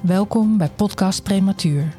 Welkom 0.00 0.58
bij 0.58 0.68
Podcast 0.68 1.22
Prematuur. 1.22 1.96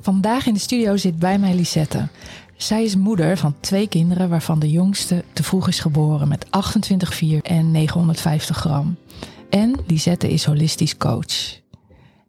Vandaag 0.00 0.46
in 0.46 0.54
de 0.54 0.60
studio 0.60 0.96
zit 0.96 1.18
bij 1.18 1.38
mij 1.38 1.54
Lisette. 1.54 2.08
Zij 2.56 2.84
is 2.84 2.96
moeder 2.96 3.36
van 3.36 3.54
twee 3.60 3.88
kinderen 3.88 4.28
waarvan 4.28 4.58
de 4.58 4.70
jongste 4.70 5.24
te 5.32 5.42
vroeg 5.42 5.68
is 5.68 5.80
geboren 5.80 6.28
met 6.28 6.46
28,4 6.46 6.50
en 7.42 7.70
950 7.70 8.56
gram. 8.56 8.96
En 9.50 9.74
Lisette 9.86 10.32
is 10.32 10.44
holistisch 10.44 10.96
coach. 10.96 11.60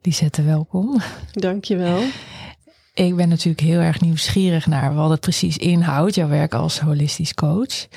Lisette, 0.01 0.43
welkom. 0.43 1.01
Dankjewel. 1.31 2.01
Ik 2.93 3.15
ben 3.15 3.29
natuurlijk 3.29 3.59
heel 3.59 3.79
erg 3.79 4.01
nieuwsgierig 4.01 4.67
naar 4.67 4.95
wat 4.95 5.09
het 5.09 5.19
precies 5.19 5.57
inhoudt, 5.57 6.15
jouw 6.15 6.27
werk 6.27 6.53
als 6.53 6.79
holistisch 6.79 7.33
coach. 7.33 7.87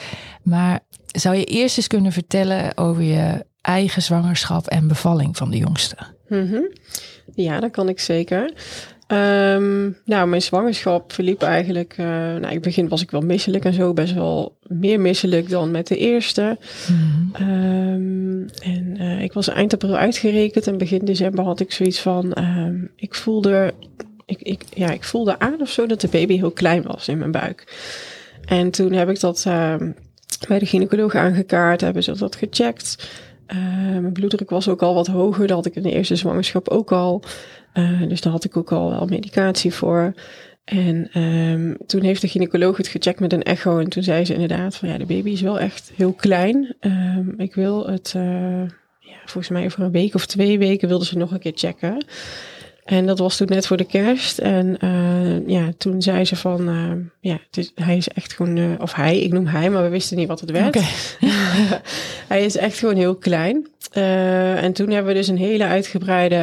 Maar 0.43 0.81
zou 1.07 1.37
je 1.37 1.45
eerst 1.45 1.77
eens 1.77 1.87
kunnen 1.87 2.13
vertellen 2.13 2.77
over 2.77 3.03
je 3.03 3.45
eigen 3.61 4.03
zwangerschap 4.03 4.67
en 4.67 4.89
bevalling 4.89 5.37
van 5.37 5.51
de 5.51 5.57
jongste? 5.57 5.97
Mhm. 6.29 6.61
Ja, 7.35 7.61
dat 7.61 7.71
kan 7.71 7.89
ik 7.89 8.01
zeker. 8.01 8.53
Ehm, 9.07 9.91
nou, 10.05 10.29
mijn 10.29 10.43
zwangerschap 10.43 11.13
verliep 11.13 11.43
eigenlijk. 11.43 11.97
Uh, 11.99 12.07
nou, 12.07 12.37
in 12.47 12.49
het 12.49 12.63
begin 12.63 12.89
was 12.89 13.03
ik 13.03 13.11
wel 13.11 13.21
misselijk 13.21 13.65
en 13.65 13.73
zo, 13.73 13.93
best 13.93 14.15
wel 14.15 14.59
meer 14.63 15.01
misselijk 15.01 15.49
dan 15.49 15.71
met 15.71 15.87
de 15.87 15.97
eerste. 15.97 16.59
Mhm. 16.89 17.43
Ehm, 17.43 18.49
en 18.63 18.97
uh, 19.01 19.23
ik 19.23 19.33
was 19.33 19.49
eind 19.49 19.73
april 19.73 19.97
uitgerekend 19.97 20.67
en 20.67 20.79
begin 20.79 21.05
december 21.05 21.45
had 21.45 21.61
ik 21.61 21.73
zoiets 21.73 22.01
van. 22.01 22.33
ehm, 22.33 22.77
ik 22.97 23.15
voelde. 23.15 23.75
Ik, 24.25 24.43
ik, 24.43 24.63
ja, 24.75 24.91
ik 24.91 25.05
voelde 25.05 25.39
aan 25.39 25.61
of 25.61 25.71
zo 25.71 25.87
dat 25.87 26.01
de 26.01 26.09
baby 26.09 26.37
heel 26.37 26.51
klein 26.51 26.83
was 26.83 27.09
in 27.09 27.19
mijn 27.19 27.31
buik. 27.31 27.75
En 28.45 28.71
toen 28.71 28.93
heb 28.93 29.09
ik 29.09 29.21
dat 29.21 29.45
bij 30.49 30.59
de 30.59 30.67
gynaecoloog 30.67 31.15
aangekaart, 31.15 31.81
hebben 31.81 32.03
ze 32.03 32.19
dat 32.19 32.37
gecheckt. 32.37 33.09
Eh, 33.47 33.57
mijn 34.01 34.13
bloeddruk 34.13 34.51
was 34.51 34.69
ook 34.69 34.83
al 34.83 34.95
wat 34.95 35.07
hoger, 35.07 35.47
dat 35.47 35.57
had 35.57 35.67
ik 35.67 35.75
in 35.75 35.83
de 35.83 35.93
eerste 35.93 36.17
zwangerschap 36.17 36.69
ook 36.69 36.93
al. 36.93 37.23
Uh, 37.75 38.09
dus 38.09 38.21
daar 38.21 38.33
had 38.33 38.45
ik 38.45 38.57
ook 38.57 38.73
al 38.73 38.91
wel 38.91 39.07
medicatie 39.07 39.75
voor. 39.75 40.15
En 40.65 41.09
ehm, 41.13 41.75
toen 41.87 42.03
heeft 42.03 42.21
de 42.21 42.29
gynaecoloog 42.29 42.77
het 42.77 42.89
gecheckt 42.89 43.21
met 43.21 43.33
een 43.33 43.43
echo. 43.43 43.79
En 43.79 43.89
toen 43.89 44.03
zei 44.03 44.25
ze 44.25 44.33
inderdaad 44.33 44.77
van 44.77 44.89
ja, 44.89 44.99
de 44.99 45.07
baby 45.07 45.31
is 45.31 45.41
wel 45.41 45.61
echt 45.61 45.93
heel 45.95 46.13
klein. 46.13 46.75
Ehm, 46.81 47.41
ik 47.41 47.55
wil 47.55 47.87
het, 47.87 48.15
uh, 48.17 48.23
ja, 48.99 49.17
volgens 49.25 49.49
mij 49.49 49.65
over 49.65 49.83
een 49.83 49.91
week 49.91 50.15
of 50.15 50.27
twee 50.27 50.59
weken 50.59 50.89
wilden 50.89 51.07
ze 51.07 51.17
nog 51.17 51.31
een 51.31 51.39
keer 51.39 51.53
checken. 51.55 52.05
En 52.87 53.07
dat 53.07 53.19
was 53.19 53.37
toen 53.37 53.47
net 53.47 53.67
voor 53.67 53.77
de 53.77 53.85
kerst. 53.85 54.39
En 54.39 54.77
uh, 54.85 55.49
ja, 55.49 55.73
toen 55.79 56.03
zei 56.03 56.25
ze 56.25 56.37
van, 56.37 56.69
uh, 56.69 56.93
ja, 57.21 57.39
is, 57.51 57.73
hij 57.75 57.97
is 57.97 58.09
echt 58.09 58.33
gewoon, 58.33 58.57
uh, 58.57 58.71
of 58.79 58.95
hij, 58.95 59.21
ik 59.21 59.33
noem 59.33 59.47
hij, 59.47 59.71
maar 59.71 59.83
we 59.83 59.89
wisten 59.89 60.17
niet 60.17 60.29
wat 60.29 60.41
het 60.41 60.51
werd. 60.51 60.79
Hij 62.29 62.45
is 62.45 62.57
echt 62.57 62.79
gewoon 62.79 62.97
heel 62.97 63.15
klein. 63.15 63.67
en 63.93 64.73
toen 64.73 64.91
hebben 64.91 65.13
we 65.13 65.19
dus 65.19 65.29
een 65.29 65.39
hele 65.39 65.65
uitgebreide, 65.65 66.37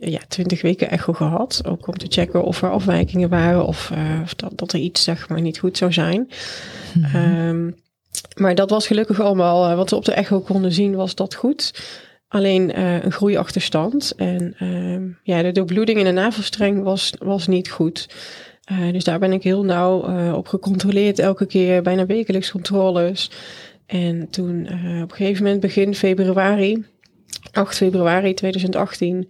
ja, 0.00 0.20
twintig 0.28 0.62
weken 0.62 0.90
echo 0.90 1.12
gehad. 1.12 1.62
Ook 1.66 1.86
om 1.86 1.98
te 1.98 2.06
checken 2.08 2.42
of 2.42 2.62
er 2.62 2.70
afwijkingen 2.70 3.28
waren 3.28 3.66
of, 3.66 3.92
of 4.22 4.34
dat, 4.34 4.52
dat 4.54 4.72
er 4.72 4.78
iets, 4.78 5.04
zeg 5.04 5.28
maar, 5.28 5.40
niet 5.40 5.58
goed 5.58 5.76
zou 5.76 5.92
zijn. 5.92 6.30
Mhm. 6.94 7.16
Um, 7.16 7.76
maar 8.36 8.54
dat 8.54 8.70
was 8.70 8.86
gelukkig 8.86 9.20
allemaal, 9.20 9.76
wat 9.76 9.90
we 9.90 9.96
op 9.96 10.04
de 10.04 10.12
echo 10.12 10.40
konden 10.40 10.72
zien, 10.72 10.94
was 10.94 11.14
dat 11.14 11.34
goed. 11.34 11.72
Alleen 12.28 12.78
uh, 12.78 13.02
een 13.02 13.12
groeiachterstand. 13.12 14.12
En 14.16 14.54
uh, 14.62 15.14
ja, 15.22 15.42
de 15.42 15.52
doorbloeding 15.52 15.98
in 15.98 16.04
de 16.04 16.10
navelstreng 16.10 16.82
was, 16.82 17.12
was 17.18 17.46
niet 17.46 17.70
goed. 17.70 18.08
Uh, 18.72 18.92
dus 18.92 19.04
daar 19.04 19.18
ben 19.18 19.32
ik 19.32 19.42
heel 19.42 19.64
nauw 19.64 20.08
uh, 20.08 20.34
op 20.34 20.48
gecontroleerd. 20.48 21.18
Elke 21.18 21.46
keer 21.46 21.82
bijna 21.82 22.06
wekelijks 22.06 22.50
controles. 22.50 23.30
En 23.86 24.30
toen 24.30 24.62
op 25.02 25.10
een 25.10 25.16
gegeven 25.16 25.42
moment 25.42 25.60
begin 25.60 25.94
februari, 25.94 26.84
8 27.52 27.76
februari 27.76 28.34
2018, 28.34 29.28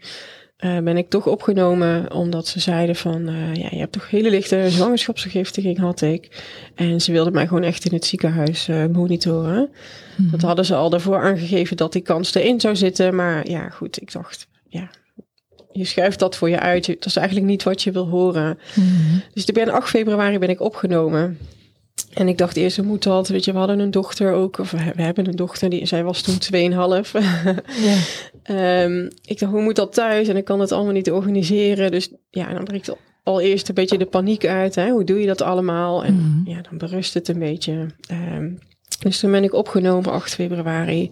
ben 0.57 0.97
ik 0.97 1.09
toch 1.09 1.27
opgenomen. 1.27 2.13
Omdat 2.13 2.47
ze 2.47 2.61
zeiden 2.61 2.97
van, 2.97 3.25
ja, 3.53 3.69
je 3.71 3.79
hebt 3.79 3.93
toch 3.93 4.11
hele 4.11 4.31
lichte 4.31 4.67
zwangerschapsvergiftiging 4.71 5.79
had 5.79 6.01
ik. 6.01 6.45
En 6.75 7.01
ze 7.01 7.13
wilden 7.13 7.33
mij 7.33 7.47
gewoon 7.47 7.63
echt 7.63 7.85
in 7.85 7.95
het 7.95 8.05
ziekenhuis 8.05 8.69
monitoren. 8.93 9.71
Mhm. 10.17 10.31
Dat 10.31 10.43
hadden 10.43 10.65
ze 10.65 10.75
al 10.75 10.91
daarvoor 10.91 11.23
aangegeven 11.23 11.77
dat 11.77 11.93
die 11.93 12.03
kans 12.03 12.35
erin 12.35 12.61
zou 12.61 12.77
zitten. 12.77 13.15
Maar 13.15 13.49
ja, 13.49 13.69
goed, 13.69 14.01
ik 14.01 14.13
dacht, 14.13 14.49
ja, 14.69 14.91
je 15.73 15.85
schuift 15.85 16.19
dat 16.19 16.37
voor 16.37 16.51
je 16.51 16.61
uit. 16.61 16.87
Dat 16.87 17.07
is 17.07 17.17
eigenlijk 17.17 17.47
niet 17.47 17.63
wat 17.63 17.83
je 17.83 17.93
wil 17.93 18.09
horen. 18.09 18.59
Mhm. 18.75 19.19
Dus 19.33 19.45
ik 19.45 19.55
ben 19.55 19.69
8 19.69 19.89
februari 19.89 20.39
ben 20.39 20.49
ik 20.49 20.61
opgenomen. 20.61 21.39
En 22.13 22.29
ik 22.29 22.39
dacht 22.39 22.57
eerst, 22.57 22.77
hoe 22.77 22.87
moet 22.87 23.03
dat? 23.03 23.29
Weet 23.29 23.45
je, 23.45 23.53
we 23.53 23.59
hadden 23.59 23.79
een 23.79 23.91
dochter 23.91 24.33
ook, 24.33 24.59
of 24.59 24.71
we 24.71 25.03
hebben 25.03 25.27
een 25.29 25.37
dochter, 25.37 25.71
die, 25.71 25.87
zij 25.87 26.05
was 26.05 26.23
toen 26.23 26.35
2,5. 26.35 27.11
Ja. 28.47 28.83
um, 28.83 29.11
ik 29.25 29.39
dacht, 29.39 29.53
hoe 29.53 29.63
moet 29.63 29.77
dat 29.77 29.93
thuis? 29.93 30.29
En 30.29 30.37
ik 30.37 30.45
kan 30.45 30.61
het 30.61 30.73
allemaal 30.73 30.93
niet 30.93 31.11
organiseren. 31.11 31.91
Dus 31.91 32.09
ja, 32.31 32.53
dan 32.55 32.65
breekt 32.65 32.97
al 33.23 33.41
eerst 33.41 33.69
een 33.69 33.75
beetje 33.75 33.99
de 33.99 34.07
paniek 34.07 34.47
uit. 34.47 34.75
Hè? 34.75 34.91
Hoe 34.91 35.05
doe 35.05 35.21
je 35.21 35.27
dat 35.27 35.43
allemaal? 35.43 36.05
En 36.05 36.15
Mhm. 36.15 36.51
ja, 36.51 36.61
dan 36.71 36.79
berust 36.79 37.15
het 37.15 37.29
een 37.29 37.39
beetje. 37.39 37.87
Um, 38.37 38.59
dus 38.99 39.19
toen 39.21 39.31
ben 39.31 39.45
ik 39.45 39.53
opgenomen 39.55 40.11
8 40.13 40.35
februari. 40.35 41.11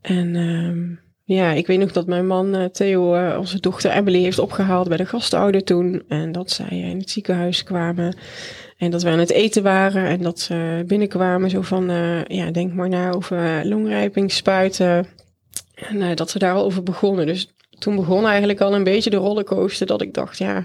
En 0.00 0.36
um, 0.36 1.00
ja, 1.24 1.52
ik 1.52 1.66
weet 1.66 1.78
nog 1.78 1.92
dat 1.92 2.06
mijn 2.06 2.26
man 2.26 2.56
uh, 2.56 2.64
Theo 2.64 3.14
uh, 3.14 3.36
onze 3.38 3.60
dochter 3.60 3.90
Emily 3.90 4.22
heeft 4.22 4.38
opgehaald 4.38 4.88
bij 4.88 4.96
de 4.96 5.06
gastouder 5.06 5.64
toen. 5.64 6.02
En 6.08 6.32
dat 6.32 6.50
zij 6.50 6.68
in 6.90 6.98
het 6.98 7.10
ziekenhuis 7.10 7.62
kwamen. 7.62 8.16
En 8.80 8.90
dat 8.90 9.02
we 9.02 9.08
aan 9.08 9.18
het 9.18 9.30
eten 9.30 9.62
waren 9.62 10.06
en 10.06 10.22
dat 10.22 10.40
ze 10.40 10.84
binnenkwamen 10.86 11.50
zo 11.50 11.62
van, 11.62 11.90
uh, 11.90 12.24
ja, 12.24 12.50
denk 12.50 12.72
maar 12.72 12.88
na 12.88 13.12
over 13.12 13.66
longrijping, 13.66 14.32
spuiten. 14.32 15.06
En 15.74 15.96
uh, 15.96 16.14
dat 16.14 16.30
ze 16.30 16.38
daar 16.38 16.54
al 16.54 16.64
over 16.64 16.82
begonnen. 16.82 17.26
Dus 17.26 17.50
toen 17.78 17.96
begon 17.96 18.26
eigenlijk 18.26 18.60
al 18.60 18.74
een 18.74 18.84
beetje 18.84 19.10
de 19.10 19.16
rollercoaster 19.16 19.86
dat 19.86 20.00
ik 20.00 20.14
dacht, 20.14 20.38
ja, 20.38 20.62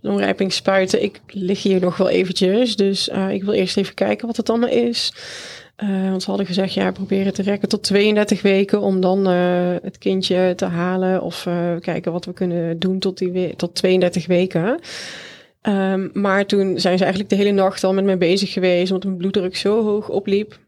longrijping 0.00 0.52
spuiten, 0.52 1.02
ik 1.02 1.20
lig 1.26 1.62
hier 1.62 1.80
nog 1.80 1.96
wel 1.96 2.08
eventjes. 2.08 2.76
Dus 2.76 3.08
uh, 3.08 3.30
ik 3.30 3.44
wil 3.44 3.54
eerst 3.54 3.76
even 3.76 3.94
kijken 3.94 4.26
wat 4.26 4.36
het 4.36 4.50
allemaal 4.50 4.70
is. 4.70 5.12
Want 6.10 6.22
ze 6.22 6.28
hadden 6.28 6.46
gezegd, 6.46 6.74
ja, 6.74 6.90
probeer 6.90 7.24
het 7.24 7.34
te 7.34 7.42
rekken 7.42 7.68
tot 7.68 7.82
32 7.82 8.42
weken 8.42 8.80
om 8.80 9.00
dan 9.00 9.26
het 9.26 9.98
kindje 9.98 10.52
te 10.56 10.64
halen. 10.64 11.22
Of 11.22 11.46
kijken 11.80 12.12
wat 12.12 12.24
we 12.24 12.32
kunnen 12.32 12.78
doen 12.78 12.98
tot, 12.98 13.18
die 13.18 13.30
we 13.30 13.54
tot 13.56 13.74
32 13.74 14.26
weken. 14.26 14.80
Um, 15.68 16.10
maar 16.12 16.46
toen 16.46 16.80
zijn 16.80 16.98
ze 16.98 17.04
eigenlijk 17.04 17.28
de 17.28 17.36
hele 17.36 17.50
nacht 17.50 17.84
al 17.84 17.94
met 17.94 18.04
mij 18.04 18.18
bezig 18.18 18.52
geweest, 18.52 18.90
omdat 18.90 19.04
mijn 19.04 19.16
bloeddruk 19.16 19.56
zo 19.56 19.82
hoog 19.84 20.08
opliep. 20.08 20.58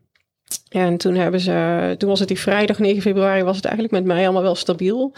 En 0.69 0.97
toen 0.97 1.15
hebben 1.15 1.41
ze, 1.41 1.95
toen 1.99 2.09
was 2.09 2.19
het 2.19 2.29
die 2.29 2.39
vrijdag 2.39 2.79
9 2.79 3.03
februari, 3.03 3.43
was 3.43 3.57
het 3.57 3.65
eigenlijk 3.65 3.95
met 3.95 4.05
mij 4.05 4.25
allemaal 4.25 4.43
wel 4.43 4.55
stabiel. 4.55 5.15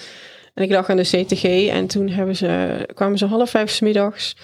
En 0.54 0.62
ik 0.62 0.70
lag 0.70 0.90
aan 0.90 0.96
de 0.96 1.02
CTG 1.02 1.68
en 1.68 1.86
toen 1.86 2.08
hebben 2.08 2.36
ze, 2.36 2.88
kwamen 2.94 3.18
ze 3.18 3.26
half 3.26 3.50
vijf 3.50 3.70
's 3.70 3.80
middags. 3.80 4.36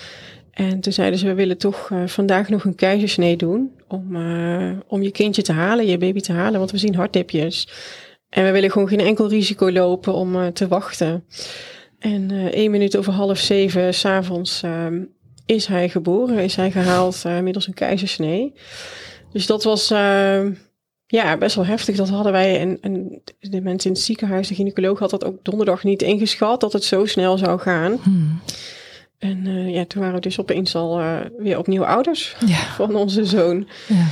En 0.50 0.80
toen 0.80 0.92
zeiden 0.92 1.18
ze, 1.18 1.26
we 1.26 1.34
willen 1.34 1.58
toch 1.58 1.90
uh, 1.90 2.06
vandaag 2.06 2.48
nog 2.48 2.64
een 2.64 2.74
keizersnee 2.74 3.36
doen 3.36 3.72
om, 3.88 4.16
uh, 4.16 4.70
om 4.86 5.02
je 5.02 5.10
kindje 5.10 5.42
te 5.42 5.52
halen, 5.52 5.86
je 5.86 5.98
baby 5.98 6.20
te 6.20 6.32
halen, 6.32 6.58
want 6.58 6.70
we 6.70 6.78
zien 6.78 6.94
hartdipjes. 6.94 7.68
En 8.28 8.44
we 8.44 8.50
willen 8.50 8.70
gewoon 8.70 8.88
geen 8.88 9.00
enkel 9.00 9.28
risico 9.28 9.70
lopen 9.70 10.14
om 10.14 10.36
uh, 10.36 10.46
te 10.46 10.68
wachten. 10.68 11.24
En 11.98 12.30
één 12.52 12.70
minuut 12.70 12.96
over 12.96 13.12
half 13.12 13.38
zeven 13.38 13.94
s'avonds 13.94 14.62
is 15.46 15.66
hij 15.66 15.88
geboren, 15.88 16.38
is 16.38 16.56
hij 16.56 16.70
gehaald 16.70 17.24
middels 17.42 17.66
een 17.66 17.74
keizersnee. 17.74 18.52
Dus 19.32 19.46
dat 19.46 19.64
was 19.64 19.88
ja, 21.06 21.36
best 21.38 21.56
wel 21.56 21.66
heftig. 21.66 21.96
Dat 21.96 22.08
hadden 22.08 22.32
wij 22.32 22.60
en, 22.60 22.78
en 22.80 23.22
de 23.40 23.60
mensen 23.60 23.90
in 23.90 23.96
het 23.96 24.04
ziekenhuis, 24.04 24.48
de 24.48 24.54
gynaecoloog 24.54 24.98
had 24.98 25.10
dat 25.10 25.24
ook 25.24 25.44
donderdag 25.44 25.84
niet 25.84 26.02
ingeschat, 26.02 26.60
dat 26.60 26.72
het 26.72 26.84
zo 26.84 27.04
snel 27.06 27.38
zou 27.38 27.60
gaan. 27.60 27.98
Hmm. 28.02 28.40
En 29.18 29.46
uh, 29.46 29.74
ja, 29.74 29.84
toen 29.84 30.00
waren 30.00 30.14
we 30.16 30.20
dus 30.20 30.40
opeens 30.40 30.74
al 30.74 31.00
uh, 31.00 31.16
weer 31.38 31.58
opnieuw 31.58 31.84
ouders 31.84 32.36
Ja. 32.46 32.56
van 32.56 32.94
onze 32.94 33.24
zoon. 33.24 33.68
Ja. 33.88 34.06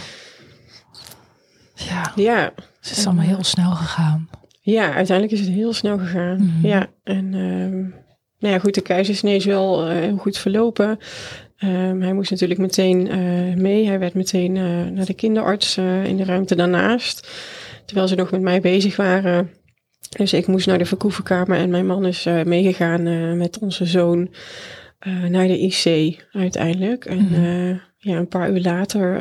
Ja, 1.75 2.13
Ja, 2.17 2.53
het 2.81 2.91
is 2.97 3.07
allemaal 3.07 3.25
heel 3.25 3.45
snel 3.45 3.71
gegaan. 3.71 4.29
ja 4.61 4.93
uiteindelijk 4.93 5.39
is 5.41 5.47
het 5.47 5.55
heel 5.57 5.73
snel 5.73 5.99
gegaan. 5.99 6.37
Mhm. 6.57 6.67
Ja, 6.67 6.87
en 7.05 7.35
ehm 7.35 8.03
nou 8.45 8.57
ja, 8.57 8.63
goed, 8.63 8.75
de 8.75 8.81
keizersnee 8.81 9.37
is 9.37 9.45
wel 9.45 9.89
heel 9.89 10.17
goed 10.17 10.39
verlopen. 10.39 10.99
Um, 11.59 12.03
hij 12.03 12.13
moest 12.13 12.31
natuurlijk 12.31 12.61
meteen 12.61 13.07
uh, 13.07 13.55
mee. 13.55 13.87
Hij 13.87 13.99
werd 13.99 14.15
meteen 14.15 14.57
uh, 14.57 14.87
naar 14.87 15.05
de 15.05 15.15
kinderarts 15.15 15.79
uh, 15.79 16.05
in 16.05 16.17
de 16.17 16.25
ruimte 16.25 16.55
daarnaast. 16.55 17.29
terwijl 17.85 18.09
ze 18.09 18.15
nog 18.15 18.31
met 18.31 18.41
mij 18.41 18.61
bezig 18.61 18.97
waren. 18.97 19.51
Dus 20.17 20.33
ik 20.33 20.47
moest 20.47 20.67
naar 20.67 20.79
de 20.79 20.87
verkoevenkamer 20.87 21.59
en 21.59 21.71
mijn 21.71 21.87
man 21.87 22.07
is 22.07 22.25
meegegaan 22.45 23.37
met 23.37 23.59
onze 23.59 23.87
zoon 23.87 24.31
naar 25.29 25.47
de 25.47 25.59
IC 25.59 26.17
uiteindelijk. 26.33 27.05
En 27.05 27.25
mhm. 27.25 27.77
ja, 27.99 28.17
een 28.17 28.29
paar 28.29 28.51
uur 28.51 28.61
later 28.61 29.21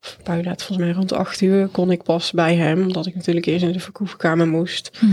een 0.00 0.22
paar 0.22 0.38
uur 0.38 0.44
later, 0.44 0.66
volgens 0.66 0.88
mij 0.88 0.96
rond 0.96 1.12
acht 1.12 1.40
uur, 1.40 1.66
kon 1.66 1.90
ik 1.90 2.02
pas 2.02 2.32
bij 2.32 2.54
hem. 2.54 2.82
Omdat 2.82 3.06
ik 3.06 3.14
natuurlijk 3.14 3.46
eerst 3.46 3.64
in 3.64 3.72
de 3.72 3.80
verkoevenkamer 3.80 4.48
moest. 4.48 4.98
Mhm. 5.00 5.12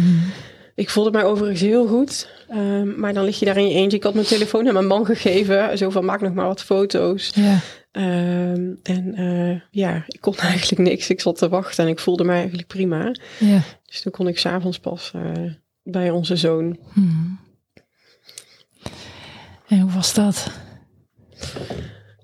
Ik 0.75 0.89
voelde 0.89 1.11
mij 1.11 1.23
overigens 1.23 1.61
heel 1.61 1.87
goed. 1.87 2.29
Ehm, 2.47 2.99
maar 2.99 3.13
dan 3.13 3.23
lig 3.23 3.39
je 3.39 3.45
daar 3.45 3.57
in 3.57 3.67
je 3.67 3.73
eentje. 3.73 3.97
Ik 3.97 4.03
had 4.03 4.13
mijn 4.13 4.25
telefoon 4.25 4.67
aan 4.67 4.73
mijn 4.73 4.87
man 4.87 5.05
gegeven. 5.05 5.77
Zo 5.77 5.89
van, 5.89 6.05
maak 6.05 6.21
nog 6.21 6.33
maar 6.33 6.47
wat 6.47 6.63
foto's. 6.63 7.31
Ja. 7.35 7.59
Ehm, 7.91 8.73
en 8.83 9.21
uh, 9.21 9.59
ja, 9.71 10.03
ik 10.07 10.21
kon 10.21 10.37
eigenlijk 10.51 10.81
niks. 10.81 11.09
Ik 11.09 11.21
zat 11.21 11.37
te 11.37 11.49
wachten 11.49 11.83
en 11.83 11.89
ik 11.89 11.99
voelde 11.99 12.23
mij 12.23 12.37
eigenlijk 12.37 12.67
prima. 12.67 13.15
Ja. 13.39 13.61
Dus 13.85 14.01
toen 14.01 14.11
kon 14.11 14.27
ik 14.27 14.39
s'avonds 14.39 14.79
pas 14.79 15.11
uh, 15.15 15.51
bij 15.83 16.09
onze 16.09 16.35
zoon. 16.35 16.77
Hmm. 16.93 17.39
En 19.67 19.79
hoe 19.79 19.91
was 19.91 20.13
dat? 20.13 20.51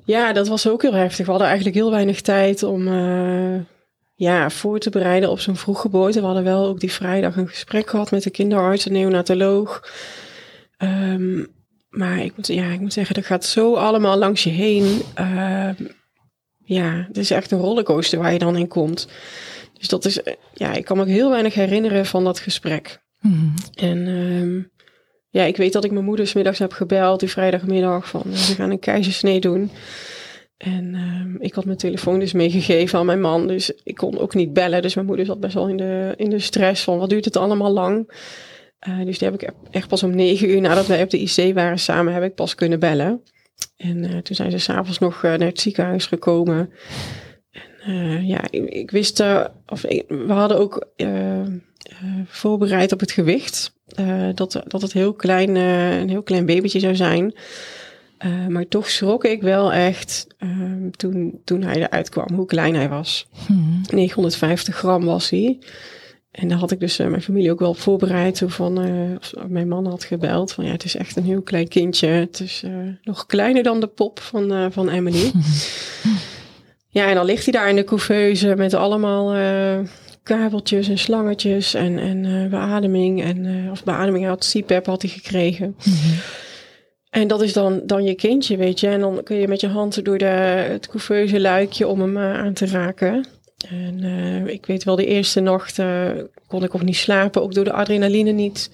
Ja, 0.06 0.34
dat 0.34 0.48
was 0.48 0.68
ook 0.68 0.81
heel 0.81 0.94
heftig. 0.94 1.25
We 1.25 1.31
hadden 1.31 1.48
eigenlijk 1.48 1.78
heel 1.78 1.92
weinig 1.92 2.22
tijd 2.22 2.63
om 2.63 2.88
uh, 2.88 3.60
ja, 4.19 4.50
voor 4.50 4.80
te 4.80 4.89
bereiden 4.89 5.30
op 5.30 5.39
zo'n 5.39 5.56
vroeggeboorte. 5.56 6.19
We 6.19 6.25
hadden 6.25 6.44
wel 6.44 6.68
ook 6.68 6.80
die 6.80 6.92
vrijdag 6.92 7.36
een 7.36 7.48
gesprek 7.48 7.89
gehad 7.89 8.12
met 8.12 8.24
de 8.24 8.30
kinderarts, 8.30 8.83
de 8.83 8.89
neonatoloog. 8.89 9.89
Um, 10.77 11.48
maar 11.89 12.19
ik 12.19 12.36
moet, 12.36 12.48
ja, 12.48 12.66
ik 12.66 12.80
moet 12.80 12.94
zeggen, 12.94 13.16
dat 13.16 13.25
gaat 13.25 13.45
zo 13.45 13.75
allemaal 13.75 14.18
langs 14.18 14.44
je 14.44 14.50
heen. 14.50 15.01
Uh, 15.19 15.69
ja, 16.57 17.06
het 17.07 17.18
is 17.18 17.31
echt 17.31 17.51
een 17.51 17.60
rollercoaster 17.60 18.19
waar 18.19 18.33
je 18.33 18.39
dan 18.39 18.57
in 18.57 18.68
komt. 18.68 19.07
Dus 19.74 19.88
dat 19.88 20.06
is, 20.06 20.19
ja, 20.54 20.74
ik 20.74 20.86
kan 20.86 20.98
me 20.98 21.04
ook 21.04 21.10
heel 21.10 21.30
weinig 21.30 21.54
herinneren 21.54 22.06
van 22.06 22.24
dat 22.24 22.39
gesprek. 22.39 23.01
Mm 23.19 23.54
En 23.75 24.07
um, 24.07 24.71
ja, 25.30 25.44
ik 25.44 25.57
weet 25.57 25.74
dat 25.74 25.83
ik 25.83 25.92
mijn 25.92 26.06
moeder 26.06 26.27
smiddags 26.27 26.60
heb 26.60 26.71
gebeld, 26.71 27.19
die 27.19 27.30
vrijdagmiddag, 27.30 28.07
van 28.10 28.21
we 28.24 28.38
gaan 28.38 28.71
een 28.71 28.80
keizersnee 28.80 29.39
doen. 29.39 29.71
En 30.59 30.94
uh, 30.94 31.35
ik 31.39 31.53
had 31.53 31.65
mijn 31.65 31.77
telefoon 31.77 32.19
dus 32.19 32.33
meegegeven 32.33 33.00
aan 33.00 33.06
mijn 33.06 33.21
man, 33.21 33.47
dus 33.47 33.71
ik 33.83 33.95
kon 33.95 34.17
ook 34.17 34.33
niet 34.33 34.53
bellen. 34.53 34.81
Dus 34.81 34.95
mijn 34.95 35.07
moeder 35.07 35.25
zat 35.25 35.39
best 35.39 35.53
wel 35.53 35.67
in 35.67 35.77
de, 35.77 36.13
in 36.15 36.29
de 36.29 36.39
stress 36.39 36.83
van 36.83 36.97
wat 36.97 37.09
duurt 37.09 37.25
het 37.25 37.38
allemaal 37.38 37.71
lang. 37.71 38.11
Uh, 38.88 39.06
dus 39.06 39.17
die 39.17 39.29
heb 39.29 39.41
ik 39.41 39.51
echt 39.71 39.88
pas 39.88 40.03
om 40.03 40.15
negen 40.15 40.50
uur 40.50 40.61
nadat 40.61 40.88
wij 40.88 41.03
op 41.03 41.09
de 41.09 41.19
IC 41.19 41.53
waren 41.53 41.79
samen, 41.79 42.13
heb 42.13 42.23
ik 42.23 42.35
pas 42.35 42.56
kunnen 42.56 42.79
bellen. 42.79 43.23
En 43.77 44.03
uh, 44.03 44.17
toen 44.17 44.35
zijn 44.35 44.51
ze 44.51 44.57
s'avonds 44.57 45.00
nog 45.00 45.21
naar 45.21 45.39
het 45.39 45.59
ziekenhuis 45.59 46.06
gekomen. 46.06 46.69
En 47.83 48.27
ja, 48.27 48.41
ik, 48.50 48.69
ik 48.69 48.91
wist, 48.91 49.19
of 49.65 49.81
we 50.07 50.25
hadden 50.33 50.59
ook 50.59 50.88
voorbereid 52.25 52.91
op 52.91 53.00
het 53.00 53.11
gewicht. 53.11 53.73
Dat, 54.35 54.63
dat 54.67 54.81
het 54.81 54.94
heel 54.94 55.13
klein, 55.13 55.56
een 55.56 56.09
heel 56.09 56.23
klein 56.23 56.45
babytje 56.45 56.79
zou 56.79 56.95
zijn. 56.95 57.33
Uh, 58.25 58.48
maar 58.48 58.68
toch 58.68 58.89
schrok 58.89 59.25
ik 59.25 59.42
wel 59.42 59.74
echt 59.74 60.27
ehm, 60.38 60.89
toen, 60.89 61.39
toen 61.44 61.62
hij 61.62 61.75
eruit 61.75 62.10
kwam, 62.10 62.33
hoe 62.33 62.45
klein 62.45 62.75
hij 62.75 62.89
was. 62.89 63.27
950 63.89 64.80
hmm. 64.80 64.89
gram 64.89 65.06
was 65.06 65.30
hij. 65.30 65.60
En 66.31 66.48
daar 66.48 66.57
had 66.57 66.71
ik 66.71 66.80
dus 66.80 66.98
mijn 66.98 67.21
familie 67.21 67.51
ook 67.51 67.60
wel 67.60 67.69
op 67.69 67.80
voorbereid. 67.80 68.36
Toen 68.36 68.50
van, 68.50 68.74
mijn 69.48 69.68
man 69.68 69.86
had 69.86 70.04
gebeld 70.04 70.51
van 70.51 70.66
ja, 70.66 70.71
het 70.71 70.83
is 70.83 70.95
echt 70.95 71.16
een 71.16 71.24
heel 71.24 71.42
klein 71.42 71.68
kindje. 71.68 72.07
Het 72.07 72.39
is 72.39 72.63
nog 73.01 73.25
kleiner 73.25 73.63
dan 73.63 73.80
de 73.80 73.88
pop 73.88 74.19
van, 74.19 74.71
van 74.71 74.89
Emily. 74.89 75.31
ja, 76.89 77.07
en 77.07 77.16
dan 77.16 77.25
ligt 77.25 77.44
hij 77.44 77.54
daar 77.54 77.69
in 77.69 77.75
de 77.75 77.83
couveuse 77.83 78.56
met 78.56 78.74
allemaal 78.74 79.36
kabeltjes 80.24 80.89
en 80.89 80.98
slangetjes 80.98 81.74
en, 81.74 82.00
en 82.00 82.50
beademing. 82.50 83.24
En, 83.24 83.68
of 83.71 83.83
beademing 83.83 84.25
had, 84.25 84.54
CPAP 84.54 84.86
had 84.86 85.01
hij 85.01 85.12
gekregen. 85.12 85.75
Mhm. 85.83 86.16
En 87.09 87.27
dat 87.27 87.41
is 87.41 87.53
dan, 87.53 87.81
dan 87.85 88.03
je 88.03 88.15
kindje, 88.15 88.57
weet 88.57 88.79
je. 88.79 88.88
En 88.88 89.00
dan 89.00 89.23
kun 89.23 89.35
je 89.35 89.47
met 89.47 89.61
je 89.61 89.67
hand 89.67 90.06
door 90.06 90.17
de, 90.17 90.25
het 90.25 90.88
couveuse 90.88 91.39
luikje 91.39 91.88
om 91.88 92.01
hem 92.01 92.17
uh, 92.17 92.33
aan 92.33 92.53
te 92.53 92.65
raken. 92.65 93.27
En 93.69 94.03
ik 94.47 94.65
weet 94.65 94.83
wel, 94.83 94.95
de 94.95 95.06
eerste 95.06 95.39
nacht 95.39 95.79
kon 96.47 96.63
ik 96.63 96.75
ook 96.75 96.83
niet 96.83 96.95
slapen, 96.95 97.41
ook 97.41 97.53
door 97.53 97.63
de 97.63 97.73
adrenaline 97.73 98.31
niet. 98.31 98.71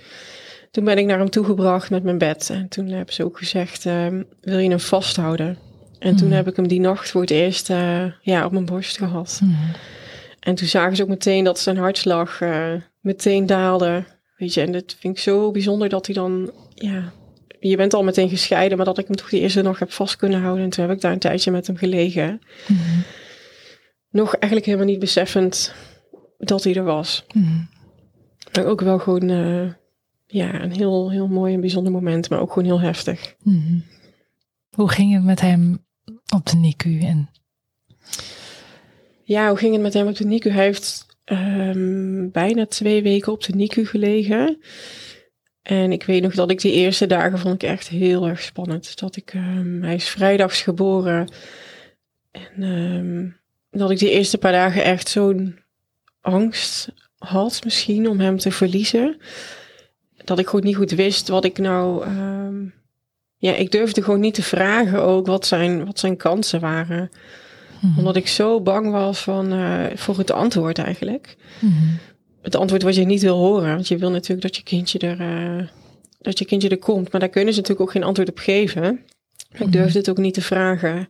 Toen 0.71 0.83
ben 0.83 0.97
ik 0.97 1.05
naar 1.05 1.17
hem 1.17 1.29
toegebracht 1.29 1.89
met 1.89 2.03
mijn 2.03 2.17
bed. 2.17 2.49
En 2.49 2.67
toen 2.67 2.87
hebben 2.87 3.13
ze 3.13 3.23
ook 3.23 3.37
gezegd, 3.37 3.83
wil 4.41 4.57
je 4.57 4.69
hem 4.69 4.79
vasthouden? 4.79 5.57
En 5.99 6.15
toen 6.15 6.27
mhm. 6.27 6.35
heb 6.35 6.47
ik 6.47 6.55
hem 6.55 6.67
die 6.67 6.79
nacht 6.79 7.09
voor 7.09 7.21
het 7.21 7.29
eerst 7.29 7.67
ja, 8.21 8.45
op 8.45 8.51
mijn 8.51 8.65
borst 8.65 8.97
gehad. 8.97 9.39
Mm 9.43 9.55
en 10.45 10.55
toen 10.55 10.67
zagen 10.67 10.95
ze 10.95 11.03
ook 11.03 11.09
meteen 11.09 11.43
dat 11.43 11.59
zijn 11.59 11.77
hartslag 11.77 12.39
meteen 12.99 13.45
daalde. 13.45 14.03
Weet 14.37 14.53
je, 14.53 14.61
en 14.61 14.71
dat 14.71 14.95
vind 14.99 15.17
ik 15.17 15.23
zo 15.23 15.51
bijzonder 15.51 15.89
dat 15.89 16.05
hij 16.05 16.15
dan, 16.15 16.51
ja, 16.73 17.13
je 17.69 17.77
bent 17.77 17.93
al 17.93 18.03
meteen 18.03 18.29
gescheiden, 18.29 18.77
maar 18.77 18.85
dat 18.85 18.97
ik 18.97 19.07
hem 19.07 19.15
toch 19.15 19.29
die 19.29 19.39
eerste 19.39 19.61
nog 19.61 19.79
heb 19.79 19.91
vast 19.91 20.15
kunnen 20.15 20.41
houden. 20.41 20.63
En 20.63 20.69
toen 20.69 20.85
heb 20.85 20.95
ik 20.95 21.01
daar 21.01 21.11
een 21.11 21.19
tijdje 21.19 21.51
met 21.51 21.67
hem 21.67 21.77
gelegen. 21.77 22.41
Mhm. 22.67 22.99
Nog 24.09 24.33
eigenlijk 24.33 24.65
helemaal 24.65 24.91
niet 24.91 24.99
beseffend 24.99 25.73
dat 26.37 26.63
hij 26.63 26.75
er 26.75 26.83
was. 26.83 27.25
Mm 27.33 27.67
Maar 28.53 28.65
ook 28.65 28.81
wel 28.81 28.99
gewoon, 28.99 29.29
uh, 29.29 29.71
ja, 30.25 30.61
een 30.61 30.71
heel, 30.71 31.11
heel 31.11 31.27
mooi 31.27 31.53
en 31.53 31.61
bijzonder 31.61 31.91
moment, 31.91 32.29
maar 32.29 32.39
ook 32.39 32.53
gewoon 32.53 32.67
heel 32.67 32.81
heftig. 32.81 33.35
Mhm. 33.43 33.79
Hoe 34.69 34.89
ging 34.89 35.13
het 35.13 35.23
met 35.23 35.41
hem 35.41 35.85
op 36.35 36.45
de 36.45 36.55
NICU 36.55 36.99
en 36.99 37.29
ja, 39.27 39.47
hoe 39.47 39.57
ging 39.57 39.73
het 39.73 39.81
met 39.81 39.93
hem 39.93 40.07
op 40.07 40.15
de 40.15 40.25
NICU? 40.25 40.49
Hij 40.49 40.63
heeft 40.63 41.05
um, 41.25 42.31
bijna 42.31 42.65
twee 42.65 43.03
weken 43.03 43.31
op 43.31 43.43
de 43.43 43.55
NICU 43.55 43.85
gelegen. 43.85 44.57
En 45.65 45.91
ik 45.91 46.03
weet 46.03 46.21
nog 46.21 46.33
dat 46.33 46.51
ik 46.51 46.61
die 46.61 46.71
eerste 46.71 47.07
dagen 47.07 47.39
vond 47.39 47.63
ik 47.63 47.69
echt 47.69 47.87
heel 47.87 48.27
erg 48.27 48.41
spannend. 48.41 48.99
Dat 48.99 49.15
ik, 49.15 49.33
um, 49.33 49.83
hij 49.83 49.95
is 49.95 50.07
vrijdags 50.09 50.61
geboren. 50.61 51.31
En 52.31 52.63
um, 52.63 53.37
dat 53.71 53.91
ik 53.91 53.99
die 53.99 54.11
eerste 54.11 54.37
paar 54.37 54.51
dagen 54.51 54.83
echt 54.83 55.09
zo'n 55.09 55.59
angst 56.21 56.91
had 57.17 57.63
misschien 57.63 58.09
om 58.09 58.19
hem 58.19 58.37
te 58.37 58.51
verliezen. 58.51 59.17
Dat 60.23 60.39
ik 60.39 60.47
gewoon 60.47 60.65
niet 60.65 60.75
goed 60.75 60.91
wist 60.91 61.27
wat 61.27 61.45
ik 61.45 61.57
nou... 61.57 62.07
Um, 62.07 62.73
ja, 63.37 63.53
ik 63.53 63.71
durfde 63.71 64.03
gewoon 64.03 64.19
niet 64.19 64.33
te 64.33 64.43
vragen 64.43 65.01
ook 65.03 65.27
wat 65.27 65.45
zijn, 65.45 65.85
wat 65.85 65.99
zijn 65.99 66.17
kansen 66.17 66.59
waren. 66.59 67.09
Mhm. 67.79 67.97
Omdat 67.97 68.15
ik 68.15 68.27
zo 68.27 68.61
bang 68.61 68.91
was 68.91 69.19
van, 69.19 69.53
uh, 69.53 69.85
voor 69.95 70.17
het 70.17 70.31
antwoord 70.31 70.77
eigenlijk. 70.77 71.35
Mhm. 71.59 71.73
Het 72.45 72.55
antwoord 72.55 72.83
wat 72.83 72.95
je 72.95 73.05
niet 73.05 73.21
wil 73.21 73.37
horen. 73.37 73.73
Want 73.73 73.87
je 73.87 73.97
wil 73.97 74.11
natuurlijk 74.11 74.41
dat 74.41 74.55
je 74.55 74.63
kindje 74.63 74.99
er, 74.99 75.19
uh, 75.19 75.67
dat 76.19 76.39
je 76.39 76.45
kindje 76.45 76.69
er 76.69 76.77
komt. 76.77 77.11
Maar 77.11 77.21
daar 77.21 77.29
kunnen 77.29 77.53
ze 77.53 77.59
natuurlijk 77.59 77.87
ook 77.87 77.93
geen 77.95 78.03
antwoord 78.03 78.29
op 78.29 78.37
geven. 78.37 78.99
Ik 79.51 79.59
mhm. 79.59 79.69
durfde 79.69 79.97
het 79.97 80.09
ook 80.09 80.17
niet 80.17 80.33
te 80.33 80.41
vragen. 80.41 81.09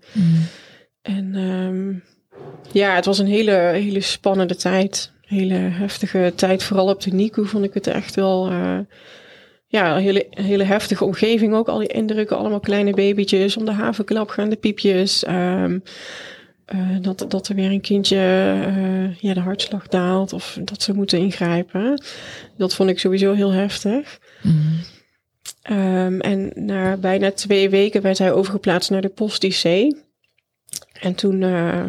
En 1.01 1.35
um, 1.35 2.03
ja, 2.71 2.95
het 2.95 3.05
was 3.05 3.19
een 3.19 3.27
hele, 3.27 3.51
hele 3.73 4.01
spannende 4.01 4.55
tijd. 4.55 5.11
Hele 5.21 5.53
heftige 5.53 6.33
tijd. 6.35 6.63
Vooral 6.63 6.89
op 6.89 7.01
de 7.01 7.13
NICU 7.13 7.45
vond 7.45 7.65
ik 7.65 7.73
het 7.73 7.87
echt 7.87 8.15
wel... 8.15 8.51
Uh, 8.51 8.79
ja, 9.67 9.95
een 9.95 10.03
hele, 10.03 10.27
hele 10.29 10.63
heftige 10.63 11.05
omgeving 11.05 11.53
ook. 11.53 11.67
Al 11.67 11.79
die 11.79 11.87
indrukken, 11.87 12.37
allemaal 12.37 12.59
kleine 12.59 12.93
babytjes. 12.93 13.57
Om 13.57 13.65
de 13.65 13.71
havenklap 13.71 14.29
gaan 14.29 14.49
de 14.49 14.55
piepjes. 14.55 15.27
Um, 15.27 15.83
uh, 16.73 16.97
dat, 17.01 17.25
dat 17.27 17.47
er 17.47 17.55
weer 17.55 17.71
een 17.71 17.81
kindje 17.81 18.17
uh, 18.67 19.15
ja, 19.15 19.33
de 19.33 19.39
hartslag 19.39 19.87
daalt 19.87 20.33
of 20.33 20.57
dat 20.61 20.81
ze 20.81 20.93
moeten 20.93 21.19
ingrijpen. 21.19 22.01
Dat 22.57 22.75
vond 22.75 22.89
ik 22.89 22.99
sowieso 22.99 23.33
heel 23.33 23.51
heftig. 23.51 24.19
Mm. 24.41 24.79
Um, 25.69 26.21
en 26.21 26.51
na 26.55 26.97
bijna 26.97 27.31
twee 27.31 27.69
weken 27.69 28.01
werd 28.01 28.17
hij 28.17 28.33
overgeplaatst 28.33 28.89
naar 28.89 29.01
de 29.01 29.09
post-IC. 29.09 29.95
En 31.01 31.15
toen 31.15 31.41
uh, 31.41 31.85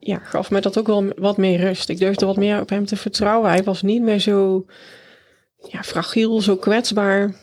ja, 0.00 0.18
gaf 0.18 0.50
mij 0.50 0.60
dat 0.60 0.78
ook 0.78 0.86
wel 0.86 1.12
wat 1.16 1.36
meer 1.36 1.58
rust. 1.58 1.88
Ik 1.88 1.98
durfde 1.98 2.26
wat 2.26 2.36
meer 2.36 2.60
op 2.60 2.68
hem 2.68 2.86
te 2.86 2.96
vertrouwen. 2.96 3.50
Hij 3.50 3.62
was 3.62 3.82
niet 3.82 4.02
meer 4.02 4.18
zo 4.18 4.66
ja, 5.68 5.82
fragiel, 5.82 6.40
zo 6.40 6.56
kwetsbaar. 6.56 7.34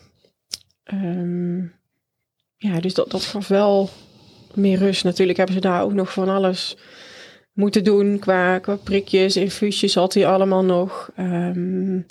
Um, 0.94 1.74
ja, 2.58 2.80
dus 2.80 2.94
dat, 2.94 3.12
dat 3.12 3.24
gaf 3.24 3.48
wel 3.48 3.90
meer 4.58 4.78
rust. 4.78 5.04
Natuurlijk 5.04 5.38
hebben 5.38 5.56
ze 5.56 5.62
daar 5.62 5.84
ook 5.84 5.94
nog 5.94 6.14
van 6.14 6.30
alles 6.30 6.78
moeten 7.54 7.84
doen 7.84 8.20
qua, 8.20 8.60
qua 8.60 8.76
prikjes, 8.76 9.36
infuusjes 9.36 9.96
had 9.96 10.14
hij 10.14 10.28
allemaal 10.28 10.64
nog. 10.64 11.10
Um, 11.20 12.06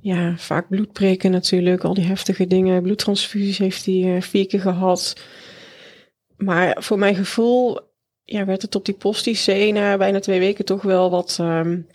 ja, 0.00 0.36
vaak 0.36 0.68
bloedprikken 0.68 1.30
natuurlijk, 1.30 1.84
al 1.84 1.94
die 1.94 2.04
heftige 2.04 2.46
dingen. 2.46 2.82
Bloedtransfusies 2.82 3.58
heeft 3.58 3.86
hij 3.86 3.94
uh, 3.94 4.20
vier 4.20 4.46
keer 4.46 4.60
gehad. 4.60 5.16
Maar 6.36 6.76
voor 6.82 6.98
mijn 6.98 7.14
gevoel 7.14 7.80
ja, 8.24 8.44
werd 8.44 8.62
het 8.62 8.74
op 8.74 8.84
die 8.84 8.94
post 8.94 9.46
na 9.72 9.96
bijna 9.96 10.20
twee 10.20 10.38
weken 10.38 10.64
toch 10.64 10.82
wel 10.82 11.10
wat 11.10 11.38
um, 11.40 11.86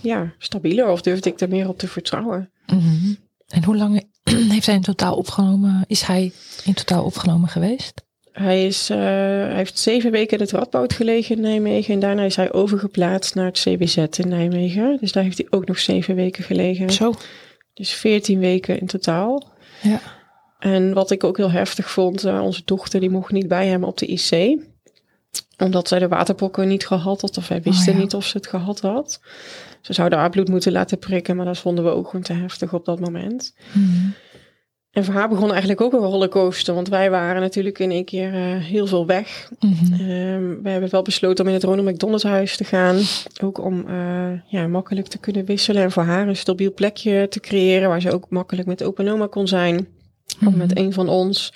ja, 0.00 0.34
stabieler. 0.38 0.88
Of 0.88 1.02
durfde 1.02 1.30
ik 1.30 1.40
er 1.40 1.48
meer 1.48 1.68
op 1.68 1.78
te 1.78 1.88
vertrouwen. 1.88 2.50
-hmm. 2.66 3.16
En 3.48 3.64
hoe 3.64 3.76
lang 3.76 4.06
heeft 4.54 4.66
hij 4.66 4.74
in 4.74 4.82
totaal 4.82 5.16
opgenomen? 5.16 5.84
Is 5.86 6.02
hij 6.02 6.32
in 6.64 6.74
totaal 6.74 7.04
opgenomen 7.04 7.48
geweest? 7.48 8.02
Hij, 8.32 8.66
is, 8.66 8.90
uh, 8.90 8.96
hij 8.96 9.54
heeft 9.54 9.78
zeven 9.78 10.10
weken 10.10 10.36
in 10.36 10.42
het 10.42 10.52
Radboud 10.52 10.92
gelegen 10.92 11.36
in 11.36 11.42
Nijmegen. 11.42 11.94
En 11.94 12.00
daarna 12.00 12.22
is 12.22 12.36
hij 12.36 12.52
overgeplaatst 12.52 13.34
naar 13.34 13.46
het 13.46 13.58
CBZ 13.58 13.96
in 13.96 14.28
Nijmegen. 14.28 14.98
Dus 15.00 15.12
daar 15.12 15.22
heeft 15.22 15.38
hij 15.38 15.46
ook 15.50 15.66
nog 15.66 15.78
zeven 15.78 16.14
weken 16.14 16.44
gelegen. 16.44 16.90
Zo. 16.90 17.14
Dus 17.74 17.92
veertien 17.92 18.38
weken 18.38 18.80
in 18.80 18.86
totaal. 18.86 19.48
Ja. 19.82 20.00
En 20.58 20.92
wat 20.92 21.10
ik 21.10 21.24
ook 21.24 21.36
heel 21.36 21.50
heftig 21.50 21.90
vond, 21.90 22.24
uh, 22.24 22.42
onze 22.42 22.62
dochter 22.64 23.00
die 23.00 23.10
mocht 23.10 23.32
niet 23.32 23.48
bij 23.48 23.66
hem 23.66 23.84
op 23.84 23.98
de 23.98 24.06
IC. 24.06 24.60
Omdat 25.58 25.88
zij 25.88 25.98
de 25.98 26.08
waterpokken 26.08 26.68
niet 26.68 26.86
gehad 26.86 27.20
had. 27.20 27.36
Of 27.36 27.48
wij 27.48 27.62
wisten 27.62 27.92
Oh, 27.92 27.98
ja. 27.98 28.02
niet 28.04 28.14
of 28.14 28.26
ze 28.26 28.36
het 28.36 28.46
gehad 28.46 28.80
had. 28.80 29.20
Ze 29.80 29.92
zouden 29.92 30.18
haar 30.18 30.30
bloed 30.30 30.48
moeten 30.48 30.72
laten 30.72 30.98
prikken. 30.98 31.36
Maar 31.36 31.46
dat 31.46 31.58
vonden 31.58 31.84
we 31.84 31.90
ook 31.90 32.06
gewoon 32.06 32.22
te 32.24 32.32
heftig 32.32 32.72
op 32.72 32.84
dat 32.84 33.00
moment. 33.00 33.54
Mhm. 33.72 34.08
En 34.92 35.04
voor 35.04 35.14
haar 35.14 35.28
begon 35.28 35.50
eigenlijk 35.50 35.80
ook 35.80 35.92
een 35.92 35.98
rollercoaster. 35.98 36.74
Want 36.74 36.88
wij 36.88 37.10
waren 37.10 37.40
natuurlijk 37.40 37.78
in 37.78 37.90
één 37.90 38.04
keer 38.04 38.34
eh, 38.34 38.40
heel 38.56 38.86
veel 38.86 39.06
weg. 39.06 39.50
Mhm. 39.60 39.92
Ehm, 39.92 40.62
we 40.62 40.68
hebben 40.68 40.90
wel 40.90 41.02
besloten 41.02 41.44
om 41.44 41.50
in 41.50 41.56
het 41.56 41.64
Ronald 41.64 41.88
McDonald 41.88 42.22
huis 42.22 42.56
te 42.56 42.64
gaan. 42.64 43.00
Ook 43.42 43.58
om 43.58 43.88
eh, 43.88 44.30
ja, 44.46 44.66
makkelijk 44.66 45.06
te 45.06 45.18
kunnen 45.18 45.44
wisselen. 45.44 45.82
En 45.82 45.90
voor 45.90 46.02
haar 46.02 46.28
een 46.28 46.36
stabiel 46.36 46.72
plekje 46.72 47.28
te 47.28 47.40
creëren. 47.40 47.88
Waar 47.88 48.00
ze 48.00 48.12
ook 48.12 48.26
makkelijk 48.28 48.68
met 48.68 48.82
opa 48.82 49.02
en 49.02 49.10
oma 49.10 49.26
kon 49.26 49.48
zijn. 49.48 49.88
Of 50.46 50.54
met 50.54 50.78
een 50.78 50.92
van 50.92 51.08
ons. 51.08 51.54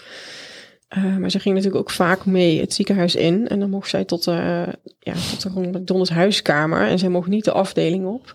Eh, 0.88 1.16
maar 1.16 1.30
ze 1.30 1.38
ging 1.38 1.54
natuurlijk 1.54 1.82
ook 1.82 1.90
vaak 1.90 2.26
mee 2.26 2.60
het 2.60 2.74
ziekenhuis 2.74 3.14
in. 3.14 3.48
En 3.48 3.60
dan 3.60 3.70
mocht 3.70 3.90
zij 3.90 4.04
tot, 4.04 4.24
ja, 4.24 5.14
tot 5.30 5.42
de 5.42 5.48
Ronald 5.54 5.74
McDonald 5.74 6.08
huiskamer. 6.08 6.86
En 6.86 6.98
zij 6.98 7.08
mocht 7.08 7.28
niet 7.28 7.44
de 7.44 7.52
afdeling 7.52 8.06
op. 8.06 8.34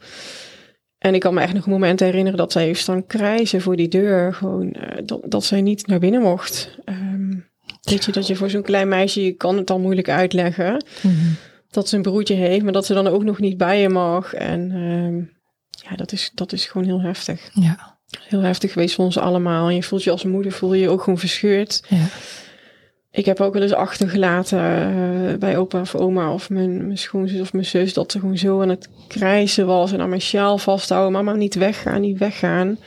En 1.02 1.14
ik 1.14 1.20
kan 1.20 1.34
me 1.34 1.42
echt 1.42 1.54
nog 1.54 1.66
een 1.66 1.72
moment 1.72 2.00
herinneren 2.00 2.38
dat 2.38 2.52
zij 2.52 2.64
heeft 2.64 2.82
staan 2.82 3.06
krijzen 3.06 3.62
voor 3.62 3.76
die 3.76 3.88
deur. 3.88 4.34
Gewoon 4.34 4.72
eh, 4.72 5.02
dat, 5.06 5.22
dat 5.26 5.44
zij 5.44 5.62
niet 5.62 5.88
naar 5.88 6.00
binnen 6.00 6.22
mocht. 6.22 6.78
Ehm, 6.86 7.34
weet 7.82 8.06
je, 8.06 8.12
dat 8.12 8.28
je 8.28 8.36
voor 8.36 8.50
zo'n 8.50 8.62
klein 8.62 8.88
meisje, 8.88 9.24
je 9.24 9.32
kan 9.32 9.58
het 9.58 9.68
dan 9.68 9.82
moeilijk 9.82 10.10
uitleggen. 10.10 10.86
Mhm. 11.02 11.16
Dat 11.70 11.90
ze 11.90 11.96
een 11.96 12.02
broertje 12.02 12.34
heeft, 12.34 12.64
maar 12.64 12.74
dat 12.74 12.86
ze 12.86 12.94
dan 12.94 13.08
ook 13.08 13.24
nog 13.24 13.40
niet 13.40 13.58
bij 13.58 13.82
je 13.82 13.90
mag. 13.90 14.34
En 14.34 14.72
ehm, 14.72 15.18
ja, 15.90 15.96
dat 15.96 16.12
is, 16.12 16.32
dat 16.34 16.52
is 16.52 16.66
gewoon 16.66 16.88
heel 16.88 17.02
heftig. 17.02 17.50
Ja. 17.54 18.00
Heel 18.20 18.42
heftig 18.42 18.72
geweest 18.72 18.96
voor 18.96 19.06
ons 19.06 19.18
allemaal. 19.18 19.68
En 19.68 19.76
je 19.76 19.84
voelt 19.84 20.04
je 20.04 20.12
als 20.12 20.24
moeder, 20.24 20.52
voel 20.52 20.74
je 20.74 20.82
je 20.82 20.90
ook 20.90 21.04
gewoon 21.04 21.20
verscheurd. 21.20 21.84
Ja. 21.88 22.06
Ik 23.12 23.26
heb 23.26 23.40
ook 23.40 23.54
wel 23.54 23.62
eens 23.62 23.74
achtergelaten 23.74 24.60
eh, 24.60 25.38
bij 25.38 25.58
opa 25.58 25.80
of 25.80 25.96
oma 25.96 26.34
of 26.34 26.50
mijn, 26.50 26.86
mijn 26.86 26.98
schoonzus 26.98 27.40
of 27.40 27.54
mijn 27.54 27.66
zus... 27.66 27.94
dat 27.94 28.12
ze 28.12 28.20
gewoon 28.20 28.38
zo 28.38 28.62
aan 28.62 28.70
het 28.70 28.90
krijsen 29.08 29.66
was 29.66 29.92
en 29.92 30.02
aan 30.02 30.10
mijn 30.10 30.22
sjaal 30.22 30.58
vasthouden. 30.58 31.12
Mama, 31.12 31.34
niet 31.34 31.56
weggaan, 31.56 32.02
niet 32.02 32.18
weggaan. 32.18 32.78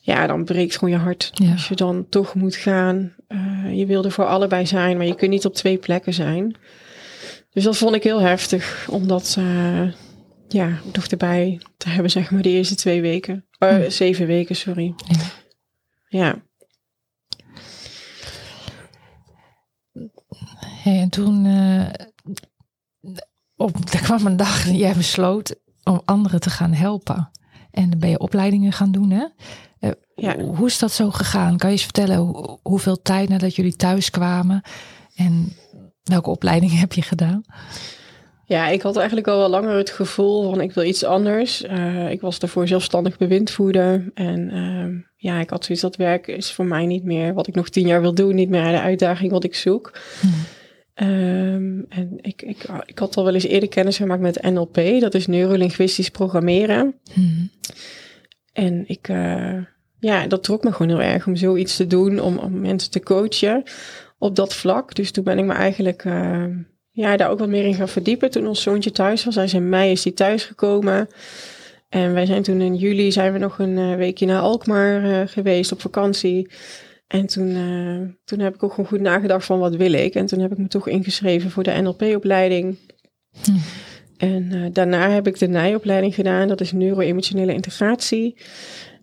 Ja, 0.00 0.26
dan 0.26 0.44
breekt 0.44 0.78
gewoon 0.78 0.94
je 0.94 1.00
hart. 1.00 1.30
Ja. 1.34 1.52
Als 1.52 1.68
je 1.68 1.74
dan 1.74 2.06
toch 2.08 2.34
moet 2.34 2.56
gaan. 2.56 3.14
Eh, 3.26 3.78
je 3.78 3.86
wilde 3.86 4.10
voor 4.10 4.26
allebei 4.26 4.66
zijn, 4.66 4.96
maar 4.96 5.06
je 5.06 5.14
kunt 5.14 5.30
niet 5.30 5.44
op 5.44 5.54
twee 5.54 5.78
plekken 5.78 6.14
zijn. 6.14 6.56
Dus 7.52 7.64
dat 7.64 7.76
vond 7.76 7.94
ik 7.94 8.02
heel 8.02 8.20
heftig, 8.20 8.86
om 8.90 9.06
dat 9.08 9.36
eh, 9.38 9.92
ja, 10.48 10.80
nog 10.92 11.06
erbij 11.06 11.60
te 11.76 11.88
hebben, 11.88 12.10
zeg 12.10 12.30
maar, 12.30 12.42
de 12.42 12.50
eerste 12.50 12.74
twee 12.74 13.00
weken. 13.00 13.44
Hm. 13.58 13.90
Zeven 13.90 14.26
weken, 14.26 14.56
sorry. 14.56 14.94
Ja. 15.06 15.16
Ja. 16.08 16.42
Hey, 20.84 21.00
en 21.00 21.08
toen 21.08 21.46
eh, 21.46 21.86
op, 23.56 23.76
er 23.94 24.02
kwam 24.02 24.26
een 24.26 24.36
dag 24.36 24.64
dat 24.64 24.76
jij 24.76 24.94
besloot 24.94 25.54
om 25.84 26.02
anderen 26.04 26.40
te 26.40 26.50
gaan 26.50 26.72
helpen. 26.72 27.30
En 27.70 27.90
dan 27.90 27.98
ben 27.98 28.10
je 28.10 28.18
opleidingen 28.18 28.72
gaan 28.72 28.92
doen, 28.92 29.10
hè? 29.10 29.24
Eh, 29.78 29.90
Ja. 30.14 30.38
Hoe 30.38 30.66
is 30.66 30.78
dat 30.78 30.92
zo 30.92 31.10
gegaan? 31.10 31.56
Kan 31.56 31.68
je 31.68 31.74
eens 31.74 31.84
vertellen 31.84 32.16
hoe, 32.16 32.58
hoeveel 32.62 33.02
tijd 33.02 33.28
nadat 33.28 33.56
jullie 33.56 33.76
thuis 33.76 34.10
kwamen? 34.10 34.62
En 35.14 35.52
welke 36.02 36.30
opleidingen 36.30 36.76
heb 36.76 36.92
je 36.92 37.02
gedaan? 37.02 37.42
Ja, 38.44 38.68
ik 38.68 38.82
had 38.82 38.96
eigenlijk 38.96 39.28
al 39.28 39.38
wel 39.38 39.48
langer 39.48 39.76
het 39.76 39.90
gevoel 39.90 40.50
van 40.50 40.60
ik 40.60 40.72
wil 40.72 40.84
iets 40.84 41.04
anders. 41.04 41.62
Eh, 41.62 42.10
ik 42.10 42.20
was 42.20 42.38
daarvoor 42.38 42.68
zelfstandig 42.68 43.16
bewindvoerder. 43.16 44.10
En 44.14 44.50
ehm, 44.50 44.92
ja, 45.16 45.40
ik 45.40 45.50
had 45.50 45.64
zoiets 45.64 45.84
dat 45.84 45.96
werk 45.96 46.26
is 46.26 46.52
voor 46.52 46.66
mij 46.66 46.86
niet 46.86 47.04
meer 47.04 47.34
wat 47.34 47.46
ik 47.46 47.54
nog 47.54 47.68
tien 47.68 47.86
jaar 47.86 48.00
wil 48.00 48.14
doen. 48.14 48.34
Niet 48.34 48.48
meer 48.48 48.70
de 48.70 48.80
uitdaging 48.80 49.30
wat 49.30 49.44
ik 49.44 49.54
zoek. 49.54 49.98
Ehm, 50.94 51.80
en 51.88 52.18
ik, 52.20 52.42
ik, 52.42 52.66
ik 52.86 52.98
had 52.98 53.16
al 53.16 53.24
wel 53.24 53.34
eens 53.34 53.46
eerder 53.46 53.68
kennis 53.68 53.96
gemaakt 53.96 54.20
met 54.20 54.42
NLP. 54.42 54.80
Dat 55.00 55.14
is 55.14 55.26
neurolinguistisch 55.26 56.10
programmeren. 56.10 56.94
Mhm. 57.14 57.46
En 58.52 58.84
ik, 58.86 59.08
eh, 59.08 59.56
ja, 59.98 60.26
dat 60.26 60.42
trok 60.42 60.64
me 60.64 60.72
gewoon 60.72 60.88
heel 60.98 61.12
erg 61.12 61.26
om 61.26 61.36
zoiets 61.36 61.76
te 61.76 61.86
doen, 61.86 62.20
om, 62.20 62.38
om 62.38 62.60
mensen 62.60 62.90
te 62.90 63.00
coachen 63.00 63.62
op 64.18 64.36
dat 64.36 64.54
vlak. 64.54 64.94
Dus 64.94 65.10
toen 65.10 65.24
ben 65.24 65.38
ik 65.38 65.44
me 65.44 65.52
eigenlijk 65.52 66.04
eh, 66.04 66.44
ja, 66.90 67.16
daar 67.16 67.30
ook 67.30 67.38
wat 67.38 67.48
meer 67.48 67.64
in 67.64 67.74
gaan 67.74 67.88
verdiepen. 67.88 68.30
Toen 68.30 68.46
ons 68.46 68.62
zoontje 68.62 68.90
thuis 68.90 69.24
was, 69.24 69.34
hij 69.34 69.44
is 69.44 69.54
in 69.54 69.68
mei 69.68 69.90
is 69.90 70.04
hij 70.04 70.12
thuis 70.12 70.44
gekomen. 70.44 71.08
En 71.88 72.12
wij 72.12 72.26
zijn 72.26 72.42
toen 72.42 72.60
in 72.60 72.74
juli 72.74 73.12
zijn 73.12 73.32
we 73.32 73.38
nog 73.38 73.58
een 73.58 73.78
eh, 73.78 73.94
weekje 73.94 74.26
naar 74.26 74.40
Alkmaar 74.40 75.04
eh, 75.04 75.28
geweest 75.28 75.72
op 75.72 75.80
vakantie. 75.80 76.50
En 77.06 77.26
toen, 77.26 77.48
eh, 77.48 78.14
toen 78.24 78.38
heb 78.38 78.54
ik 78.54 78.62
ook 78.62 78.70
gewoon 78.70 78.86
goed 78.86 79.00
nagedacht 79.00 79.46
van 79.46 79.58
wat 79.58 79.76
wil 79.76 79.92
ik. 79.92 80.14
En 80.14 80.26
toen 80.26 80.38
heb 80.38 80.52
ik 80.52 80.58
me 80.58 80.68
toch 80.68 80.88
ingeschreven 80.88 81.50
voor 81.50 81.62
de 81.62 81.80
NLP-opleiding. 81.82 82.76
Hm. 83.44 83.50
En 84.16 84.52
eh, 84.52 84.60
daarna 84.72 85.10
heb 85.10 85.26
ik 85.26 85.38
de 85.38 85.46
NIJ-opleiding 85.46 86.14
gedaan. 86.14 86.48
Dat 86.48 86.60
is 86.60 86.72
neuro-emotionele 86.72 87.54
integratie. 87.54 88.36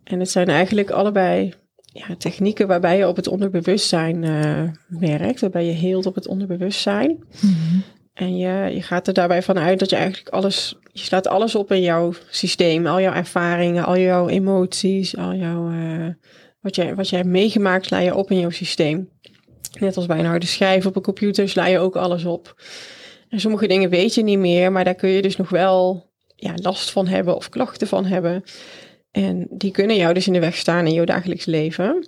En 0.04 0.20
het 0.20 0.30
zijn 0.30 0.48
eigenlijk 0.48 0.90
allebei 0.90 1.54
ja, 1.76 2.16
technieken 2.18 2.68
waarbij 2.68 2.98
je 2.98 3.08
op 3.08 3.16
het 3.16 3.28
onderbewustzijn 3.28 4.24
eh, 4.24 4.64
werkt. 4.88 5.42
Waarbij 5.42 5.66
je 5.66 5.72
heelt 5.72 6.06
op 6.06 6.16
het 6.16 6.28
onderbewustzijn. 6.28 7.24
Mhm. 7.42 7.80
En 8.14 8.38
je, 8.38 8.74
je 8.76 8.82
gaat 8.82 9.08
er 9.08 9.14
daarbij 9.14 9.42
vanuit 9.42 9.80
dat 9.80 9.90
je 9.90 9.96
eigenlijk 9.96 10.30
alles, 10.30 10.78
je 10.92 11.00
slaat 11.00 11.28
alles 11.28 11.56
op 11.56 11.72
in 11.72 11.82
jouw 11.82 12.14
systeem. 12.30 12.88
Al 12.88 13.02
jouw 13.02 13.14
ervaringen, 13.14 13.86
al 13.86 13.98
jouw 13.98 14.28
emoties, 14.28 15.18
al 15.18 15.34
jouw, 15.34 15.72
wat, 16.62 16.76
jij, 16.76 16.96
wat 16.96 17.10
jij 17.10 17.20
hebt 17.20 17.32
meegemaakt, 17.32 17.86
sla 17.86 18.00
je 18.00 18.16
op 18.16 18.32
in 18.32 18.40
jouw 18.40 18.50
systeem. 18.50 19.10
Net 19.80 19.98
als 19.98 20.06
bij 20.06 20.20
een 20.20 20.26
harde 20.26 20.46
schijf 20.46 20.86
op 20.86 20.96
een 20.96 21.02
computer 21.02 21.50
sla 21.50 21.66
je 21.66 21.80
ook 21.80 21.96
alles 21.96 22.26
op. 22.26 22.62
En 23.30 23.40
sommige 23.40 23.68
dingen 23.68 23.90
weet 23.90 24.14
je 24.14 24.24
niet 24.24 24.40
meer, 24.40 24.72
maar 24.72 24.84
daar 24.84 24.96
kun 24.96 25.10
je 25.10 25.22
dus 25.22 25.36
nog 25.36 25.50
wel 25.50 26.10
ja, 26.36 26.54
last 26.56 26.92
van 26.92 27.08
hebben 27.08 27.36
of 27.36 27.50
klachten 27.50 27.88
van 27.88 28.06
hebben. 28.06 28.44
En 29.12 29.48
die 29.50 29.72
kunnen 29.72 29.96
jou 29.96 30.14
dus 30.14 30.28
in 30.28 30.34
de 30.34 30.40
weg 30.40 30.56
staan 30.56 30.88
in 30.88 30.94
jouw 30.94 31.06
dagelijks 31.06 31.46
leven. 31.46 32.08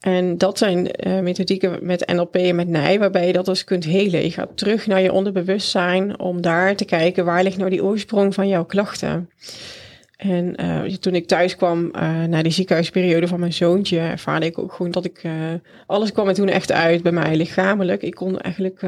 En 0.00 0.38
dat 0.38 0.58
zijn 0.58 0.90
eh, 0.90 1.20
methodieken 1.20 1.78
met 1.82 2.12
NLP 2.12 2.36
en 2.36 2.56
met 2.56 2.68
NIJ, 2.68 2.98
waarbij 2.98 3.26
je 3.26 3.32
dat 3.32 3.44
dus 3.44 3.64
kunt 3.64 3.84
helen. 3.84 4.22
Je 4.22 4.30
gaat 4.30 4.56
terug 4.56 4.86
naar 4.86 5.00
je 5.00 5.12
onderbewustzijn 5.12 6.18
om 6.18 6.40
daar 6.40 6.76
te 6.76 6.84
kijken 6.84 7.24
waar 7.24 7.42
ligt 7.42 7.56
nou 7.56 7.70
die 7.70 7.84
oorsprong 7.84 8.34
van 8.34 8.48
jouw 8.48 8.64
klachten. 8.64 9.30
En 10.16 10.56
eh, 10.56 10.82
toen 10.84 11.14
ik 11.14 11.26
thuis 11.26 11.56
kwam 11.56 11.90
eh 11.90 12.24
na 12.24 12.42
die 12.42 12.52
ziekenhuisperiode 12.52 13.28
van 13.28 13.40
mijn 13.40 13.52
zoontje, 13.52 13.98
ervaarde 13.98 14.46
ik 14.46 14.58
ook 14.58 14.72
gewoon 14.72 14.90
dat 14.92 15.04
ik, 15.04 15.20
eh, 15.22 15.32
alles 15.86 16.12
kwam 16.12 16.28
er 16.28 16.34
toen 16.34 16.48
echt 16.48 16.72
uit 16.72 17.02
bij 17.02 17.12
mij 17.12 17.36
lichamelijk. 17.36 18.02
Ik 18.02 18.14
kon 18.14 18.40
eigenlijk, 18.40 18.82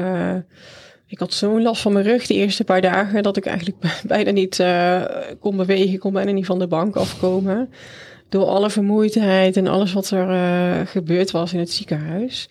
ik 1.07 1.19
had 1.19 1.33
zo'n 1.33 1.61
last 1.61 1.81
van 1.81 1.93
mijn 1.93 2.05
rug 2.05 2.25
de 2.27 2.33
eerste 2.33 2.63
paar 2.63 2.81
dagen, 2.81 3.23
dat 3.23 3.37
ik 3.37 3.45
eigenlijk 3.45 3.77
bijna 4.07 4.31
niet 4.31 4.63
kon 5.39 5.57
bewegen, 5.57 5.99
kon 5.99 6.13
bijna 6.13 6.31
niet 6.31 6.45
van 6.45 6.59
de 6.59 6.67
bank 6.67 6.95
afkomen 6.95 7.69
door 8.29 8.45
alle 8.45 8.69
vermoeidheid 8.69 9.57
en 9.57 9.67
alles 9.67 9.93
wat 9.93 10.09
er 10.09 10.87
gebeurd 10.87 11.31
was 11.31 11.53
in 11.53 11.59
het 11.59 11.71
ziekenhuis. 11.71 12.49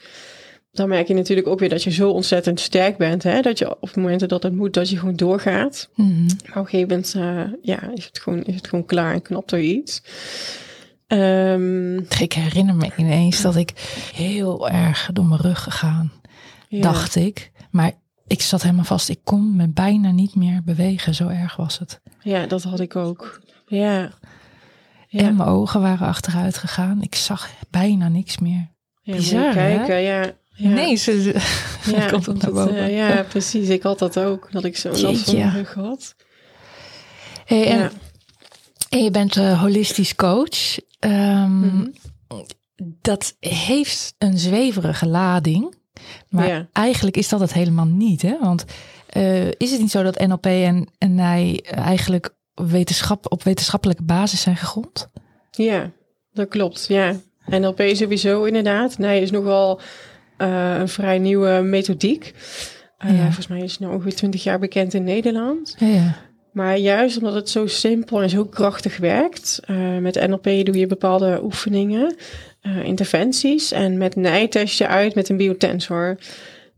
Dan 0.71 0.89
merk 0.89 1.09
je 1.09 1.15
natuurlijk 1.15 1.49
ook 1.49 1.59
weer 1.59 1.69
dat 1.69 1.83
je 1.83 1.91
zo 1.91 2.11
ontzettend 2.11 2.61
sterk 2.61 2.97
bent. 2.97 3.23
Hè? 3.23 3.41
Dat 3.41 3.59
je 3.59 3.81
op 3.81 3.97
momenten 3.97 4.29
dat 4.29 4.43
het 4.43 4.55
moet, 4.55 4.75
dat 4.75 4.91
je 4.91 4.99
gewoon 4.99 5.17
doorgaat. 5.17 5.89
Mhm. 5.95 6.23
Maar 6.25 6.59
op 6.59 6.65
een 6.65 6.67
gegeven 6.67 6.89
moment 6.89 7.15
eh, 7.15 7.59
ja, 7.63 7.91
is, 7.95 8.05
het 8.05 8.19
gewoon, 8.19 8.43
is 8.43 8.55
het 8.55 8.69
gewoon 8.69 8.85
klaar 8.85 9.13
en 9.13 9.23
knapt 9.23 9.53
er 9.53 9.61
iets. 9.61 10.03
Ehm, 11.07 11.97
Ik 11.99 12.33
herinner 12.33 12.75
me 12.75 12.91
ineens 12.97 13.43
dat 13.43 13.57
ik 13.57 13.73
heel 14.15 14.69
erg 14.69 15.11
door 15.13 15.25
mijn 15.25 15.41
rug 15.41 15.63
gegaan, 15.63 16.13
ja. 16.69 16.81
dacht 16.83 17.15
ik. 17.15 17.51
Maar 17.71 17.93
ik 18.27 18.43
zat 18.43 18.63
helemaal 18.63 18.85
vast. 18.85 19.09
Ik 19.09 19.21
kon 19.25 19.57
me 19.57 19.69
bijna 19.69 20.11
niet 20.11 20.35
meer 20.35 20.63
bewegen. 20.65 21.15
Zo 21.15 21.29
erg 21.29 21.57
was 21.57 21.79
het. 21.79 22.01
Ja, 22.23 22.47
dat 22.47 22.63
had 22.63 22.81
ik 22.81 22.97
ook. 22.97 23.41
Ja. 23.67 24.11
Ja, 25.11 25.21
En 25.21 25.37
mijn 25.37 25.49
ogen 25.49 25.81
waren 25.81 26.07
achteruit 26.07 26.57
gegaan. 26.57 27.03
Ik 27.03 27.15
zag 27.15 27.51
bijna 27.71 28.09
niks 28.09 28.39
meer. 28.39 28.69
ja, 29.03 29.17
bizar, 29.17 29.55
hè? 29.55 29.97
ja. 29.97 30.31
Ja. 30.59 30.69
Nee, 30.69 30.97
ze, 30.97 31.13
ja, 31.97 32.07
komt 32.11 32.27
het 32.27 32.43
naar 32.43 32.53
boven. 32.53 32.77
eh, 32.77 32.97
ja, 32.97 33.23
precies. 33.23 33.69
Ik 33.69 33.83
had 33.83 33.99
dat 33.99 34.19
ook. 34.19 34.49
Dat 34.53 34.65
ik 34.65 34.77
zo'n 34.77 35.01
last 35.01 35.31
van 35.31 35.51
rug 35.51 35.75
had. 35.75 36.15
Hey, 37.45 37.67
en, 37.67 37.79
Ja. 37.79 37.91
en 38.89 39.05
je 39.05 39.11
bent 39.11 39.37
eh, 39.37 39.61
holistisch 39.61 40.15
coach. 40.15 40.79
Ehm, 40.99 41.59
Mhm. 41.67 41.87
Dat 43.03 43.37
heeft 43.41 44.15
een 44.19 44.39
zweverige 44.39 45.07
lading. 45.09 45.75
Maar 46.29 46.49
Ja. 46.49 46.69
eigenlijk 46.73 47.17
is 47.17 47.29
dat 47.29 47.41
het 47.41 47.53
helemaal 47.53 47.85
niet. 47.87 48.23
Hè? 48.23 48.39
Want 48.41 48.65
eh, 49.07 49.47
is 49.47 49.71
het 49.71 49.81
niet 49.81 49.91
zo 49.91 50.03
dat 50.03 50.19
NLP 50.27 50.47
en, 50.47 50.89
en 50.99 51.15
NIJ 51.15 51.57
eigenlijk 51.71 52.35
wetenschap, 52.55 53.33
op 53.33 53.43
wetenschappelijke 53.43 54.03
basis 54.03 54.41
zijn 54.41 54.57
gegrond? 54.57 55.09
Ja, 55.51 55.91
dat 56.33 56.49
klopt. 56.49 56.87
Ja. 56.89 57.17
NLP 57.47 57.83
sowieso 57.93 58.45
inderdaad. 58.45 58.99
Nee, 58.99 59.23
is 59.23 59.31
nogal 59.31 59.81
een 60.39 60.89
vrij 60.89 61.19
nieuwe 61.19 61.61
methodiek. 61.63 62.35
Uh, 63.05 63.17
Ja. 63.17 63.23
Volgens 63.23 63.47
mij 63.47 63.61
is 63.61 63.71
het 63.71 63.81
nu 63.81 63.87
ongeveer 63.87 64.15
20 64.15 64.43
jaar 64.43 64.59
bekend 64.59 64.95
in 64.95 65.05
Nederland. 65.05 65.75
Ja. 65.79 66.17
Maar 66.53 66.79
juist 66.79 67.17
omdat 67.17 67.35
het 67.35 67.49
zo 67.51 67.67
simpel 67.67 68.23
en 68.23 68.31
zo 68.31 68.45
krachtig 68.45 68.97
werkt, 68.97 69.61
eh, 69.65 69.97
met 69.97 70.27
NLP 70.29 70.45
doe 70.45 70.79
je 70.79 70.87
bepaalde 70.87 71.41
oefeningen, 71.43 72.15
eh, 72.61 72.85
interventies. 72.85 73.73
En 73.73 73.99
met 73.99 74.17
NIJ 74.17 74.49
test 74.49 74.79
je 74.79 74.87
uit 74.87 75.15
met 75.15 75.29
een 75.29 75.37
biotensor. 75.37 76.19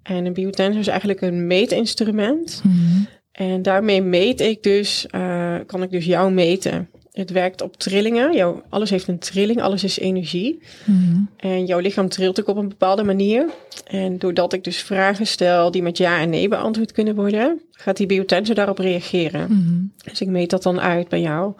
En 0.02 0.26
een 0.26 0.33
biotensor 0.33 0.81
is 0.81 0.87
eigenlijk 0.87 1.21
een 1.21 1.47
meetinstrument. 1.47 2.62
Mhm. 2.64 3.02
En 3.33 3.62
daarmee 3.62 4.02
meet 4.02 4.40
ik 4.40 4.62
dus, 4.62 5.07
eh, 5.11 5.57
kan 5.67 5.83
ik 5.83 5.90
dus 5.90 6.05
jou 6.05 6.33
meten. 6.33 6.88
Het 7.12 7.31
werkt 7.31 7.62
op 7.62 7.76
trillingen. 7.76 8.33
Jouw, 8.33 8.62
alles 8.69 8.90
heeft 8.90 9.09
een 9.09 9.19
trilling, 9.19 9.62
alles 9.62 9.85
is 9.85 9.99
energie. 9.99 10.62
Mhm. 10.85 11.21
En 11.37 11.67
jouw 11.67 11.79
lichaam 11.79 12.09
trilt 12.09 12.40
ook 12.40 12.49
op 12.49 12.57
een 12.57 12.69
bepaalde 12.69 13.02
manier. 13.02 13.47
En 13.87 14.19
doordat 14.19 14.52
ik 14.52 14.64
dus 14.64 14.79
vragen 14.79 15.26
stel 15.26 15.71
die 15.71 15.83
met 15.83 15.99
ja 15.99 16.21
en 16.21 16.31
nee 16.31 16.49
beantwoord 16.49 16.93
kunnen 16.93 17.14
worden, 17.14 17.61
gaat 17.71 17.97
die 17.97 18.07
biotensor 18.07 18.55
daarop 18.55 18.79
reageren. 18.79 19.47
Mhm. 19.50 20.11
Dus 20.11 20.21
ik 20.21 20.29
meet 20.29 20.50
dat 20.50 20.62
dan 20.62 20.81
uit 20.81 21.09
bij 21.09 21.21
jou. 21.21 21.52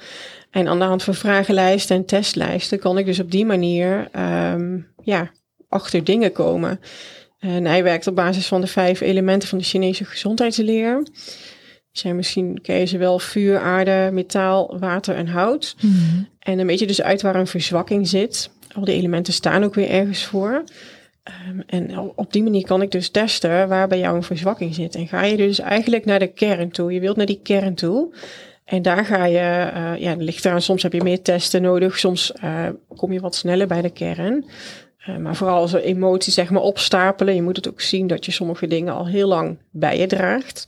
En 0.51 0.69
aan 0.69 0.79
de 0.79 0.85
hand 0.85 1.03
van 1.03 1.15
vragenlijsten 1.15 1.97
en 1.97 2.05
testlijsten 2.05 2.79
kan 2.79 2.99
ik 2.99 3.07
dus 3.07 3.21
op 3.21 3.31
die 3.31 3.45
manier 3.45 4.09
ehm, 4.13 4.79
ja, 5.03 5.31
achter 5.69 6.05
dingen 6.05 6.33
komen. 6.33 6.81
En 7.39 7.65
hij 7.65 7.83
werkt 7.83 8.07
op 8.07 8.15
basis 8.15 8.47
van 8.47 8.61
de 8.61 8.67
vijf 8.67 9.01
elementen 9.01 9.49
van 9.49 9.59
de 9.59 9.65
Chinese 9.65 10.05
gezondheidsleer. 10.05 11.03
Zijn 11.93 12.17
misschien, 12.17 12.61
ken 12.63 12.77
je 12.77 12.85
ze 12.85 12.99
wel, 12.99 13.19
vuur, 13.19 13.59
aarde, 13.59 14.11
metaal, 14.13 14.79
water 14.79 15.15
en 15.15 15.27
hout. 15.27 15.77
Mhm. 15.81 16.23
En 16.39 16.57
dan 16.57 16.67
weet 16.67 16.79
je 16.79 16.87
dus 16.87 17.03
uit 17.03 17.23
waar 17.23 17.35
een 17.35 17.47
verzwakking 17.47 18.09
zit. 18.09 18.51
Al 18.75 18.85
die 18.85 18.95
elementen 18.95 19.33
staan 19.33 19.65
ook 19.65 19.75
weer 19.75 19.91
ergens 19.91 20.25
voor. 20.25 20.65
Ehm, 21.23 21.61
en 21.67 21.99
op 22.15 22.33
die 22.33 22.43
manier 22.43 22.67
kan 22.67 22.83
ik 22.83 22.91
dus 22.91 23.09
testen 23.09 23.69
waar 23.69 23.89
bij 23.89 23.99
jou 23.99 24.17
een 24.17 24.23
verzwakking 24.23 24.75
zit. 24.75 24.95
En 24.95 25.09
ga 25.09 25.25
je 25.25 25.37
dus 25.37 25.59
eigenlijk 25.59 26.05
naar 26.05 26.19
de 26.19 26.33
kern 26.33 26.71
toe. 26.71 26.93
Je 26.93 27.01
wilt 27.01 27.17
naar 27.17 27.27
die 27.27 27.41
kern 27.43 27.75
toe. 27.75 28.15
En 28.65 28.83
daar 28.83 29.05
ga 29.05 29.25
je, 29.25 29.39
eh, 29.39 29.97
ja, 29.97 30.15
ligt 30.19 30.45
eraan, 30.45 30.63
soms 30.63 30.83
heb 30.83 30.93
je 30.93 31.03
meer 31.03 31.23
testen 31.23 31.63
nodig. 31.63 31.99
Soms 31.99 32.33
eh, 32.33 32.67
kom 32.97 33.13
je 33.13 33.21
wat 33.21 33.35
sneller 33.35 33.67
bij 33.67 33.83
de 33.83 33.91
kern. 33.91 34.45
Eh, 34.99 35.17
maar 35.17 35.37
vooral 35.37 35.61
als 35.61 35.73
er 35.73 35.83
emoties 35.83 36.35
zeg 36.35 36.51
maar 36.51 36.63
opstapelen. 36.63 37.35
Je 37.35 37.43
moet 37.43 37.57
het 37.57 37.69
ook 37.69 37.81
zien 37.81 38.07
dat 38.07 38.25
je 38.25 38.33
sommige 38.33 38.67
dingen 38.67 38.95
al 38.95 39.07
heel 39.07 39.29
lang 39.29 39.59
bij 39.71 39.99
je 39.99 40.07
draagt. 40.07 40.67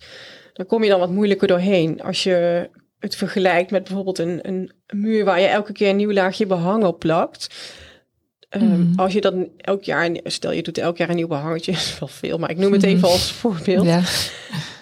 Dan 0.53 0.67
kom 0.67 0.83
je 0.83 0.91
dan 0.91 1.01
wat 1.01 1.11
moeilijker 1.11 1.49
doorheen. 1.49 2.03
Als 2.03 2.23
je 2.23 2.69
het 2.99 3.17
vergelijkt 3.17 3.71
met 3.71 3.85
bijvoorbeeld 3.85 4.19
een, 4.19 4.39
een 4.43 4.73
muur 4.95 5.25
waar 5.25 5.41
je 5.41 5.47
elke 5.47 5.73
keer 5.73 5.89
een 5.89 5.97
nieuw 5.97 6.13
laagje 6.13 6.47
behang 6.47 6.85
op 6.85 6.99
plakt. 6.99 7.47
Ehm, 8.49 8.65
Mhm. 8.65 9.01
Als 9.01 9.13
je 9.13 9.21
dan 9.21 9.49
elk 9.57 9.83
jaar, 9.83 10.11
stel 10.25 10.53
je 10.53 10.63
doet 10.63 10.79
elk 10.79 10.97
jaar 10.97 11.09
een 11.09 11.17
nieuw 11.17 11.27
behangetje, 11.27 11.73
is 11.83 11.99
wel 11.99 12.09
veel, 12.09 12.39
maar 12.39 12.51
ik 12.51 12.57
noem 12.57 12.73
het 12.73 12.83
even 12.83 13.09
als 13.09 13.33
voorbeeld. 13.33 13.87
Ja. 13.87 14.01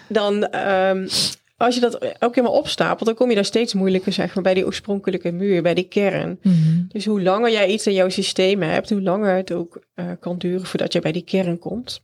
Dan, 0.09 0.45
ehm, 0.47 1.09
als 1.57 1.75
je 1.75 1.81
dat 1.81 1.95
elke 1.99 2.35
keer 2.35 2.43
maar 2.43 2.53
opstapelt, 2.53 3.05
dan 3.07 3.15
kom 3.15 3.29
je 3.29 3.35
daar 3.35 3.45
steeds 3.45 3.75
moeilijker, 3.75 4.13
zeg 4.13 4.35
maar, 4.35 4.45
bij 4.45 4.55
die 4.55 4.67
oorspronkelijke 4.67 5.33
muur, 5.33 5.63
bij 5.63 5.75
die 5.75 5.89
kern. 5.89 6.39
Mhm. 6.43 6.83
Dus 6.89 7.05
hoe 7.05 7.23
langer 7.23 7.51
jij 7.51 7.69
iets 7.69 7.87
in 7.87 7.93
jouw 7.95 8.09
systeem 8.09 8.63
hebt, 8.63 8.91
hoe 8.91 9.03
langer 9.03 9.37
het 9.37 9.53
ook 9.53 9.83
eh, 9.95 10.07
kan 10.21 10.39
duren 10.39 10.67
voordat 10.67 10.93
je 10.93 11.01
bij 11.01 11.13
die 11.13 11.25
kern 11.25 11.59
komt. 11.59 12.01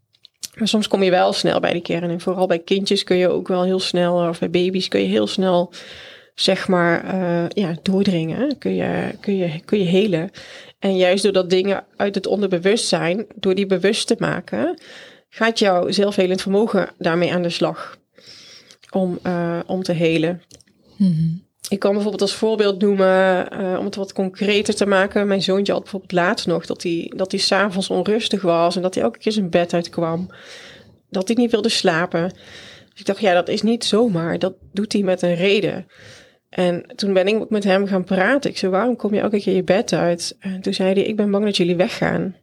Maar 0.57 0.69
soms 0.69 0.89
kom 0.89 1.03
je 1.03 1.11
wel 1.11 1.33
snel 1.33 1.61
bij 1.61 1.73
die 1.73 1.83
kern. 1.83 2.11
En 2.11 2.21
vooral 2.21 2.47
bij 2.47 2.59
kindjes 2.59 3.05
kun 3.05 3.17
je 3.17 3.29
ook 3.29 3.49
wel 3.49 3.63
heel 3.63 3.81
snel, 3.81 4.29
of 4.29 4.39
bij 4.39 4.51
baby's 4.51 4.89
kun 4.89 5.01
je 5.01 5.07
heel 5.07 5.27
snel, 5.27 5.73
zeg 6.35 6.69
maar, 6.69 7.05
eh, 7.05 7.49
ja, 7.49 7.77
doordringen. 7.83 8.59
Kun 8.59 8.75
je, 8.75 9.11
kun, 9.21 9.37
je, 9.37 9.61
kun 9.65 9.79
je 9.79 9.85
helen. 9.85 10.31
En 10.79 10.97
juist 10.97 11.23
doordat 11.23 11.51
dingen 11.51 11.85
uit 11.97 12.15
het 12.15 12.27
onderbewustzijn, 12.27 13.27
door 13.35 13.55
die 13.55 13.67
bewust 13.67 14.07
te 14.07 14.17
maken, 14.19 14.79
gaat 15.29 15.59
jouw 15.59 15.91
zelfhelend 15.91 16.43
vermogen 16.43 16.89
daarmee 16.99 17.33
aan 17.33 17.43
de 17.43 17.51
slag. 17.51 17.99
Om, 18.91 19.19
eh, 19.23 19.59
om 19.67 19.83
te 19.83 19.93
helen. 19.93 20.43
Mhm. 20.97 21.46
Ik 21.69 21.79
kan 21.79 21.93
bijvoorbeeld 21.93 22.23
als 22.23 22.35
voorbeeld 22.35 22.81
noemen, 22.81 23.51
eh, 23.51 23.79
om 23.79 23.85
het 23.85 23.95
wat 23.95 24.13
concreter 24.13 24.75
te 24.75 24.87
maken. 24.87 25.27
Mijn 25.27 25.43
zoontje 25.43 25.73
had 25.73 25.83
bijvoorbeeld 25.83 26.13
laatst 26.13 26.47
nog 26.47 26.67
dat 26.67 26.83
hij, 26.83 27.13
dat 27.17 27.31
hij 27.31 27.41
s'avonds 27.41 27.91
onrustig 27.91 28.43
was 28.43 28.77
en 28.77 28.83
dat 28.83 28.95
hij 28.95 29.03
elke 29.05 29.19
keer 29.19 29.33
zijn 29.33 29.51
bed 29.51 29.75
uitkwam. 29.75 30.31
Dat 31.11 31.29
hij 31.29 31.37
niet 31.37 31.51
wilde 31.51 31.69
slapen. 31.69 32.31
Dus 32.91 33.01
ik 33.01 33.07
dacht, 33.07 33.21
ja, 33.21 33.35
dat 33.35 33.49
is 33.49 33.63
niet 33.63 33.85
zomaar. 33.85 34.39
Dat 34.39 34.55
doet 34.73 34.93
hij 34.93 35.03
met 35.03 35.23
een 35.23 35.35
reden. 35.35 35.87
En 36.49 36.83
toen 36.95 37.13
ben 37.13 37.27
ik 37.27 37.51
met 37.51 37.65
hem 37.65 37.87
gaan 37.87 38.05
praten. 38.05 38.51
Ik 38.51 38.59
zei, 38.59 38.73
waarom 38.73 38.97
kom 38.97 39.15
je 39.15 39.21
elke 39.21 39.41
keer 39.41 39.55
je 39.55 39.65
bed 39.65 39.93
uit? 39.93 40.37
En 40.41 40.61
toen 40.61 40.75
zei 40.75 40.93
hij, 40.93 41.03
ik 41.03 41.17
ben 41.17 41.31
bang 41.31 41.45
dat 41.45 41.57
jullie 41.57 41.77
weggaan. 41.77 42.37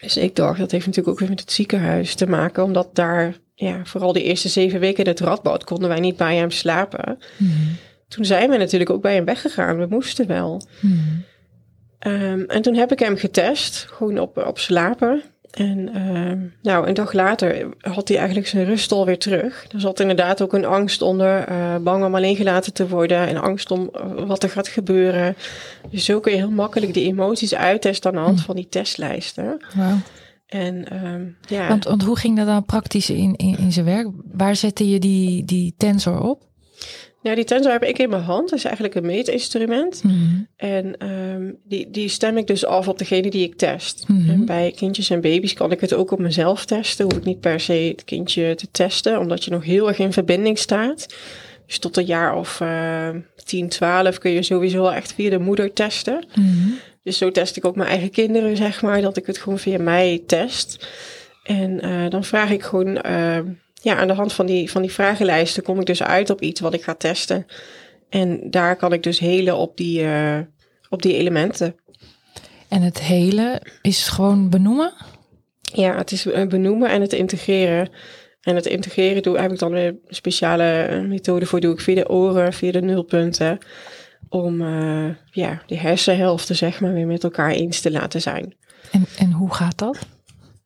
Dus 0.00 0.16
ik 0.16 0.36
dacht, 0.36 0.58
dat 0.58 0.70
heeft 0.70 0.86
natuurlijk 0.86 1.14
ook 1.14 1.20
weer 1.20 1.28
met 1.28 1.40
het 1.40 1.52
ziekenhuis 1.52 2.14
te 2.14 2.26
maken. 2.26 2.62
Omdat 2.62 2.88
daar, 2.92 3.36
ja, 3.54 3.84
vooral 3.84 4.12
de 4.12 4.22
eerste 4.22 4.48
zeven 4.48 4.80
weken 4.80 5.04
in 5.04 5.10
het 5.10 5.20
radboud 5.20 5.64
konden 5.64 5.88
wij 5.88 6.00
niet 6.00 6.16
bij 6.16 6.36
hem 6.36 6.50
slapen. 6.50 7.18
Mhm. 7.36 7.52
Toen 8.08 8.24
zijn 8.24 8.50
we 8.50 8.56
natuurlijk 8.56 8.90
ook 8.90 9.02
bij 9.02 9.14
hem 9.14 9.24
weggegaan. 9.24 9.78
We 9.78 9.86
moesten 9.88 10.26
wel. 10.26 10.62
Mhm. 10.80 10.94
Ehm, 11.98 12.40
en 12.40 12.62
toen 12.62 12.74
heb 12.74 12.92
ik 12.92 12.98
hem 12.98 13.16
getest, 13.16 13.86
gewoon 13.90 14.18
op, 14.18 14.36
op 14.46 14.58
slapen. 14.58 15.22
En 15.50 15.94
ehm, 15.94 16.38
nou, 16.62 16.88
een 16.88 16.94
dag 16.94 17.12
later 17.12 17.68
had 17.80 18.08
hij 18.08 18.16
eigenlijk 18.16 18.48
zijn 18.48 18.64
rust 18.64 18.92
alweer 18.92 19.18
terug. 19.18 19.66
Er 19.72 19.80
zat 19.80 20.00
inderdaad 20.00 20.42
ook 20.42 20.52
een 20.52 20.64
angst 20.64 21.02
onder, 21.02 21.44
eh, 21.44 21.76
bang 21.76 22.04
om 22.04 22.14
alleen 22.14 22.36
gelaten 22.36 22.72
te 22.72 22.88
worden 22.88 23.28
en 23.28 23.36
angst 23.36 23.70
om 23.70 23.88
eh, 23.92 24.26
wat 24.26 24.42
er 24.42 24.50
gaat 24.50 24.68
gebeuren. 24.68 25.36
Dus 25.90 26.04
zo 26.04 26.20
kun 26.20 26.32
je 26.32 26.38
heel 26.38 26.50
makkelijk 26.50 26.94
die 26.94 27.04
emoties 27.06 27.54
uittesten 27.54 28.10
aan 28.10 28.16
de 28.16 28.22
hand 28.22 28.38
Hm. 28.38 28.44
van 28.44 28.56
die 28.56 28.68
testlijsten. 28.68 29.64
Wauw. 29.76 29.96
En 30.46 30.88
ehm, 30.90 31.24
ja, 31.48 31.68
Want, 31.68 31.84
want 31.84 32.02
hoe 32.02 32.18
ging 32.18 32.36
dat 32.36 32.46
dan 32.46 32.64
praktisch 32.64 33.10
in, 33.10 33.36
in, 33.36 33.58
in 33.58 33.72
zijn 33.72 33.86
werk? 33.86 34.08
Waar 34.32 34.56
zette 34.56 34.88
je 34.88 34.98
die, 34.98 35.44
die 35.44 35.74
tensor 35.76 36.20
op? 36.20 36.42
Nou, 37.26 37.38
die 37.38 37.46
tensor 37.46 37.72
heb 37.72 37.84
ik 37.84 37.98
in 37.98 38.10
mijn 38.10 38.22
hand. 38.22 38.48
Dat 38.48 38.58
is 38.58 38.64
eigenlijk 38.64 38.94
een 38.94 39.06
meetinstrument. 39.06 40.02
Mhm. 40.04 40.14
En 40.56 40.96
ehm, 40.98 41.52
die, 41.64 41.90
die 41.90 42.08
stem 42.08 42.36
ik 42.36 42.46
dus 42.46 42.64
af 42.64 42.88
op 42.88 42.98
degene 42.98 43.30
die 43.30 43.44
ik 43.44 43.56
test. 43.56 44.08
Mhm. 44.08 44.30
En 44.30 44.44
bij 44.44 44.72
kindjes 44.76 45.10
en 45.10 45.20
baby's 45.20 45.52
kan 45.52 45.72
ik 45.72 45.80
het 45.80 45.94
ook 45.94 46.10
op 46.10 46.18
mezelf 46.18 46.64
testen. 46.64 47.04
Hoef 47.04 47.16
ik 47.16 47.24
niet 47.24 47.40
per 47.40 47.60
se 47.60 47.72
het 47.72 48.04
kindje 48.04 48.54
te 48.54 48.66
testen, 48.70 49.18
omdat 49.18 49.44
je 49.44 49.50
nog 49.50 49.64
heel 49.64 49.88
erg 49.88 49.98
in 49.98 50.12
verbinding 50.12 50.58
staat. 50.58 51.14
Dus 51.66 51.78
tot 51.78 51.96
een 51.96 52.04
jaar 52.04 52.36
of 52.36 52.60
eh 52.60 53.08
10, 53.44 53.68
12 53.68 54.18
kun 54.18 54.30
je 54.30 54.42
sowieso 54.42 54.82
wel 54.82 54.92
echt 54.92 55.12
via 55.12 55.30
de 55.30 55.38
moeder 55.38 55.72
testen. 55.72 56.24
Mhm. 56.34 56.68
Dus 57.02 57.18
zo 57.18 57.30
test 57.30 57.56
ik 57.56 57.64
ook 57.64 57.76
mijn 57.76 57.88
eigen 57.88 58.10
kinderen, 58.10 58.56
zeg 58.56 58.82
maar, 58.82 59.00
dat 59.00 59.16
ik 59.16 59.26
het 59.26 59.38
gewoon 59.38 59.58
via 59.58 59.78
mij 59.78 60.22
test. 60.26 60.88
En 61.42 61.80
eh, 61.80 62.10
dan 62.10 62.24
vraag 62.24 62.50
ik 62.50 62.62
gewoon, 62.62 63.00
eh, 63.00 63.38
ja, 63.86 63.96
aan 63.96 64.06
de 64.06 64.14
hand 64.14 64.32
van 64.32 64.46
die, 64.46 64.70
van 64.70 64.82
die 64.82 64.92
vragenlijsten 64.92 65.62
kom 65.62 65.80
ik 65.80 65.86
dus 65.86 66.02
uit 66.02 66.30
op 66.30 66.40
iets 66.40 66.60
wat 66.60 66.74
ik 66.74 66.82
ga 66.82 66.94
testen. 66.94 67.46
En 68.08 68.50
daar 68.50 68.76
kan 68.76 68.92
ik 68.92 69.02
dus 69.02 69.18
helen 69.18 69.56
op 69.56 69.76
die, 69.76 70.02
eh, 70.02 70.38
op 70.88 71.02
die 71.02 71.16
elementen. 71.16 71.76
En 72.68 72.82
het 72.82 73.00
hele 73.00 73.62
is 73.82 74.08
gewoon 74.08 74.50
benoemen? 74.50 74.92
Ja, 75.60 75.96
het 75.96 76.12
is 76.12 76.26
eh, 76.26 76.46
benoemen 76.46 76.90
en 76.90 77.00
het 77.00 77.12
integreren. 77.12 77.90
En 78.40 78.54
het 78.54 78.66
integreren 78.66 79.22
doe, 79.22 79.38
heb 79.38 79.52
ik 79.52 79.58
dan 79.58 79.72
weer 79.72 79.86
een 79.86 80.00
speciale 80.08 80.82
eh, 80.82 81.00
methode 81.00 81.46
voor. 81.46 81.60
Doe 81.60 81.72
ik 81.72 81.80
via 81.80 81.94
de 81.94 82.08
oren, 82.08 82.52
via 82.52 82.72
de 82.72 82.82
nulpunten. 82.82 83.58
Om 84.28 84.62
eh, 84.62 85.08
ja, 85.30 85.62
die 85.66 85.78
hersenhelften 85.78 86.56
zeg 86.56 86.80
maar 86.80 86.92
weer 86.92 87.06
met 87.06 87.24
elkaar 87.24 87.50
eens 87.50 87.80
te 87.80 87.90
laten 87.90 88.20
zijn. 88.20 88.54
En, 88.92 89.06
en 89.18 89.32
hoe 89.32 89.54
gaat 89.54 89.78
dat? 89.78 90.15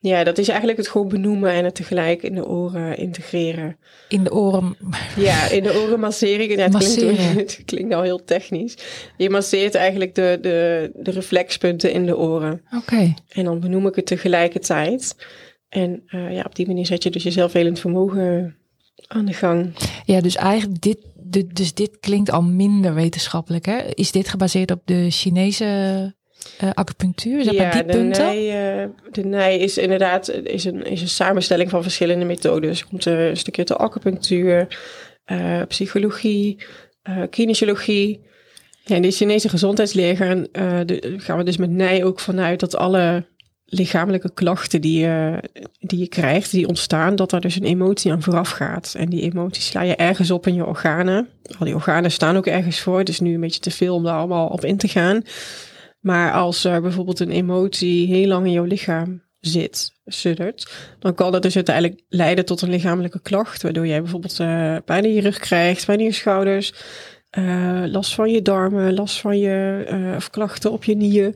Ja, 0.03 0.25
dat 0.25 0.39
is 0.39 0.49
eigenlijk 0.49 0.79
het 0.79 0.89
gewoon 0.89 1.09
benoemen 1.09 1.53
en 1.53 1.65
het 1.65 1.75
tegelijk 1.75 2.23
in 2.23 2.35
de 2.35 2.47
oren 2.47 2.97
integreren. 2.97 3.77
In 4.09 4.25
de 4.25 4.33
oren. 4.33 4.77
Ja, 5.17 5.51
in 5.51 5.63
de 5.63 5.75
oren 5.75 6.01
masseren. 6.01 6.49
Ja, 6.49 6.57
het, 6.57 6.57
klinkt, 6.57 6.73
Masseren. 6.73 7.37
het 7.37 7.63
klinkt 7.65 7.89
nou 7.89 8.05
heel 8.05 8.25
technisch. 8.25 8.77
Je 9.17 9.31
masseert 9.31 9.75
eigenlijk 9.75 10.15
de, 10.15 10.39
de, 10.41 10.91
de 10.95 11.11
reflexpunten 11.11 11.93
in 11.93 12.07
de 12.07 12.17
oren. 12.17 12.63
Oké. 12.77 13.15
En 13.29 13.45
dan 13.45 13.61
benoem 13.61 13.87
ik 13.87 13.95
het 13.95 14.07
tegelijkertijd. 14.07 15.17
En 15.69 16.03
eh, 16.07 16.35
ja, 16.35 16.43
op 16.47 16.55
die 16.55 16.67
manier 16.67 16.87
zet 16.87 17.03
je 17.03 17.11
dus 17.11 17.23
je 17.23 17.31
zelfhelend 17.31 17.79
vermogen 17.79 18.57
aan 19.07 19.25
de 19.25 19.33
gang. 19.33 19.73
Ja, 20.05 20.21
dus 20.21 20.37
eigenlijk 20.37 20.81
dit, 20.81 20.99
dit, 21.15 21.57
dus 21.57 21.75
dit 21.75 21.99
klinkt 22.01 22.31
al 22.31 22.43
minder 22.43 22.95
wetenschappelijk. 22.95 23.67
Hè? 23.67 23.79
Is 23.95 24.13
dit 24.13 24.29
gebaseerd 24.29 24.71
op 24.71 24.83
de 24.85 25.11
Chinese 25.11 26.15
eh, 26.59 26.71
acupunctuur? 26.75 27.43
Die 27.43 27.59
de 27.59 27.85
punten? 27.87 28.25
nij, 28.25 28.83
eh, 28.83 28.89
de 29.11 29.25
nij 29.25 29.59
is 29.59 29.79
inderdaad 29.79 30.31
is 30.31 30.65
een, 30.65 30.85
is 30.85 31.01
een 31.01 31.09
samenstelling 31.09 31.71
van 31.71 31.83
verschillende 31.83 32.25
methodes. 32.25 32.81
Er 32.81 32.87
komt 32.87 33.07
eh, 33.07 33.29
een 33.29 33.37
stukje 33.37 33.65
de 33.65 33.77
acupunctuur, 33.77 34.67
psychologie, 35.69 36.59
kinesiologie. 37.31 38.21
Ja, 38.85 38.97
in 38.97 39.03
de 39.03 39.11
Chinese 39.11 39.49
gezondheidsleer 39.49 40.17
gaan, 40.17 40.47
de, 40.87 41.15
gaan 41.17 41.39
we 41.39 41.45
dus 41.45 41.57
met 41.57 41.71
nij 41.71 42.05
ook 42.05 42.21
vanuit 42.21 42.61
dat 42.61 42.77
alle 42.77 43.25
lichamelijke 43.71 44.33
klachten 44.35 44.81
die 44.81 45.01
je, 45.01 45.43
die 45.79 45.99
je 45.99 46.09
krijgt, 46.09 46.51
die 46.51 46.69
ontstaan, 46.69 47.17
dat 47.17 47.31
daar 47.31 47.41
dus 47.41 47.57
een 47.57 47.65
emotie 47.65 48.13
aan 48.13 48.23
vooraf 48.23 48.51
gaat. 48.51 48.95
En 48.97 49.09
die 49.09 49.23
emoties 49.23 49.67
sla 49.67 49.83
je 49.83 49.97
ergens 49.97 50.31
op 50.31 50.47
in 50.47 50.55
je 50.55 50.67
organen. 50.67 51.29
Al 51.59 51.65
die 51.65 51.75
organen 51.75 52.11
staan 52.11 52.37
ook 52.37 52.47
ergens 52.47 52.81
voor. 52.81 52.99
Het 52.99 53.09
is 53.09 53.21
nu 53.21 53.35
een 53.35 53.41
beetje 53.41 53.61
te 53.61 53.71
veel 53.71 53.95
om 53.95 54.05
daar 54.05 54.17
allemaal 54.17 54.47
op 54.47 54.65
in 54.65 54.77
te 54.77 54.89
gaan. 54.89 55.23
Maar 56.01 56.33
als 56.33 56.65
er 56.65 56.81
bijvoorbeeld 56.81 57.21
een 57.21 57.31
emotie 57.31 58.07
heel 58.07 58.27
lang 58.27 58.47
in 58.47 58.53
jouw 58.53 58.65
lichaam 58.65 59.23
zit, 59.41 59.93
suddert, 60.07 60.73
dan 60.99 61.15
kan 61.15 61.33
dat 61.33 61.43
dus 61.43 61.55
uiteindelijk 61.55 62.01
leiden 62.09 62.45
tot 62.45 62.63
een 62.63 62.71
lichamelijke 62.71 63.21
klacht, 63.21 63.63
waardoor 63.63 63.87
jij 63.87 64.01
bijvoorbeeld 64.01 64.39
uh, 64.41 64.77
pijn 64.85 65.05
in 65.05 65.13
je 65.13 65.21
rug 65.21 65.39
krijgt, 65.39 65.87
pijn 65.87 65.99
in 65.99 66.05
je 66.05 66.13
schouders, 66.13 66.75
uh, 67.39 67.83
last 67.87 68.15
van 68.15 68.31
je 68.31 68.43
darmen, 68.43 68.95
last 68.95 69.21
van 69.21 69.39
je 69.39 69.87
uh, 69.93 70.17
of 70.17 70.31
klachten 70.31 70.73
op 70.73 70.85
je 70.85 70.97
nieren. 70.97 71.35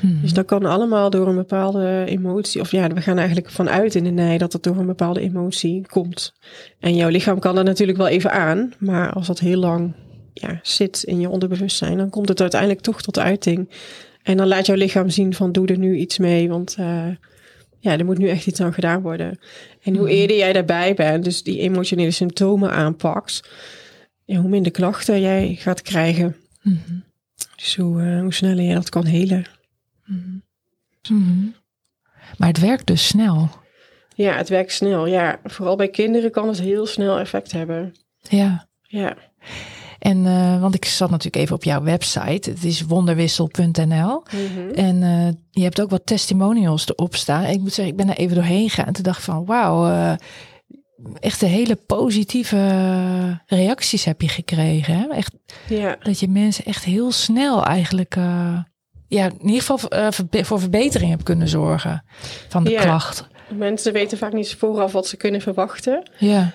Hmm. 0.00 0.18
Dus 0.22 0.32
dat 0.32 0.46
kan 0.46 0.64
allemaal 0.64 1.10
door 1.10 1.28
een 1.28 1.36
bepaalde 1.36 2.04
emotie, 2.06 2.60
of 2.60 2.70
ja, 2.70 2.88
we 2.88 3.00
gaan 3.00 3.18
eigenlijk 3.18 3.50
vanuit 3.50 3.94
in 3.94 4.04
de 4.04 4.10
nij 4.10 4.38
dat 4.38 4.52
het 4.52 4.62
door 4.62 4.76
een 4.76 4.86
bepaalde 4.86 5.20
emotie 5.20 5.86
komt. 5.86 6.34
En 6.80 6.94
jouw 6.94 7.08
lichaam 7.08 7.38
kan 7.38 7.54
dat 7.54 7.64
natuurlijk 7.64 7.98
wel 7.98 8.08
even 8.08 8.32
aan, 8.32 8.72
maar 8.78 9.12
als 9.12 9.26
dat 9.26 9.38
heel 9.38 9.58
lang 9.58 9.94
ja, 10.32 10.60
zit 10.62 11.02
in 11.02 11.20
je 11.20 11.28
onderbewustzijn, 11.28 11.96
dan 11.96 12.10
komt 12.10 12.28
het 12.28 12.40
uiteindelijk 12.40 12.80
toch 12.80 13.02
tot 13.02 13.18
uiting. 13.18 13.70
En 14.22 14.36
dan 14.36 14.46
laat 14.46 14.66
jouw 14.66 14.76
lichaam 14.76 15.10
zien 15.10 15.34
van 15.34 15.52
doe 15.52 15.66
er 15.66 15.78
nu 15.78 15.96
iets 15.96 16.18
mee, 16.18 16.48
want 16.48 16.76
uh, 16.80 17.06
ja, 17.78 17.98
er 17.98 18.04
moet 18.04 18.18
nu 18.18 18.28
echt 18.28 18.46
iets 18.46 18.60
aan 18.60 18.72
gedaan 18.72 19.02
worden. 19.02 19.38
En 19.82 19.96
hoe 19.96 20.08
hmm. 20.08 20.16
eerder 20.16 20.36
jij 20.36 20.52
daarbij 20.52 20.94
bent, 20.94 21.24
dus 21.24 21.42
die 21.42 21.60
emotionele 21.60 22.10
symptomen 22.10 22.70
aanpakt, 22.70 23.50
ja, 24.24 24.36
hoe 24.40 24.50
minder 24.50 24.72
klachten 24.72 25.20
jij 25.20 25.54
gaat 25.58 25.82
krijgen. 25.82 26.36
Mm 26.62 27.04
Dus 27.56 27.76
hoe, 27.76 28.02
uh, 28.02 28.20
hoe 28.20 28.34
sneller 28.34 28.64
je 28.64 28.74
dat 28.74 28.88
kan 28.88 29.04
helen. 29.04 29.44
Mm 30.06 30.42
-hmm. 31.02 31.54
Maar 32.38 32.48
het 32.48 32.60
werkt 32.60 32.86
dus 32.86 33.06
snel. 33.06 33.48
Ja, 34.14 34.36
het 34.36 34.48
werkt 34.48 34.72
snel. 34.72 35.06
Ja, 35.06 35.40
vooral 35.44 35.76
bij 35.76 35.88
kinderen 35.88 36.30
kan 36.30 36.48
het 36.48 36.60
heel 36.60 36.86
snel 36.86 37.18
effect 37.18 37.52
hebben. 37.52 37.92
Ja. 38.28 38.68
Ja. 38.82 39.16
En 40.02 40.24
uh, 40.24 40.60
want 40.60 40.74
ik 40.74 40.84
zat 40.84 41.10
natuurlijk 41.10 41.42
even 41.42 41.54
op 41.54 41.64
jouw 41.64 41.82
website. 41.82 42.50
Het 42.50 42.64
is 42.64 42.82
wonderwissel.nl. 42.82 44.22
Mm 44.32 44.46
-hmm. 44.54 44.70
En 44.70 45.02
uh, 45.02 45.28
je 45.50 45.62
hebt 45.62 45.80
ook 45.80 45.90
wat 45.90 46.06
testimonials 46.06 46.88
erop 46.88 47.16
staan. 47.16 47.44
Ik 47.44 47.60
moet 47.60 47.72
zeggen, 47.72 47.94
ik 47.94 47.96
ben 47.96 48.08
er 48.08 48.16
even 48.16 48.34
doorheen 48.34 48.68
gegaan. 48.68 48.86
En 48.86 48.92
toen 48.92 49.02
dacht 49.02 49.22
van 49.22 49.44
wauw, 49.44 49.88
uh, 49.88 50.12
echt 51.20 51.40
de 51.40 51.46
hele 51.46 51.76
positieve 51.86 53.40
reacties 53.46 54.04
heb 54.04 54.20
je 54.20 54.28
gekregen. 54.28 54.94
Hè? 54.94 55.06
Echt, 55.06 55.34
ja. 55.68 55.96
Dat 56.02 56.20
je 56.20 56.28
mensen 56.28 56.64
echt 56.64 56.84
heel 56.84 57.12
snel 57.12 57.64
eigenlijk 57.64 58.14
ja, 59.08 59.24
in 59.24 59.48
ieder 59.48 59.62
geval 59.62 59.78
voor 60.44 60.60
verbetering 60.60 61.10
hebt 61.10 61.22
kunnen 61.22 61.48
zorgen 61.48 62.04
van 62.48 62.64
de 62.64 62.70
ja. 62.70 62.82
klacht. 62.82 63.26
Mensen 63.48 63.92
weten 63.92 64.18
vaak 64.18 64.32
niet 64.32 64.54
vooraf 64.54 64.92
wat 64.92 65.06
ze 65.06 65.16
kunnen 65.16 65.40
verwachten. 65.40 66.10
Ja. 66.18 66.52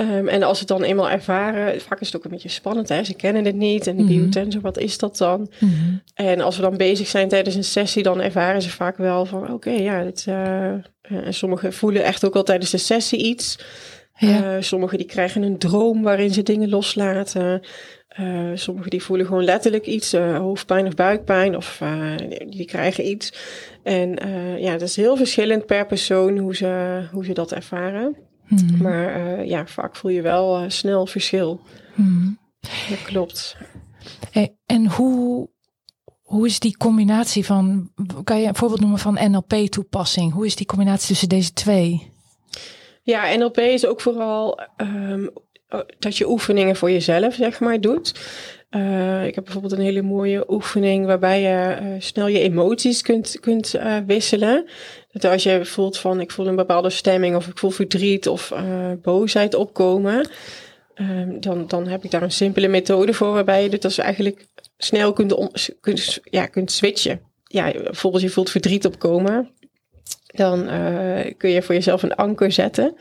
Um, 0.00 0.28
en 0.28 0.42
als 0.42 0.58
ze 0.58 0.64
het 0.64 0.78
dan 0.78 0.82
eenmaal 0.82 1.10
ervaren, 1.10 1.80
vaak 1.80 2.00
is 2.00 2.06
het 2.06 2.16
ook 2.16 2.24
een 2.24 2.30
beetje 2.30 2.48
spannend. 2.48 2.88
Hè? 2.88 3.04
Ze 3.04 3.14
kennen 3.14 3.44
het 3.44 3.54
niet 3.54 3.86
en 3.86 3.96
de 3.96 4.02
mm 4.02 4.08
-hmm. 4.08 4.18
biotensor, 4.18 4.60
wat 4.60 4.78
is 4.78 4.98
dat 4.98 5.16
dan? 5.16 5.40
Mm 5.40 5.68
-hmm. 5.68 6.02
En 6.14 6.40
als 6.40 6.56
we 6.56 6.62
dan 6.62 6.76
bezig 6.76 7.06
zijn 7.06 7.28
tijdens 7.28 7.54
een 7.54 7.64
sessie, 7.64 8.02
dan 8.02 8.20
ervaren 8.20 8.62
ze 8.62 8.70
vaak 8.70 8.96
wel 8.96 9.26
van... 9.26 9.42
oké, 9.42 9.52
okay, 9.52 9.82
ja, 9.82 10.02
dit, 10.02 10.26
uh, 10.28 10.68
en 11.02 11.34
sommigen 11.34 11.72
voelen 11.72 12.04
echt 12.04 12.24
ook 12.24 12.34
al 12.36 12.42
tijdens 12.42 12.70
de 12.70 12.78
sessie 12.78 13.18
iets. 13.24 13.58
Ja. 14.16 14.56
Uh, 14.56 14.62
sommigen 14.62 14.98
die 14.98 15.06
krijgen 15.06 15.42
een 15.42 15.58
droom 15.58 16.02
waarin 16.02 16.32
ze 16.32 16.42
dingen 16.42 16.68
loslaten. 16.68 17.60
Uh, 18.20 18.50
sommigen 18.54 18.90
die 18.90 19.02
voelen 19.02 19.26
gewoon 19.26 19.44
letterlijk 19.44 19.86
iets, 19.86 20.12
hoofdpijn 20.12 20.86
of 20.86 20.94
buikpijn, 20.94 21.56
of 21.56 21.82
die 22.46 22.64
krijgen 22.64 23.06
iets. 23.06 23.32
En 23.82 24.18
ja, 24.58 24.72
dat 24.72 24.88
is 24.88 24.96
heel 24.96 25.16
verschillend 25.16 25.66
per 25.66 25.86
persoon 25.86 26.38
hoe 26.38 26.56
ze, 26.56 27.02
hoe 27.12 27.24
ze 27.24 27.32
dat 27.32 27.52
ervaren. 27.52 28.16
Mm. 28.48 28.82
Maar 28.82 29.16
uh, 29.16 29.46
ja, 29.48 29.66
vaak 29.66 29.96
voel 29.96 30.10
je 30.10 30.22
wel 30.22 30.62
uh, 30.62 30.70
snel 30.70 31.06
verschil. 31.06 31.60
Mm. 31.94 32.38
Dat 32.88 33.02
klopt. 33.02 33.56
Hey, 34.30 34.56
en 34.66 34.86
hoe, 34.86 35.48
hoe 36.22 36.46
is 36.46 36.58
die 36.58 36.76
combinatie 36.76 37.44
van, 37.44 37.90
kan 38.24 38.40
je 38.40 38.46
een 38.46 38.54
voorbeeld 38.54 38.80
noemen 38.80 38.98
van 38.98 39.18
NLP-toepassing? 39.30 40.32
Hoe 40.32 40.46
is 40.46 40.56
die 40.56 40.66
combinatie 40.66 41.08
tussen 41.08 41.28
deze 41.28 41.52
twee? 41.52 42.12
Ja, 43.02 43.36
NLP 43.36 43.58
is 43.58 43.86
ook 43.86 44.00
vooral 44.00 44.60
um, 44.76 45.30
dat 45.98 46.16
je 46.16 46.28
oefeningen 46.28 46.76
voor 46.76 46.90
jezelf, 46.90 47.34
zeg 47.34 47.60
maar, 47.60 47.80
doet. 47.80 48.14
Uh, 48.76 49.26
ik 49.26 49.34
heb 49.34 49.44
bijvoorbeeld 49.44 49.72
een 49.72 49.84
hele 49.84 50.02
mooie 50.02 50.52
oefening 50.52 51.06
waarbij 51.06 51.40
je 51.40 51.78
uh, 51.82 51.88
snel 51.98 52.26
je 52.26 52.38
emoties 52.38 53.02
kunt, 53.02 53.36
kunt 53.40 53.74
uh, 53.74 53.96
wisselen. 54.06 54.68
Dat 55.12 55.24
als 55.24 55.42
je 55.42 55.64
voelt 55.64 55.98
van 55.98 56.20
ik 56.20 56.30
voel 56.30 56.46
een 56.46 56.56
bepaalde 56.56 56.90
stemming 56.90 57.36
of 57.36 57.46
ik 57.46 57.58
voel 57.58 57.70
verdriet 57.70 58.28
of 58.28 58.52
boosheid 59.02 59.54
opkomen, 59.54 60.28
um, 60.94 61.40
dan, 61.40 61.66
dan 61.66 61.86
heb 61.86 62.04
ik 62.04 62.10
daar 62.10 62.22
een 62.22 62.30
simpele 62.30 62.68
methode 62.68 63.14
voor 63.14 63.32
waarbij 63.32 63.62
je 63.62 63.68
dit 63.68 63.82
dus 63.82 63.98
eigenlijk 63.98 64.46
snel 64.76 65.12
kunt, 65.12 65.34
kunt, 65.80 66.18
ja, 66.24 66.46
kunt 66.46 66.72
switchen. 66.72 67.20
Ja, 67.44 67.72
bijvoorbeeld 67.72 68.22
je 68.22 68.30
voelt 68.30 68.50
verdriet 68.50 68.86
opkomen, 68.86 69.50
dan 70.26 70.66
kun 71.36 71.50
je 71.50 71.62
voor 71.62 71.74
jezelf 71.74 72.02
een 72.02 72.14
anker 72.14 72.52
zetten. 72.52 72.96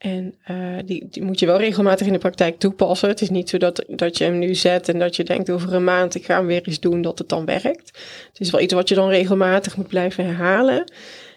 En 0.00 0.34
uh, 0.50 0.76
die, 0.84 1.06
die, 1.10 1.22
moet 1.22 1.38
je 1.38 1.46
wel 1.46 1.58
regelmatig 1.58 2.06
in 2.06 2.12
de 2.12 2.18
praktijk 2.18 2.58
toepassen. 2.58 3.08
Het 3.08 3.20
is 3.20 3.30
niet 3.30 3.48
zo 3.48 3.58
dat, 3.58 3.84
dat 3.88 4.18
je 4.18 4.24
hem 4.24 4.38
nu 4.38 4.54
zet 4.54 4.88
en 4.88 4.98
dat 4.98 5.16
je 5.16 5.24
denkt 5.24 5.50
over 5.50 5.74
een 5.74 5.84
maand, 5.84 6.14
ik 6.14 6.24
ga 6.24 6.36
hem 6.36 6.46
weer 6.46 6.62
eens 6.62 6.80
doen, 6.80 7.02
dat 7.02 7.18
het 7.18 7.28
dan 7.28 7.44
werkt. 7.44 7.98
Het 8.28 8.40
is 8.40 8.50
wel 8.50 8.60
iets 8.60 8.74
wat 8.74 8.88
je 8.88 8.94
dan 8.94 9.08
regelmatig 9.08 9.76
moet 9.76 9.88
blijven 9.88 10.24
herhalen. 10.24 10.92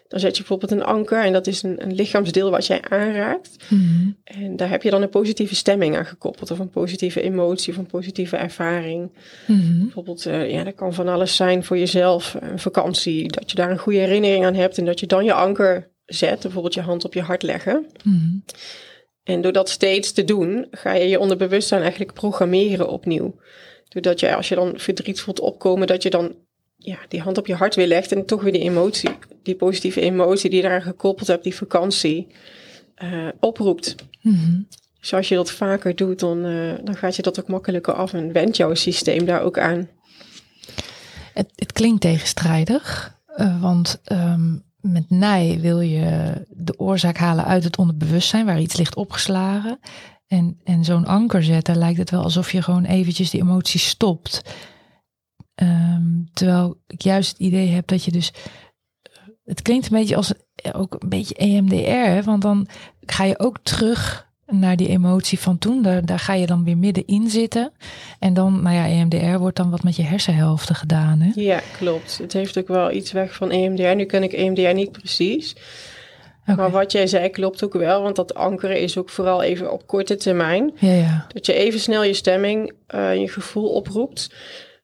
Dan 0.07 0.19
zet 0.19 0.37
je 0.37 0.43
bijvoorbeeld 0.43 0.71
een 0.71 0.87
anker 0.87 1.23
en 1.23 1.33
dat 1.33 1.47
is 1.47 1.63
een, 1.63 1.83
een 1.83 1.95
lichaamsdeel 1.95 2.51
wat 2.51 2.67
jij 2.67 2.81
aanraakt. 2.89 3.57
Mm-hmm. 3.67 4.17
En 4.23 4.55
daar 4.55 4.69
heb 4.69 4.83
je 4.83 4.89
dan 4.89 5.01
een 5.01 5.09
positieve 5.09 5.55
stemming 5.55 5.97
aan 5.97 6.05
gekoppeld, 6.05 6.51
of 6.51 6.59
een 6.59 6.69
positieve 6.69 7.21
emotie 7.21 7.73
of 7.73 7.79
een 7.79 7.85
positieve 7.85 8.37
ervaring. 8.37 9.11
Mm-hmm. 9.47 9.79
Bijvoorbeeld, 9.79 10.27
uh, 10.27 10.51
ja, 10.51 10.63
dat 10.63 10.75
kan 10.75 10.93
van 10.93 11.07
alles 11.07 11.35
zijn 11.35 11.63
voor 11.63 11.77
jezelf. 11.77 12.37
Een 12.39 12.59
vakantie, 12.59 13.31
dat 13.31 13.49
je 13.49 13.55
daar 13.55 13.71
een 13.71 13.77
goede 13.77 13.99
herinnering 13.99 14.45
aan 14.45 14.55
hebt 14.55 14.77
en 14.77 14.85
dat 14.85 14.99
je 14.99 15.07
dan 15.07 15.25
je 15.25 15.33
anker 15.33 15.91
zet, 16.05 16.41
bijvoorbeeld 16.41 16.73
je 16.73 16.81
hand 16.81 17.05
op 17.05 17.13
je 17.13 17.21
hart 17.21 17.43
leggen. 17.43 17.85
Mm. 18.03 18.43
En 19.23 19.41
door 19.41 19.51
dat 19.51 19.69
steeds 19.69 20.11
te 20.11 20.23
doen, 20.23 20.67
ga 20.71 20.93
je 20.93 21.07
je 21.07 21.19
onderbewustzijn 21.19 21.81
eigenlijk 21.81 22.13
programmeren 22.13 22.89
opnieuw. 22.89 23.35
Doordat 23.87 24.19
je, 24.19 24.35
als 24.35 24.49
je 24.49 24.55
dan 24.55 24.73
verdriet 24.75 25.19
voelt 25.19 25.39
opkomen, 25.39 25.87
dat 25.87 26.03
je 26.03 26.09
dan 26.09 26.35
ja, 26.77 26.97
die 27.07 27.21
hand 27.21 27.37
op 27.37 27.47
je 27.47 27.55
hart 27.55 27.75
weer 27.75 27.87
legt 27.87 28.11
en 28.11 28.25
toch 28.25 28.41
weer 28.41 28.51
die 28.51 28.61
emotie, 28.61 29.09
die 29.43 29.55
positieve 29.55 30.01
emotie 30.01 30.49
die 30.49 30.61
je 30.61 30.67
daaraan 30.67 30.87
gekoppeld 30.87 31.27
hebt, 31.27 31.43
die 31.43 31.55
vakantie, 31.55 32.27
uh, 33.03 33.27
oproept. 33.39 33.95
Mm. 34.21 34.67
Dus 34.99 35.13
als 35.13 35.29
je 35.29 35.35
dat 35.35 35.51
vaker 35.51 35.95
doet, 35.95 36.19
dan, 36.19 36.45
uh, 36.45 36.73
dan 36.83 36.95
gaat 36.95 37.15
je 37.15 37.21
dat 37.21 37.39
ook 37.39 37.47
makkelijker 37.47 37.93
af 37.93 38.13
en 38.13 38.31
wendt 38.31 38.57
jouw 38.57 38.73
systeem 38.73 39.25
daar 39.25 39.41
ook 39.41 39.59
aan. 39.59 39.89
Het, 41.33 41.51
het 41.55 41.71
klinkt 41.71 42.01
tegenstrijdig, 42.01 43.17
uh, 43.37 43.61
want 43.61 44.01
um, 44.11 44.63
met 44.83 45.09
nij 45.09 45.59
wil 45.59 45.79
je 45.79 46.33
de 46.49 46.79
oorzaak 46.79 47.17
halen 47.17 47.45
uit 47.45 47.63
het 47.63 47.77
onderbewustzijn, 47.77 48.45
waar 48.45 48.59
iets 48.59 48.77
ligt 48.77 48.95
opgeslagen. 48.95 49.79
En, 50.27 50.59
en 50.63 50.83
zo'n 50.83 51.05
anker 51.05 51.43
zetten 51.43 51.75
lijkt 51.75 51.97
het 51.97 52.09
wel 52.09 52.23
alsof 52.23 52.51
je 52.51 52.61
gewoon 52.61 52.85
eventjes 52.85 53.29
die 53.29 53.41
emotie 53.41 53.79
stopt. 53.79 54.41
Um, 55.55 56.29
terwijl 56.33 56.81
ik 56.87 57.01
juist 57.01 57.31
het 57.31 57.39
idee 57.39 57.67
heb 57.67 57.87
dat 57.87 58.03
je 58.03 58.11
dus. 58.11 58.33
Het 59.43 59.61
klinkt 59.61 59.85
een 59.85 59.97
beetje 59.97 60.15
als 60.15 60.33
ook 60.71 60.95
een 60.99 61.09
beetje 61.09 61.35
EMDR, 61.35 62.25
want 62.25 62.41
dan 62.41 62.67
ga 62.99 63.23
je 63.23 63.39
ook 63.39 63.59
terug 63.63 64.31
naar 64.59 64.75
die 64.75 64.87
emotie 64.87 65.39
van 65.39 65.57
toen. 65.57 65.81
Daar, 65.81 66.05
daar 66.05 66.19
ga 66.19 66.33
je 66.33 66.45
dan 66.45 66.63
weer 66.63 66.77
middenin 66.77 67.29
zitten. 67.29 67.71
En 68.19 68.33
dan, 68.33 68.61
nou 68.61 68.75
ja, 68.75 68.87
EMDR 68.87 69.37
wordt 69.39 69.57
dan 69.57 69.69
wat 69.69 69.83
met 69.83 69.95
je 69.95 70.03
hersenhelften 70.03 70.75
gedaan. 70.75 71.19
Hè? 71.19 71.31
Ja, 71.35 71.59
klopt. 71.77 72.17
Het 72.17 72.33
heeft 72.33 72.57
ook 72.57 72.67
wel 72.67 72.91
iets 72.91 73.11
weg 73.11 73.35
van 73.35 73.51
EMDR. 73.51 73.95
Nu 73.95 74.05
ken 74.05 74.23
ik 74.23 74.33
EMDR 74.33 74.73
niet 74.73 74.91
precies. 74.91 75.55
Okay. 76.41 76.55
Maar 76.55 76.71
wat 76.71 76.91
jij 76.91 77.07
zei 77.07 77.29
klopt 77.29 77.63
ook 77.63 77.73
wel, 77.73 78.01
want 78.01 78.15
dat 78.15 78.33
ankeren 78.33 78.79
is 78.79 78.97
ook 78.97 79.09
vooral 79.09 79.43
even 79.43 79.71
op 79.71 79.87
korte 79.87 80.15
termijn. 80.15 80.71
Ja, 80.79 80.91
ja. 80.91 81.25
Dat 81.33 81.45
je 81.45 81.53
even 81.53 81.79
snel 81.79 82.03
je 82.03 82.13
stemming, 82.13 82.71
uh, 82.95 83.15
je 83.15 83.27
gevoel 83.27 83.69
oproept. 83.69 84.33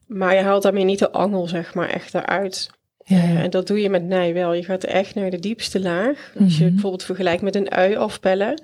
Maar 0.06 0.34
je 0.34 0.40
haalt 0.42 0.62
daarmee 0.62 0.84
niet 0.84 0.98
de 0.98 1.10
angel, 1.12 1.46
zeg 1.48 1.74
maar, 1.74 1.88
echt 1.88 2.14
eruit. 2.14 2.70
Ja, 3.04 3.16
ja. 3.16 3.22
Uh, 3.24 3.40
en 3.42 3.50
dat 3.50 3.66
doe 3.66 3.80
je 3.80 3.90
met 3.90 4.04
nij 4.04 4.34
wel. 4.34 4.52
Je 4.54 4.64
gaat 4.64 4.84
echt 4.84 5.14
naar 5.14 5.30
de 5.30 5.38
diepste 5.38 5.80
laag. 5.80 6.32
Als 6.44 6.56
je 6.56 6.62
Mhm. 6.64 6.72
bijvoorbeeld 6.72 7.02
vergelijkt 7.04 7.42
met 7.42 7.54
een 7.56 7.70
ui 7.70 7.96
afpellen, 7.96 8.62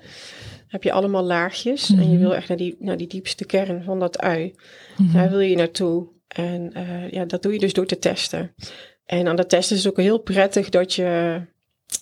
heb 0.67 0.83
je 0.83 0.91
allemaal 0.91 1.23
laagjes. 1.23 1.89
En 1.89 2.01
je 2.01 2.07
Mhm. 2.17 2.19
wil 2.19 2.35
echt 2.35 2.47
naar 2.47 2.57
die, 2.57 2.75
naar 2.79 2.97
die 2.97 3.07
diepste 3.07 3.45
kern 3.45 3.83
van 3.83 3.99
dat 3.99 4.19
ui. 4.19 4.53
Mhm. 4.97 5.13
Daar 5.13 5.29
wil 5.29 5.39
je 5.39 5.55
naartoe. 5.55 6.07
En 6.27 6.73
uh, 6.77 7.11
ja, 7.11 7.25
dat 7.25 7.41
doe 7.43 7.53
je 7.53 7.59
dus 7.59 7.73
door 7.73 7.85
te 7.85 7.99
testen. 7.99 8.53
En 9.05 9.27
aan 9.27 9.35
dat 9.35 9.49
testen 9.49 9.75
is 9.77 9.83
het 9.83 9.91
ook 9.93 9.99
heel 9.99 10.17
prettig 10.17 10.69
dat 10.69 10.93
je, 10.93 11.41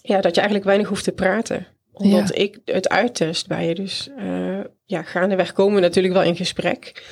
ja, 0.01 0.21
dat 0.21 0.31
je 0.35 0.41
eigenlijk 0.41 0.63
weinig 0.63 0.87
hoeft 0.87 1.03
te 1.03 1.11
praten. 1.11 1.67
Omdat 1.93 2.27
Ja. 2.27 2.41
ik 2.43 2.59
het 2.65 2.89
uittest 2.89 3.47
bij 3.47 3.67
je. 3.67 3.75
Dus 3.75 4.09
uh, 4.19 4.59
ja, 4.85 5.03
gaandeweg 5.03 5.53
komen 5.53 5.75
we 5.75 5.81
natuurlijk 5.81 6.13
wel 6.13 6.23
in 6.23 6.35
gesprek. 6.35 7.03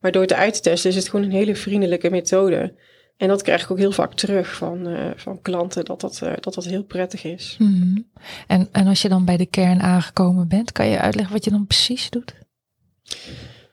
Maar 0.00 0.12
door 0.12 0.22
het 0.22 0.32
uit 0.32 0.54
te 0.54 0.60
testen 0.60 0.90
is 0.90 0.96
het 0.96 1.08
gewoon 1.08 1.24
een 1.24 1.32
hele 1.32 1.54
vriendelijke 1.56 2.10
methode. 2.10 2.74
En 3.20 3.28
dat 3.28 3.42
krijg 3.42 3.62
ik 3.62 3.70
ook 3.70 3.78
heel 3.78 3.92
vaak 3.92 4.14
terug 4.14 4.54
van, 4.54 4.88
uh, 4.88 5.10
van 5.16 5.42
klanten, 5.42 5.84
dat 5.84 6.00
dat, 6.00 6.20
uh, 6.24 6.32
dat 6.40 6.54
dat 6.54 6.64
heel 6.64 6.84
prettig 6.84 7.24
is. 7.24 7.56
Mhm. 7.58 7.98
En, 8.46 8.68
en 8.72 8.86
als 8.86 9.02
je 9.02 9.08
dan 9.08 9.24
bij 9.24 9.36
de 9.36 9.46
kern 9.46 9.80
aangekomen 9.80 10.48
bent, 10.48 10.72
kan 10.72 10.88
je 10.88 10.98
uitleggen 10.98 11.34
wat 11.34 11.44
je 11.44 11.50
dan 11.50 11.66
precies 11.66 12.10
doet? 12.10 12.34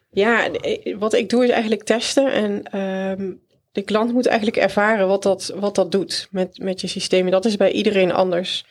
Ja, 0.10 0.50
wat 0.98 1.14
ik 1.14 1.30
doe 1.30 1.44
is 1.44 1.50
eigenlijk 1.50 1.84
testen. 1.84 2.32
En 2.34 2.80
um, 2.80 3.42
de 3.72 3.82
klant 3.82 4.14
moet 4.14 4.26
eigenlijk 4.26 4.58
ervaren 4.58 5.08
wat 5.08 5.24
dat, 5.24 5.54
wat 5.60 5.76
dat 5.76 5.92
doet 5.92 6.28
met, 6.32 6.58
met 6.58 6.82
je 6.82 6.88
systeem. 6.88 7.26
En 7.26 7.32
dat 7.32 7.46
is 7.46 7.58
bij 7.58 7.72
iedereen 7.72 8.12
anders. 8.12 8.66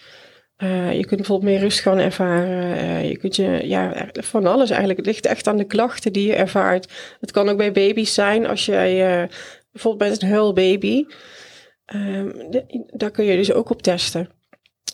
Uh, 0.62 0.92
je 0.92 1.06
kunt 1.06 1.20
bijvoorbeeld 1.20 1.50
meer 1.50 1.60
rust 1.60 1.80
gaan 1.80 1.98
ervaren. 1.98 2.76
Uh, 2.76 3.08
je 3.08 3.16
kunt 3.16 3.36
je, 3.36 3.60
ja, 3.62 4.08
van 4.12 4.46
alles 4.46 4.68
eigenlijk. 4.68 4.98
Het 4.98 5.08
ligt 5.08 5.26
echt 5.26 5.46
aan 5.46 5.56
de 5.56 5.64
klachten 5.64 6.12
die 6.12 6.26
je 6.26 6.34
ervaart. 6.34 6.92
Het 7.20 7.30
kan 7.30 7.48
ook 7.48 7.56
bij 7.56 7.72
baby's 7.72 8.14
zijn 8.14 8.46
als 8.46 8.66
jij 8.66 9.22
uh, 9.22 9.28
bijvoorbeeld 9.76 10.10
met 10.10 10.22
een 10.22 10.28
huilbaby. 10.28 11.04
Um, 11.94 12.32
daar 12.86 13.10
kun 13.10 13.24
je 13.24 13.36
dus 13.36 13.52
ook 13.52 13.70
op 13.70 13.82
testen. 13.82 14.28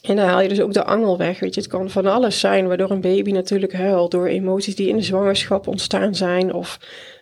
En 0.03 0.17
dan 0.17 0.27
haal 0.27 0.41
je 0.41 0.49
dus 0.49 0.61
ook 0.61 0.73
de 0.73 0.85
angel 0.85 1.19
weg. 1.19 1.41
Weet 1.41 1.55
je, 1.55 1.61
het 1.61 1.71
kan 1.71 1.91
van 1.91 2.07
alles 2.07 2.41
zijn 2.41 2.67
waardoor 2.69 2.91
een 2.91 3.01
baby 3.01 3.31
natuurlijk 3.31 3.73
huilt. 3.73 4.11
Door 4.11 4.27
emoties 4.27 4.77
die 4.77 4.89
in 4.89 4.97
de 4.97 5.03
zwangerschap 5.03 5.67
ontstaan 5.67 6.15
zijn. 6.15 6.53
Of 6.53 6.79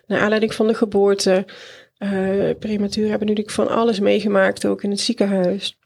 naar 0.07 0.19
aanleiding 0.19 0.53
van 0.53 0.67
de 0.67 0.73
geboorte. 0.73 1.45
Uh, 1.99 2.49
prematuur 2.59 3.09
hebben 3.09 3.27
natuurlijk 3.27 3.55
van 3.55 3.67
alles 3.67 3.99
meegemaakt, 3.99 4.65
ook 4.65 4.83
in 4.83 4.89
het 4.89 4.99
ziekenhuis. 4.99 5.77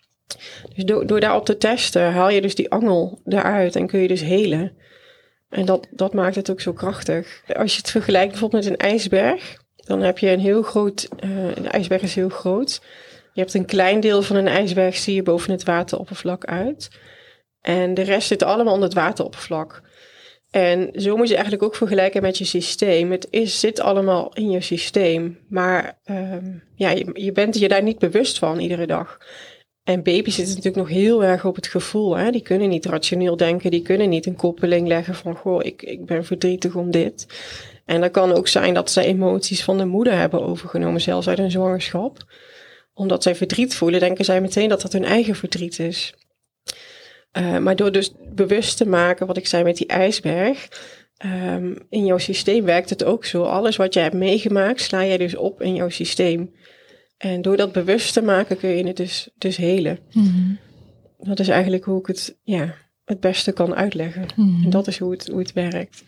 Dus 0.75 0.83
door 0.85 1.19
daarop 1.19 1.45
te 1.45 1.57
testen 1.57 2.11
haal 2.11 2.29
je 2.29 2.41
dus 2.41 2.55
die 2.55 2.71
angel 2.71 3.21
eruit 3.25 3.75
en 3.75 3.87
kun 3.87 3.99
je 3.99 4.07
dus 4.07 4.21
helen. 4.21 4.77
En 5.49 5.65
dat, 5.65 5.87
dat 5.91 6.13
maakt 6.13 6.35
het 6.35 6.51
ook 6.51 6.61
zo 6.61 6.73
krachtig. 6.73 7.41
Als 7.55 7.71
je 7.71 7.77
het 7.77 7.91
vergelijkt 7.91 8.31
bijvoorbeeld 8.31 8.63
met 8.63 8.71
een 8.71 8.89
ijsberg, 8.89 9.63
dan 9.85 10.01
heb 10.01 10.17
je 10.17 10.29
een 10.29 10.39
heel 10.39 10.61
groot, 10.61 11.09
uh, 11.23 11.73
ijsberg 11.73 12.01
is 12.01 12.15
heel 12.15 12.29
groot. 12.29 12.81
Je 13.33 13.41
hebt 13.41 13.53
een 13.53 13.65
klein 13.65 13.99
deel 13.99 14.21
van 14.21 14.35
een 14.35 14.47
ijsberg, 14.47 14.95
zie 14.95 15.15
je 15.15 15.23
boven 15.23 15.51
het 15.51 15.63
wateroppervlak 15.63 16.45
uit. 16.45 16.89
En 17.61 17.93
de 17.93 18.01
rest 18.01 18.27
zit 18.27 18.43
allemaal 18.43 18.73
onder 18.73 18.89
het 18.89 18.97
wateroppervlak. 18.97 19.81
En 20.51 20.89
zo 20.93 21.17
moet 21.17 21.27
je 21.27 21.33
eigenlijk 21.33 21.63
ook 21.63 21.75
vergelijken 21.75 22.21
met 22.21 22.37
je 22.37 22.45
systeem. 22.45 23.11
Het 23.11 23.27
is, 23.29 23.59
zit 23.59 23.79
allemaal 23.79 24.33
in 24.33 24.51
je 24.51 24.61
systeem. 24.61 25.39
Maar 25.49 25.99
um, 26.05 26.63
ja, 26.75 26.89
je, 26.89 27.09
je 27.13 27.31
bent 27.31 27.59
je 27.59 27.67
daar 27.67 27.83
niet 27.83 27.99
bewust 27.99 28.39
van 28.39 28.59
iedere 28.59 28.87
dag. 28.87 29.17
En 29.83 30.03
baby's 30.03 30.35
zitten 30.35 30.55
natuurlijk 30.55 30.87
nog 30.87 30.97
heel 30.97 31.23
erg 31.23 31.45
op 31.45 31.55
het 31.55 31.67
gevoel. 31.67 32.17
Hè? 32.17 32.31
Die 32.31 32.41
kunnen 32.41 32.69
niet 32.69 32.85
rationeel 32.85 33.37
denken. 33.37 33.71
Die 33.71 33.81
kunnen 33.81 34.09
niet 34.09 34.25
een 34.25 34.35
koppeling 34.35 34.87
leggen 34.87 35.15
van... 35.15 35.35
Goh, 35.35 35.63
ik, 35.63 35.81
ik 35.81 36.05
ben 36.05 36.25
verdrietig 36.25 36.75
om 36.75 36.91
dit. 36.91 37.27
En 37.85 38.01
dat 38.01 38.11
kan 38.11 38.33
ook 38.33 38.47
zijn 38.47 38.73
dat 38.73 38.91
ze 38.91 39.01
emoties 39.01 39.63
van 39.63 39.77
de 39.77 39.85
moeder 39.85 40.17
hebben 40.17 40.41
overgenomen. 40.41 41.01
Zelfs 41.01 41.27
uit 41.27 41.39
een 41.39 41.51
zwangerschap. 41.51 42.33
Omdat 42.93 43.23
zij 43.23 43.35
verdriet 43.35 43.75
voelen, 43.75 43.99
denken 43.99 44.25
zij 44.25 44.41
meteen 44.41 44.69
dat 44.69 44.81
dat 44.81 44.93
hun 44.93 45.05
eigen 45.05 45.35
verdriet 45.35 45.79
is. 45.79 46.13
Uh, 47.37 47.57
maar 47.57 47.75
door 47.75 47.91
dus 47.91 48.13
bewust 48.33 48.77
te 48.77 48.87
maken, 48.87 49.27
wat 49.27 49.37
ik 49.37 49.47
zei 49.47 49.63
met 49.63 49.77
die 49.77 49.87
ijsberg, 49.87 50.67
um, 51.25 51.77
in 51.89 52.05
jouw 52.05 52.17
systeem 52.17 52.65
werkt 52.65 52.89
het 52.89 53.03
ook 53.03 53.25
zo. 53.25 53.43
Alles 53.43 53.75
wat 53.75 53.93
jij 53.93 54.03
hebt 54.03 54.15
meegemaakt, 54.15 54.81
sla 54.81 55.05
jij 55.05 55.17
dus 55.17 55.35
op 55.35 55.61
in 55.61 55.75
jouw 55.75 55.89
systeem. 55.89 56.53
En 57.17 57.41
door 57.41 57.57
dat 57.57 57.71
bewust 57.71 58.13
te 58.13 58.21
maken 58.21 58.57
kun 58.57 58.69
je 58.69 58.87
het 58.87 58.97
dus, 58.97 59.29
dus 59.37 59.57
helen. 59.57 59.99
Mm 60.11 60.23
-hmm. 60.23 60.59
Dat 61.17 61.39
is 61.39 61.47
eigenlijk 61.47 61.83
hoe 61.83 61.99
ik 61.99 62.07
het 62.07 62.37
ja, 62.43 62.75
het 63.05 63.19
beste 63.19 63.51
kan 63.51 63.75
uitleggen. 63.75 64.25
Mm 64.35 64.55
-hmm. 64.55 64.63
En 64.63 64.69
dat 64.69 64.87
is 64.87 64.99
hoe 64.99 65.11
het, 65.11 65.27
hoe 65.27 65.39
het 65.39 65.53
werkt. 65.53 66.03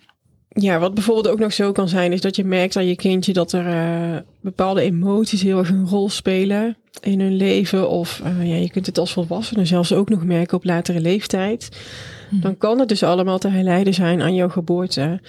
Ja, 0.60 0.80
wat 0.80 0.93
bijvoorbeeld 0.93 1.28
ook 1.28 1.39
nog 1.39 1.54
zo 1.54 1.72
kan 1.72 1.89
zijn, 1.89 2.13
is 2.13 2.22
dat 2.22 2.36
je 2.36 2.43
merkt 2.43 2.76
aan 2.76 2.88
je 2.88 2.96
kindje 2.96 3.34
dat 3.34 3.52
er 3.52 3.65
uh, 3.65 4.17
bepaalde 4.41 4.82
emoties 4.82 5.41
heel 5.41 5.58
erg 5.58 5.70
een 5.70 5.88
rol 5.88 6.10
spelen 6.10 6.78
in 7.02 7.20
hun 7.20 7.36
leven. 7.36 7.89
Of 7.89 8.22
uh, 8.26 8.50
ja, 8.50 8.56
je 8.56 8.70
kunt 8.70 8.86
het 8.86 8.98
als 8.98 9.13
volwassene 9.13 9.65
zelfs 9.65 9.93
ook 9.93 10.10
nog 10.10 10.24
merken 10.24 10.58
op 10.58 10.63
latere 10.63 11.00
leeftijd. 11.00 11.70
Mm. 12.30 12.41
Dan 12.41 12.58
kan 12.58 12.80
het 12.80 12.89
dus 12.89 13.04
allemaal 13.04 13.38
te 13.38 13.48
herleiden 13.48 13.93
zijn 13.93 14.22
aan 14.22 14.36
jouw 14.36 14.50
geboorte. 14.50 15.20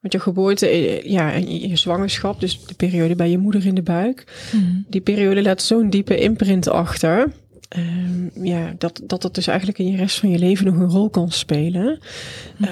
Want 0.00 0.12
je 0.12 0.20
geboorte, 0.20 0.68
eh, 0.68 1.02
ja, 1.02 1.32
en 1.32 1.68
je 1.68 1.76
zwangerschap, 1.76 2.40
dus 2.40 2.64
de 2.66 2.74
periode 2.74 3.14
bij 3.14 3.30
je 3.30 3.38
moeder 3.38 3.66
in 3.66 3.74
de 3.74 3.82
buik. 3.82 4.24
Mm. 4.52 4.84
Die 4.88 5.00
periode 5.00 5.42
laat 5.42 5.62
zo'n 5.62 5.90
diepe 5.90 6.18
imprint 6.18 6.68
achter. 6.68 7.32
Um, 7.76 8.30
ja, 8.44 8.74
dat, 8.78 9.00
dat 9.04 9.22
dat 9.22 9.34
dus 9.34 9.46
eigenlijk 9.46 9.78
in 9.78 9.90
je 9.90 9.96
rest 9.96 10.18
van 10.18 10.30
je 10.30 10.38
leven 10.38 10.64
nog 10.64 10.74
een 10.74 10.90
rol 10.90 11.10
kan 11.10 11.30
spelen. 11.30 11.98
Mm. 12.56 12.68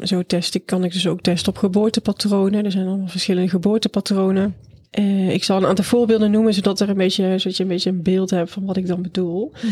Um, 0.00 0.06
zo 0.06 0.22
test 0.22 0.54
ik, 0.54 0.66
kan 0.66 0.84
ik 0.84 0.92
dus 0.92 1.06
ook 1.06 1.20
testen 1.20 1.52
op 1.52 1.58
geboortepatronen. 1.58 2.64
Er 2.64 2.70
zijn 2.70 2.86
allemaal 2.86 3.08
verschillende 3.08 3.48
geboortepatronen. 3.48 4.54
Uh, 4.98 5.30
ik 5.30 5.44
zal 5.44 5.56
een 5.56 5.66
aantal 5.66 5.84
voorbeelden 5.84 6.30
noemen, 6.30 6.54
zodat, 6.54 6.80
er 6.80 6.88
een 6.88 6.96
beetje, 6.96 7.38
zodat 7.38 7.56
je 7.56 7.62
een 7.62 7.68
beetje 7.68 7.90
een 7.90 8.02
beeld 8.02 8.30
hebt 8.30 8.50
van 8.50 8.64
wat 8.64 8.76
ik 8.76 8.86
dan 8.86 9.02
bedoel. 9.02 9.52
Mm. 9.62 9.70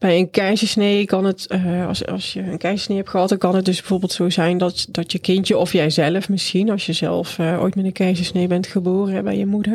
Bij 0.00 0.18
een 0.18 0.30
keizersnee 0.30 1.04
kan 1.04 1.24
het, 1.24 1.46
uh, 1.48 1.86
als, 1.86 2.06
als 2.06 2.32
je 2.32 2.40
een 2.40 2.58
keizersnee 2.58 2.96
hebt 2.96 3.08
gehad, 3.08 3.28
dan 3.28 3.38
kan 3.38 3.54
het 3.54 3.64
dus 3.64 3.78
bijvoorbeeld 3.78 4.12
zo 4.12 4.30
zijn 4.30 4.58
dat, 4.58 4.86
dat 4.90 5.12
je 5.12 5.18
kindje 5.18 5.58
of 5.58 5.72
jijzelf 5.72 6.28
misschien, 6.28 6.70
als 6.70 6.86
je 6.86 6.92
zelf 6.92 7.38
uh, 7.38 7.62
ooit 7.62 7.74
met 7.74 7.84
een 7.84 7.92
keizersnee 7.92 8.46
bent 8.46 8.66
geboren 8.66 9.24
bij 9.24 9.36
je 9.36 9.46
moeder, 9.46 9.74